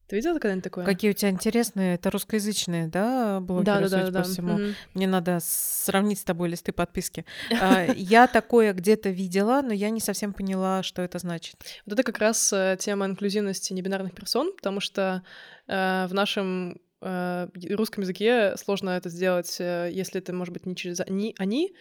Ты 0.08 0.16
видела 0.16 0.36
когда-нибудь 0.36 0.64
такое? 0.64 0.86
Какие 0.86 1.12
у 1.12 1.14
тебя 1.14 1.30
интересные, 1.30 1.96
это 1.96 2.10
русскоязычные, 2.10 2.88
да, 2.88 3.42
блогеры, 3.42 3.90
да, 3.90 3.98
да, 3.98 4.06
да, 4.06 4.12
да. 4.12 4.20
по 4.22 4.26
всему. 4.26 4.58
Mm-hmm. 4.58 4.74
Мне 4.94 5.08
надо 5.08 5.40
сравнить 5.42 6.20
с 6.20 6.24
тобой 6.24 6.48
листы 6.48 6.72
подписки. 6.72 7.26
А, 7.60 7.86
я 7.94 8.28
такое 8.28 8.72
где-то 8.72 9.10
видела, 9.10 9.62
но 9.62 9.74
я 9.74 9.90
не 9.90 10.00
совсем 10.00 10.32
поняла, 10.32 10.84
что 10.84 11.02
это 11.02 11.20
значит. 11.20 11.56
Вот 11.86 11.94
это 11.94 12.04
как 12.04 12.20
раз 12.20 12.54
э, 12.54 12.78
тема 12.80 13.08
инклюзивности 13.08 13.74
небинарных 13.74 14.14
персон, 14.16 14.56
потому 14.56 14.80
что 14.80 15.24
э, 15.68 16.08
в 16.08 16.14
нашем 16.14 16.80
э, 17.02 17.50
русском 17.72 18.04
языке 18.04 18.56
сложно 18.56 18.92
это 18.92 19.10
сделать, 19.10 19.60
если 19.60 20.22
это, 20.22 20.32
может 20.32 20.54
быть, 20.54 20.66
не 20.66 20.78
через 20.78 21.02
они, 21.02 21.36
они 21.38 21.76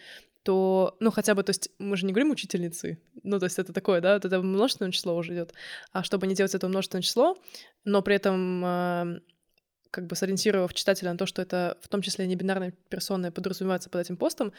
то, 0.47 0.95
ну, 1.01 1.11
хотя 1.11 1.35
бы, 1.35 1.43
то 1.43 1.49
есть 1.49 1.69
мы 1.77 1.97
же 1.97 2.05
не 2.05 2.13
говорим 2.13 2.31
учительницы, 2.31 2.97
ну, 3.21 3.37
то 3.37 3.43
есть 3.43 3.59
это 3.59 3.73
такое, 3.73 3.99
да, 3.99 4.13
вот 4.13 4.23
это 4.23 4.41
множественное 4.41 4.93
число 4.93 5.13
уже 5.13 5.33
идет, 5.33 5.53
а 5.91 6.03
чтобы 6.03 6.25
не 6.25 6.35
делать 6.35 6.55
это 6.55 6.69
множественное 6.69 7.01
число, 7.01 7.37
но 7.83 8.01
при 8.01 8.15
этом 8.15 8.63
э, 8.63 9.19
как 9.91 10.07
бы 10.07 10.15
сориентировав 10.15 10.73
читателя 10.73 11.11
на 11.11 11.17
то, 11.17 11.25
что 11.25 11.41
это 11.41 11.77
в 11.81 11.89
том 11.89 12.01
числе 12.01 12.25
не 12.27 12.37
бинарные 12.37 12.71
персоны 12.87 13.29
подразумеваются 13.29 13.89
под 13.89 13.99
этим 13.99 14.15
постом, 14.15 14.53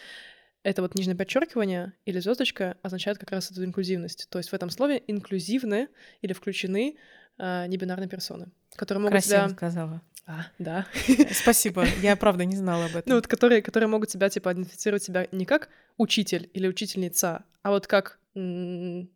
это 0.62 0.82
вот 0.82 0.95
нижнее 0.95 1.16
подчеркивание 1.16 1.95
или 2.05 2.20
звездочка 2.20 2.76
означает 2.82 3.16
как 3.16 3.30
раз 3.30 3.51
эту 3.51 3.64
инклюзивность. 3.64 4.28
То 4.28 4.36
есть 4.36 4.51
в 4.51 4.55
этом 4.55 4.68
слове 4.68 5.03
инклюзивны 5.07 5.89
или 6.20 6.34
включены 6.34 6.99
э, 7.39 7.66
небинарные 7.66 8.11
персоны, 8.11 8.49
которые 8.76 9.01
могут 9.01 9.12
Красиво 9.12 9.47
себя... 9.47 9.49
сказала. 9.49 10.03
А, 10.28 10.44
да. 10.58 10.86
Спасибо. 11.32 11.86
Я 12.02 12.14
правда 12.14 12.44
не 12.44 12.54
знала 12.54 12.84
об 12.84 12.90
этом. 12.90 13.04
Ну, 13.06 13.14
вот 13.14 13.26
которые, 13.26 13.62
которые 13.62 13.88
могут 13.88 14.10
тебя, 14.10 14.28
типа, 14.28 14.52
идентифицировать 14.52 15.02
себя 15.02 15.26
не 15.32 15.46
как 15.46 15.70
учитель 15.96 16.50
или 16.52 16.68
учительница, 16.68 17.44
а 17.62 17.70
вот 17.70 17.86
как... 17.86 18.20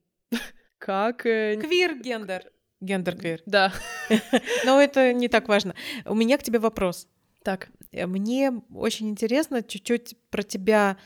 Как... 0.79 1.27
Э, 1.27 1.57
Квир-гендер. 1.61 2.51
Гендер-квир. 2.81 3.43
Да. 3.47 3.73
Но 4.65 4.81
это 4.81 5.13
не 5.13 5.29
так 5.29 5.47
важно. 5.47 5.77
У 6.05 6.15
меня 6.15 6.39
к 6.39 6.43
тебе 6.43 6.59
вопрос. 6.59 7.07
Так. 7.45 7.69
Э, 7.93 8.07
мне 8.07 8.51
очень 8.75 9.09
интересно 9.09 9.63
чуть-чуть 9.63 10.17
про 10.31 10.43
тебя 10.43 10.97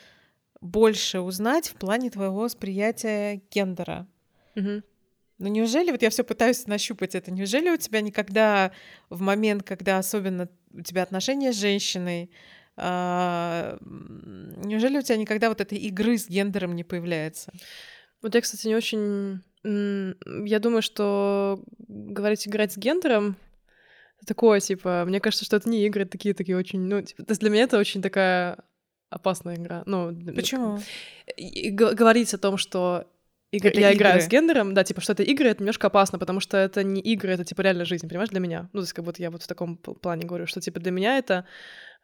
больше 0.63 1.21
узнать 1.21 1.69
в 1.69 1.75
плане 1.75 2.09
твоего 2.09 2.41
восприятия 2.41 3.43
гендера. 3.51 4.07
Угу. 4.55 4.83
Ну 5.39 5.49
неужели, 5.49 5.91
вот 5.91 6.03
я 6.03 6.11
все 6.11 6.25
пытаюсь 6.25 6.67
нащупать 6.67 7.15
это, 7.15 7.31
неужели 7.31 7.69
у 7.71 7.77
тебя 7.77 8.01
никогда 8.01 8.73
в 9.11 9.21
момент, 9.21 9.63
когда 9.63 9.99
особенно 9.99 10.49
у 10.73 10.81
тебя 10.81 11.03
отношения 11.03 11.53
с 11.53 11.57
женщиной, 11.57 12.31
а, 12.77 13.79
неужели 13.83 14.99
у 14.99 15.03
тебя 15.03 15.17
никогда 15.17 15.49
вот 15.49 15.61
этой 15.61 15.79
игры 15.79 16.19
с 16.19 16.29
гендером 16.29 16.75
не 16.75 16.85
появляется? 16.85 17.53
Вот 18.23 18.35
я, 18.35 18.41
кстати, 18.41 18.67
не 18.67 18.77
очень... 18.77 19.43
Я 19.65 20.59
думаю, 20.61 20.83
что 20.83 21.63
говорить 21.79 22.47
играть 22.47 22.73
с 22.73 22.77
гендером 22.77 23.37
такое, 24.27 24.61
типа, 24.61 25.05
мне 25.07 25.21
кажется, 25.21 25.45
что 25.45 25.57
это 25.57 25.69
не 25.69 25.87
игры 25.87 26.05
такие, 26.05 26.35
такие 26.35 26.57
очень, 26.57 26.81
ну, 26.81 27.03
типа, 27.03 27.25
то 27.25 27.33
есть 27.33 27.41
для 27.41 27.51
меня 27.51 27.65
это 27.65 27.79
очень 27.79 28.01
такая 28.03 28.59
опасная 29.11 29.57
игра. 29.57 29.83
Ну, 29.87 30.15
Почему? 30.35 30.81
Говорить 31.71 32.33
о 32.35 32.39
том, 32.39 32.57
что 32.57 33.07
Игр... 33.57 33.71
я 33.75 33.91
игры. 33.91 33.97
играю 33.97 34.21
с 34.21 34.29
гендером, 34.29 34.75
да, 34.75 34.85
типа, 34.85 35.01
что 35.01 35.13
это 35.13 35.23
игры, 35.23 35.49
это 35.49 35.61
немножко 35.63 35.87
опасно, 35.87 36.19
потому 36.19 36.41
что 36.41 36.57
это 36.57 36.83
не 36.83 37.01
игры, 37.01 37.33
это, 37.33 37.45
типа, 37.45 37.63
реальная 37.63 37.85
жизнь, 37.85 38.09
понимаешь, 38.09 38.31
для 38.31 38.41
меня. 38.41 38.69
Ну, 38.73 38.81
то 38.81 38.85
есть, 38.85 38.93
как 38.93 39.05
будто 39.05 39.23
я 39.23 39.31
вот 39.31 39.43
в 39.43 39.47
таком 39.47 39.77
плане 39.77 40.25
говорю, 40.25 40.47
что, 40.47 40.61
типа, 40.61 40.81
для 40.81 40.93
меня 40.93 41.19
это, 41.19 41.47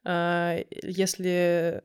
э, 0.05 0.65
если 0.83 1.83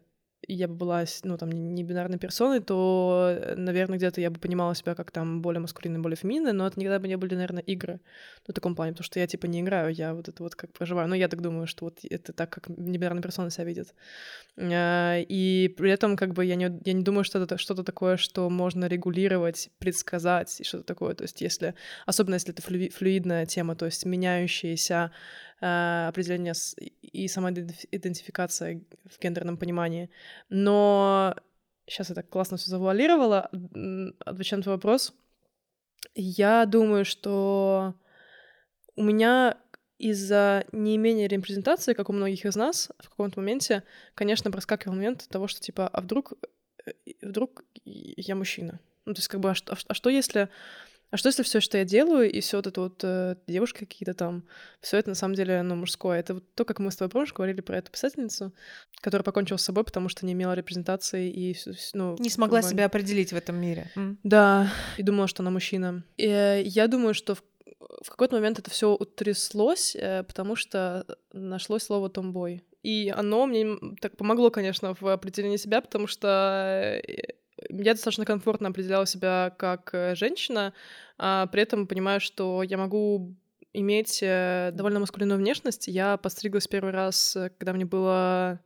я 0.47 0.67
бы 0.67 0.75
была, 0.75 1.05
ну, 1.23 1.37
там, 1.37 1.49
не 1.49 1.83
бинарной 1.83 2.17
персоной, 2.17 2.59
то, 2.59 3.35
э, 3.37 3.55
наверное, 3.55 3.97
где-то 3.97 4.21
я 4.21 4.29
бы 4.29 4.39
понимала 4.39 4.75
себя 4.75 4.95
как 4.95 5.11
там 5.11 5.41
более 5.41 5.59
маскулинной, 5.59 5.99
более 5.99 6.15
феминной, 6.15 6.53
но 6.53 6.67
это 6.67 6.79
никогда 6.79 6.99
бы 6.99 7.07
не 7.07 7.17
были, 7.17 7.35
наверное, 7.35 7.63
игры 7.63 7.99
в 8.47 8.53
таком 8.53 8.75
плане, 8.75 8.91
потому 8.93 9.05
что 9.05 9.19
я, 9.19 9.27
типа, 9.27 9.47
не 9.47 9.61
играю, 9.61 9.93
я 9.93 10.13
вот 10.13 10.27
это 10.29 10.43
вот 10.43 10.55
как 10.55 10.71
проживаю. 10.73 11.09
Но 11.09 11.15
я 11.15 11.27
так 11.27 11.41
думаю, 11.41 11.67
что 11.67 11.85
вот 11.85 11.99
это 12.03 12.33
так, 12.33 12.49
как 12.49 12.69
небинарная 12.69 13.23
персона 13.23 13.49
себя 13.49 13.65
видит. 13.65 13.93
А, 14.57 15.17
и 15.17 15.73
при 15.77 15.91
этом, 15.91 16.15
как 16.15 16.33
бы, 16.33 16.45
я 16.45 16.55
не, 16.55 16.79
я 16.85 16.93
не 16.93 17.03
думаю, 17.03 17.23
что 17.23 17.39
это 17.39 17.57
что-то 17.57 17.83
такое, 17.83 18.17
что 18.17 18.49
можно 18.49 18.85
регулировать, 18.85 19.69
предсказать 19.79 20.61
и 20.61 20.63
что-то 20.63 20.83
такое. 20.83 21.15
То 21.15 21.23
есть 21.23 21.41
если, 21.41 21.73
особенно 22.05 22.35
если 22.35 22.53
это 22.53 22.61
флюидная 22.61 23.45
тема, 23.45 23.75
то 23.75 23.85
есть 23.85 24.05
меняющаяся 24.05 25.11
э, 25.56 25.56
определение 25.59 26.53
и 27.01 27.27
самоидентификация 27.27 28.81
в 29.05 29.19
гендерном 29.19 29.57
понимании. 29.57 30.09
Но 30.49 31.35
сейчас 31.87 32.09
я 32.09 32.15
так 32.15 32.29
классно 32.29 32.57
все 32.57 32.69
завуалировала, 32.69 33.49
отвечая 34.19 34.57
на 34.57 34.63
твой 34.63 34.75
вопрос. 34.75 35.13
Я 36.13 36.65
думаю, 36.65 37.05
что 37.05 37.95
у 38.95 39.03
меня 39.03 39.57
из-за 39.97 40.65
неимения 40.71 41.27
репрезентации, 41.27 41.93
как 41.93 42.09
у 42.09 42.13
многих 42.13 42.45
из 42.45 42.55
нас, 42.55 42.89
в 42.99 43.09
каком-то 43.09 43.39
моменте, 43.39 43.83
конечно, 44.13 44.51
проскакивал 44.51 44.95
момент 44.95 45.27
того, 45.27 45.47
что 45.47 45.59
типа, 45.59 45.87
а 45.87 46.01
вдруг, 46.01 46.33
э, 46.85 46.91
вдруг 47.21 47.63
я 47.83 48.35
мужчина? 48.35 48.79
Ну, 49.05 49.13
то 49.13 49.19
есть, 49.19 49.27
как 49.27 49.39
бы, 49.39 49.49
а 49.49 49.55
что, 49.55 49.75
а 49.87 49.93
что 49.93 50.09
если 50.09 50.49
а 51.09 51.17
что 51.17 51.29
если 51.29 51.43
все, 51.43 51.61
что 51.61 51.77
я 51.77 51.85
делаю, 51.85 52.29
и 52.29 52.41
все 52.41 52.57
вот 52.57 52.67
это 52.67 52.81
вот 52.81 53.01
э, 53.03 53.35
девушки 53.47 53.79
какие-то 53.79 54.13
там, 54.13 54.43
все 54.81 54.97
это 54.97 55.09
на 55.09 55.15
самом 55.15 55.35
деле, 55.35 55.61
ну, 55.61 55.75
мужское. 55.75 56.19
Это 56.19 56.35
вот 56.35 56.53
то, 56.53 56.65
как 56.65 56.79
мы 56.79 56.91
с 56.91 56.97
тобой 56.97 57.09
помнишь, 57.09 57.33
говорили 57.33 57.61
про 57.61 57.77
эту 57.77 57.91
писательницу, 57.91 58.53
которая 58.99 59.23
покончила 59.23 59.57
с 59.57 59.63
собой, 59.63 59.85
потому 59.85 60.09
что 60.09 60.25
не 60.25 60.33
имела 60.33 60.53
репрезентации 60.53 61.29
и, 61.29 61.55
ну... 61.93 62.17
Не 62.19 62.29
смогла 62.29 62.61
себя 62.61 62.85
определить 62.85 63.31
в 63.31 63.37
этом 63.37 63.55
мире. 63.55 63.89
Mm. 63.95 64.17
Да, 64.23 64.69
и 64.97 65.03
думала, 65.03 65.27
что 65.27 65.43
она 65.43 65.51
мужчина. 65.51 66.03
И 66.17 66.27
э, 66.27 66.63
я 66.63 66.87
думаю, 66.87 67.13
что 67.13 67.35
в, 67.35 67.43
в 68.03 68.09
какой-то 68.09 68.35
момент 68.35 68.59
это 68.59 68.69
все 68.69 68.93
утряслось, 68.93 69.95
э, 69.95 70.23
потому 70.23 70.57
что 70.57 71.05
нашлось 71.31 71.83
слово 71.83 72.09
«томбой». 72.09 72.63
И 72.83 73.13
оно 73.15 73.45
мне 73.47 73.77
так 74.01 74.17
помогло, 74.17 74.49
конечно, 74.49 74.95
в 74.99 75.07
определении 75.07 75.57
себя, 75.57 75.81
потому 75.81 76.07
что 76.07 77.01
э, 77.03 77.33
я 77.69 77.93
достаточно 77.93 78.25
комфортно 78.25 78.69
определяла 78.69 79.05
себя 79.05 79.53
как 79.57 79.93
э, 79.93 80.15
женщина, 80.15 80.73
а 81.17 81.47
при 81.47 81.61
этом 81.61 81.87
понимаю, 81.87 82.19
что 82.19 82.63
я 82.63 82.77
могу 82.77 83.35
иметь 83.73 84.19
э, 84.21 84.71
довольно 84.73 84.99
маскулинную 84.99 85.39
внешность. 85.39 85.87
Я 85.87 86.17
постриглась 86.17 86.67
первый 86.67 86.91
раз, 86.91 87.35
э, 87.35 87.49
когда 87.57 87.73
мне 87.73 87.85
было 87.85 88.59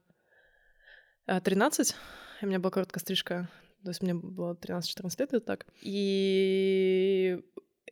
13, 1.25 1.95
и 2.41 2.45
у 2.45 2.47
меня 2.47 2.59
была 2.59 2.71
короткая 2.71 2.99
стрижка, 3.01 3.49
то 3.83 3.89
есть 3.89 4.01
мне 4.01 4.13
было 4.13 4.53
13-14 4.53 5.03
лет, 5.19 5.33
это 5.33 5.39
так. 5.39 5.65
И 5.81 7.41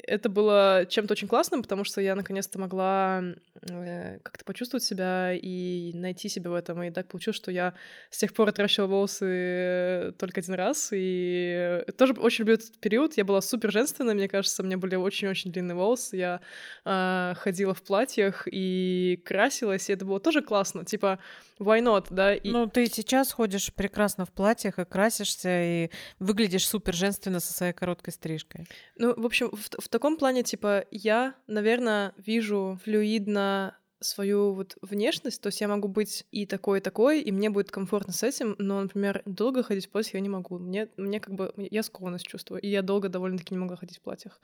это 0.10 0.28
было 0.28 0.86
чем-то 0.90 1.12
очень 1.14 1.28
классным, 1.28 1.62
потому 1.62 1.84
что 1.84 2.02
я 2.02 2.16
наконец-то 2.16 2.58
могла 2.58 3.24
э, 3.62 4.18
как-то 4.24 4.44
почувствовать 4.44 4.84
себя 4.84 5.34
и 5.34 5.92
найти 5.94 6.30
себя 6.30 6.50
в 6.50 6.56
этом. 6.56 6.82
И 6.82 6.90
так 6.90 7.08
получилось, 7.08 7.38
что 7.38 7.52
я 7.52 7.76
с 8.10 8.18
тех 8.18 8.34
пор 8.34 8.50
отращивала 8.50 8.88
волосы 8.88 10.14
только 10.18 10.42
один 10.42 10.56
раз. 10.56 10.90
И 10.92 11.84
тоже 11.98 12.14
очень 12.14 12.40
люблю 12.40 12.56
этот 12.56 12.78
период. 12.80 13.18
Я 13.18 13.26
была 13.26 13.42
супер 13.42 13.72
женственной, 13.72 14.16
мне 14.16 14.28
кажется. 14.28 14.64
У 14.64 14.66
меня 14.66 14.78
были 14.78 14.96
очень-очень 14.96 15.52
длинные 15.52 15.76
волосы. 15.76 16.18
Я 16.18 16.42
э, 16.86 17.36
ходила 17.38 17.76
в 17.76 17.84
платьях 17.84 18.48
и 18.52 19.22
красилась. 19.24 19.90
И 19.90 19.94
это 19.94 20.06
было 20.06 20.20
тоже 20.20 20.42
классно. 20.42 20.86
Типа, 20.86 21.20
why 21.60 21.82
not, 21.82 22.08
да? 22.10 22.34
И... 22.34 22.50
Ну, 22.50 22.68
ты 22.68 22.88
сейчас 22.88 23.32
ходишь 23.32 23.72
прекрасно 23.74 24.26
в 24.26 24.32
платьях 24.32 24.80
и 24.80 24.86
красишься, 24.86 25.50
и 25.50 25.90
выглядишь 26.20 26.68
супер 26.68 26.96
женственно 26.96 27.40
со 27.40 27.54
своей 27.54 27.74
короткой 27.74 28.14
стрижкой. 28.14 28.68
Ну, 28.96 29.14
в 29.16 29.26
общем, 29.26 29.52
в, 29.52 29.82
в 29.82 29.90
таком 30.00 30.16
плане, 30.16 30.44
типа, 30.44 30.86
я, 30.92 31.36
наверное, 31.48 32.14
вижу 32.16 32.80
флюидно 32.86 33.76
свою 34.00 34.54
вот 34.54 34.78
внешность, 34.82 35.42
то 35.42 35.48
есть 35.48 35.60
я 35.60 35.68
могу 35.68 35.90
быть 35.90 36.26
и 36.32 36.46
такой, 36.46 36.80
и 36.80 36.82
такой, 36.82 37.20
и 37.20 37.34
мне 37.34 37.50
будет 37.50 37.70
комфортно 37.70 38.14
с 38.14 38.24
этим, 38.24 38.56
но, 38.58 38.82
например, 38.82 39.22
долго 39.26 39.62
ходить 39.62 39.88
в 39.88 39.90
платье 39.90 40.12
я 40.14 40.22
не 40.22 40.30
могу. 40.30 40.58
Мне, 40.58 40.88
мне 40.96 41.20
как 41.20 41.36
бы, 41.36 41.54
я 41.58 41.84
скованность 41.84 42.26
чувствую, 42.26 42.62
и 42.62 42.70
я 42.70 42.82
долго 42.82 43.10
довольно-таки 43.10 43.54
не 43.54 43.60
могла 43.60 43.76
ходить 43.76 43.98
в 43.98 44.02
платьях, 44.02 44.40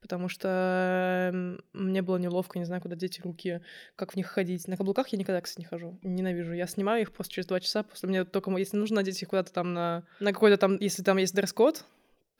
потому 0.00 0.28
что 0.28 1.58
мне 1.72 2.02
было 2.02 2.18
неловко, 2.18 2.60
не 2.60 2.64
знаю, 2.64 2.80
куда 2.80 2.94
деть 2.94 3.20
руки, 3.20 3.62
как 3.96 4.12
в 4.12 4.16
них 4.16 4.28
ходить. 4.28 4.68
На 4.68 4.76
каблуках 4.76 5.08
я 5.08 5.18
никогда, 5.18 5.40
кстати, 5.40 5.58
не 5.58 5.66
хожу, 5.66 5.98
ненавижу. 6.04 6.52
Я 6.52 6.68
снимаю 6.68 7.02
их 7.02 7.12
просто 7.12 7.34
через 7.34 7.46
два 7.46 7.58
часа, 7.58 7.82
после 7.82 8.08
мне 8.08 8.24
только, 8.24 8.56
если 8.58 8.76
нужно 8.76 8.96
надеть 8.96 9.20
их 9.20 9.28
куда-то 9.28 9.52
там 9.52 9.74
на, 9.74 10.04
на 10.20 10.32
какой-то 10.32 10.56
там, 10.56 10.76
если 10.78 11.02
там 11.02 11.16
есть 11.16 11.34
дресс-код, 11.34 11.84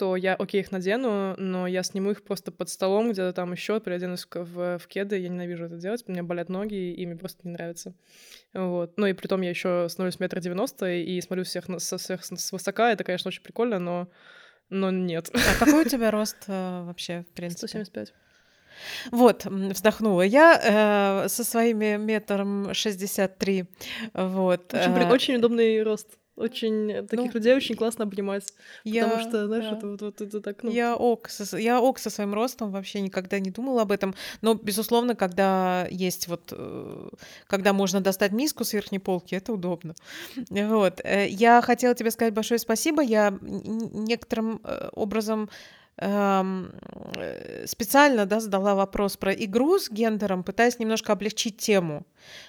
то 0.01 0.17
я, 0.17 0.35
окей, 0.35 0.63
их 0.63 0.73
надену, 0.73 1.35
но 1.37 1.67
я 1.67 1.83
сниму 1.83 2.13
их 2.13 2.25
просто 2.25 2.51
под 2.51 2.71
столом, 2.71 3.13
где-то 3.13 3.35
там 3.35 3.53
еще, 3.53 3.81
переоденусь 3.81 4.27
в, 4.33 4.79
в 4.79 4.87
кеды. 4.89 5.19
Я 5.19 5.29
ненавижу 5.29 5.67
это 5.67 5.77
делать, 5.77 6.05
у 6.07 6.11
меня 6.11 6.23
болят 6.23 6.49
ноги, 6.49 6.95
и 6.95 7.05
мне 7.05 7.17
просто 7.17 7.41
не 7.47 7.53
нравится. 7.53 7.93
Вот. 8.55 8.97
Ну 8.97 9.05
и 9.05 9.13
при 9.13 9.27
том 9.27 9.43
я 9.43 9.51
еще 9.51 9.89
становлюсь 9.91 10.19
метр 10.19 10.41
девяносто 10.41 10.91
и 10.91 11.21
смотрю 11.21 11.45
всех, 11.45 11.67
со 11.77 11.99
всех 11.99 12.25
с 12.25 12.51
высока. 12.51 12.91
Это, 12.91 13.05
конечно, 13.05 13.29
очень 13.29 13.43
прикольно, 13.43 13.79
но, 13.79 14.09
но 14.71 14.91
нет. 14.91 15.31
А 15.35 15.63
какой 15.63 15.85
у 15.85 15.89
тебя 15.89 16.11
рост 16.11 16.45
э, 16.47 16.83
вообще, 16.87 17.27
в 17.31 17.35
принципе? 17.35 17.69
175. 17.69 18.15
Вот, 19.11 19.45
вздохнула 19.45 20.23
я 20.23 21.25
э, 21.25 21.29
со 21.29 21.45
своими 21.45 21.99
метром 21.99 22.73
63. 22.73 23.67
Вот. 24.15 24.73
Очень, 24.73 24.93
э, 24.93 25.13
очень 25.13 25.37
удобный 25.37 25.83
рост. 25.83 26.20
Очень 26.41 26.91
э, 26.91 27.03
таких 27.03 27.27
ну, 27.27 27.39
людей 27.39 27.55
очень 27.55 27.77
классно 27.77 28.05
обнимать. 28.05 28.53
Я, 28.85 29.05
потому 29.05 29.29
что, 29.29 29.47
знаешь, 29.47 29.65
да. 29.65 29.77
это 29.77 29.87
вот, 29.87 30.01
вот 30.03 30.21
это 30.21 30.41
так. 30.41 30.63
Ну... 30.63 30.71
Я 30.71 30.97
ок, 30.97 31.29
со, 31.29 31.57
я 31.59 31.81
ок 31.81 31.99
со 31.99 32.09
своим 32.09 32.33
ростом, 32.33 32.71
вообще 32.71 33.01
никогда 33.03 33.39
не 33.39 33.51
думала 33.51 33.83
об 33.83 33.93
этом. 33.93 34.15
Но, 34.41 34.55
безусловно, 34.55 35.15
когда 35.15 35.87
есть 35.91 36.29
вот, 36.29 36.53
э, 36.53 37.09
когда 37.47 37.73
можно 37.73 38.01
достать 38.01 38.33
миску 38.33 38.65
с 38.65 38.73
верхней 38.73 38.99
полки, 38.99 39.35
это 39.35 39.53
удобно. 39.53 39.95
Вот. 40.49 41.01
Э, 41.05 41.29
я 41.29 41.61
хотела 41.61 41.95
тебе 41.95 42.11
сказать 42.11 42.33
большое 42.33 42.59
спасибо. 42.59 43.03
Я 43.03 43.39
некоторым 43.43 44.61
образом 44.93 45.51
эм, 46.01 46.73
специально 47.67 48.27
да, 48.27 48.41
задала 48.41 48.75
вопрос 48.75 49.17
про 49.17 49.33
игру 49.33 49.79
с 49.79 49.91
гендером, 49.91 50.43
пытаясь 50.43 50.79
немножко 50.79 51.13
облегчить 51.13 51.59
тему. 51.59 52.07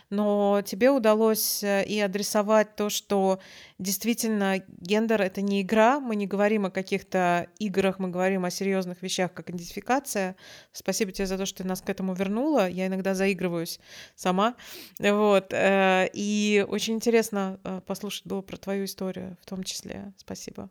Но 0.10 0.62
тебе 0.66 0.92
удалось 0.92 1.64
э, 1.64 1.86
и 1.86 2.00
адресовать 2.00 2.76
то, 2.76 2.90
что 2.90 3.40
действительно 3.80 4.62
гендер— 4.68 5.22
это 5.24 5.42
не 5.42 5.62
игра, 5.62 6.00
мы 6.00 6.16
не 6.16 6.28
говорим 6.28 6.66
о 6.66 6.72
каких-то 6.72 7.48
играх, 7.60 8.00
мы 8.00 8.10
говорим 8.10 8.46
о 8.46 8.52
серьезных 8.52 9.02
вещах, 9.02 9.34
как 9.34 9.50
идентификация. 9.50 10.36
Спасибо 10.72 11.12
тебе 11.12 11.28
за 11.28 11.38
то, 11.38 11.46
что 11.46 11.64
ты 11.64 11.70
нас 11.70 11.82
к 11.82 11.90
этому 11.90 12.14
вернула. 12.14 12.70
Я 12.70 12.88
иногда 12.88 13.14
заигрываюсь 13.14 13.80
сама. 14.16 14.56
Вот. 15.00 15.54
Э, 15.54 16.10
и 16.14 16.66
очень 16.68 16.96
интересно 16.96 17.60
э, 17.64 17.82
послушать 17.86 18.26
было 18.26 18.42
про 18.42 18.58
твою 18.58 18.86
историю 18.86 19.38
в 19.42 19.46
том 19.46 19.64
числе. 19.64 20.14
Спасибо. 20.18 20.70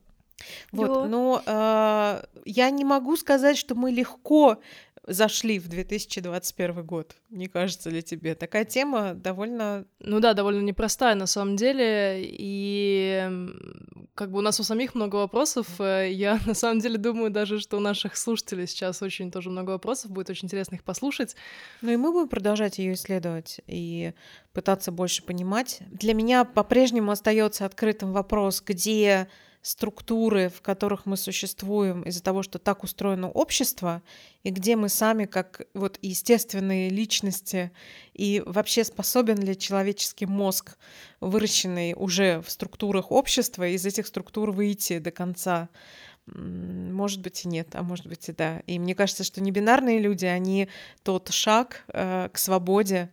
Вот, 0.73 1.09
но 1.09 1.43
э, 1.45 2.25
я 2.45 2.71
не 2.71 2.85
могу 2.85 3.17
сказать, 3.17 3.57
что 3.57 3.75
мы 3.75 3.91
легко 3.91 4.59
зашли 5.07 5.59
в 5.59 5.69
2021 5.69 6.85
год. 6.85 7.17
Не 7.31 7.49
кажется 7.49 7.91
ли 7.91 8.03
тебе? 8.03 8.35
Такая 8.35 8.65
тема 8.65 9.15
довольно... 9.15 9.87
Ну 9.99 10.21
да, 10.21 10.35
довольно 10.35 10.61
непростая 10.61 11.15
на 11.15 11.27
самом 11.27 11.57
деле. 11.57 12.21
И 12.23 13.29
как 14.15 14.31
бы 14.31 14.39
у 14.39 14.43
нас 14.43 14.61
у 14.61 14.63
самих 14.63 14.95
много 14.95 15.17
вопросов. 15.17 15.67
Э, 15.81 16.11
я 16.11 16.39
на 16.47 16.55
самом 16.55 16.81
деле 16.81 16.99
думаю 16.99 17.31
даже, 17.31 17.59
что 17.59 17.77
у 17.77 17.81
наших 17.81 18.17
слушателей 18.17 18.67
сейчас 18.67 19.03
очень 19.03 19.31
тоже 19.31 19.51
много 19.51 19.71
вопросов. 19.71 20.11
Будет 20.11 20.31
очень 20.31 20.47
интересно 20.47 20.77
их 20.77 20.85
послушать. 20.85 21.35
Ну 21.81 21.91
и 21.91 21.97
мы 21.97 22.13
будем 22.13 22.29
продолжать 22.29 22.79
ее 22.79 22.95
исследовать 22.95 23.61
и 23.67 24.13
пытаться 24.53 24.93
больше 24.93 25.25
понимать. 25.25 25.81
Для 25.91 26.15
меня 26.15 26.45
по-прежнему 26.45 27.11
остается 27.11 27.65
открытым 27.65 28.13
вопрос, 28.13 28.63
где 28.65 29.29
структуры, 29.63 30.49
в 30.49 30.63
которых 30.63 31.05
мы 31.05 31.17
существуем 31.17 32.03
из-за 32.03 32.23
того, 32.23 32.43
что 32.43 32.59
так 32.59 32.83
устроено 32.83 33.31
общество, 33.31 34.03
и 34.43 34.51
где 34.51 34.75
мы 34.75 34.89
сами 34.89 35.27
как 35.27 35.67
вот 35.75 35.99
естественные 36.01 36.89
личности, 36.89 37.71
и 38.15 38.43
вообще 38.47 38.85
способен 38.85 39.39
ли 39.39 39.57
человеческий 39.57 40.27
мозг, 40.27 40.79
выращенный 41.21 41.95
уже 41.95 42.41
в 42.41 42.51
структурах 42.51 43.13
общества, 43.13 43.69
из 43.69 43.85
этих 43.85 44.07
структур 44.07 44.51
выйти 44.51 44.99
до 44.99 45.11
конца. 45.11 45.69
Может 46.27 47.21
быть 47.21 47.45
и 47.45 47.49
нет, 47.49 47.69
а 47.75 47.83
может 47.83 48.07
быть 48.07 48.29
и 48.29 48.33
да. 48.33 48.61
И 48.61 48.79
мне 48.79 48.95
кажется, 48.95 49.25
что 49.25 49.43
небинарные 49.43 49.99
люди, 49.99 50.27
они 50.27 50.69
тот 51.03 51.29
шаг 51.31 51.85
э, 51.89 52.29
к 52.33 52.39
свободе, 52.39 53.11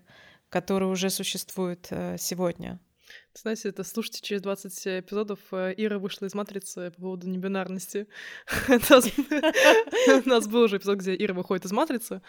который 0.50 0.90
уже 0.90 1.10
существует 1.10 1.88
э, 1.90 2.18
сегодня. 2.20 2.80
Знаете, 3.42 3.70
это 3.70 3.84
слушайте 3.84 4.22
через 4.22 4.42
20 4.42 4.88
эпизодов. 4.88 5.40
Э, 5.52 5.72
Ира 5.78 6.00
вышла 6.00 6.26
из 6.26 6.34
матрицы 6.34 6.92
по 6.92 7.02
поводу 7.02 7.30
небинарности. 7.30 8.08
У 8.68 10.30
нас 10.30 10.48
был 10.48 10.64
уже 10.64 10.78
эпизод, 10.78 10.98
где 10.98 11.16
Ира 11.16 11.36
выходит 11.36 11.66
из 11.66 11.72
матрицы. 11.72 12.22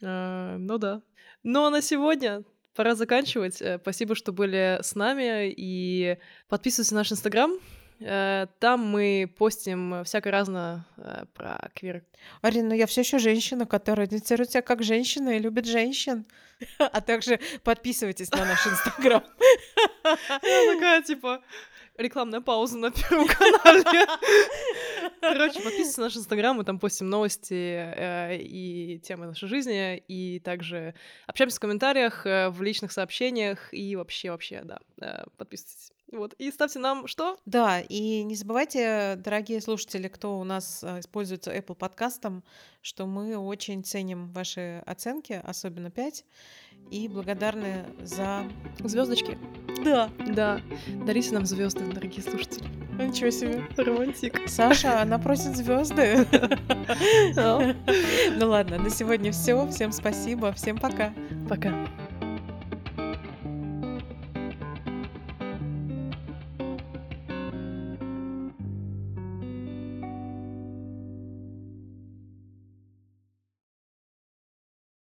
Э, 0.00 0.56
ну 0.58 0.78
да. 0.78 1.02
Ну 1.42 1.66
а 1.66 1.70
на 1.70 1.82
сегодня 1.82 2.44
пора 2.74 2.94
заканчивать. 2.94 3.60
Э, 3.60 3.78
спасибо, 3.78 4.14
что 4.14 4.32
были 4.32 4.78
с 4.82 4.94
нами. 4.94 5.52
И 5.54 6.16
подписывайтесь 6.48 6.92
на 6.92 6.98
наш 6.98 7.12
инстаграм. 7.12 7.52
Там 7.98 8.86
мы 8.86 9.32
постим 9.38 10.04
всякое 10.04 10.30
разное 10.30 10.84
про 11.34 11.70
квир. 11.74 12.04
Арина, 12.42 12.70
ну 12.70 12.74
я 12.74 12.86
все 12.86 13.00
еще 13.00 13.18
женщина, 13.18 13.66
которая 13.66 14.06
идентифицирует 14.06 14.50
себя 14.50 14.62
как 14.62 14.82
женщина 14.82 15.30
и 15.30 15.38
любит 15.38 15.66
женщин. 15.66 16.24
А 16.78 17.00
также 17.00 17.38
подписывайтесь 17.62 18.30
на 18.32 18.44
наш 18.44 18.66
инстаграм. 18.66 19.22
Я 20.04 20.74
такая, 20.74 21.02
типа, 21.02 21.40
рекламная 21.98 22.40
пауза 22.40 22.78
на 22.78 22.90
Первом 22.90 23.26
канале. 23.26 23.84
Короче, 25.20 25.60
подписывайтесь 25.60 25.96
на 25.96 26.04
наш 26.04 26.16
инстаграм, 26.16 26.56
мы 26.56 26.64
там 26.64 26.78
постим 26.78 27.10
новости 27.10 27.54
э, 27.54 28.38
и 28.38 29.00
темы 29.00 29.26
нашей 29.26 29.48
жизни, 29.48 29.98
и 30.08 30.40
также 30.40 30.94
общаемся 31.26 31.56
в 31.56 31.60
комментариях, 31.60 32.24
э, 32.24 32.48
в 32.48 32.62
личных 32.62 32.92
сообщениях, 32.92 33.72
и 33.72 33.96
вообще, 33.96 34.30
вообще, 34.30 34.62
да, 34.64 34.78
э, 35.00 35.24
подписывайтесь. 35.36 35.92
Вот. 36.12 36.34
И 36.34 36.50
ставьте 36.50 36.78
нам 36.78 37.06
что? 37.06 37.36
Да, 37.44 37.80
и 37.80 38.22
не 38.22 38.34
забывайте, 38.34 39.16
дорогие 39.16 39.60
слушатели, 39.60 40.08
кто 40.08 40.38
у 40.38 40.44
нас 40.44 40.82
э, 40.82 41.00
используется 41.00 41.54
Apple 41.54 41.74
подкастом, 41.74 42.42
что 42.80 43.06
мы 43.06 43.36
очень 43.36 43.84
ценим 43.84 44.32
ваши 44.32 44.82
оценки, 44.86 45.40
особенно 45.44 45.90
5, 45.90 46.24
и 46.90 47.08
благодарны 47.08 47.84
за 48.00 48.44
звездочки. 48.82 49.38
Да. 49.84 50.10
Да. 50.28 50.60
Дарите 51.04 51.34
нам 51.34 51.44
звезды, 51.44 51.84
дорогие 51.84 52.22
слушатели. 52.22 52.66
Ничего 52.98 53.30
себе. 53.30 53.62
Романтик. 53.76 54.40
Саша, 54.48 55.02
она 55.02 55.18
просит 55.18 55.56
звезды. 55.56 56.26
Ну 58.38 58.48
ладно, 58.48 58.78
на 58.78 58.90
сегодня 58.90 59.30
все. 59.32 59.66
Всем 59.68 59.92
спасибо. 59.92 60.52
Всем 60.52 60.78
пока. 60.78 61.12
Пока. 61.48 61.86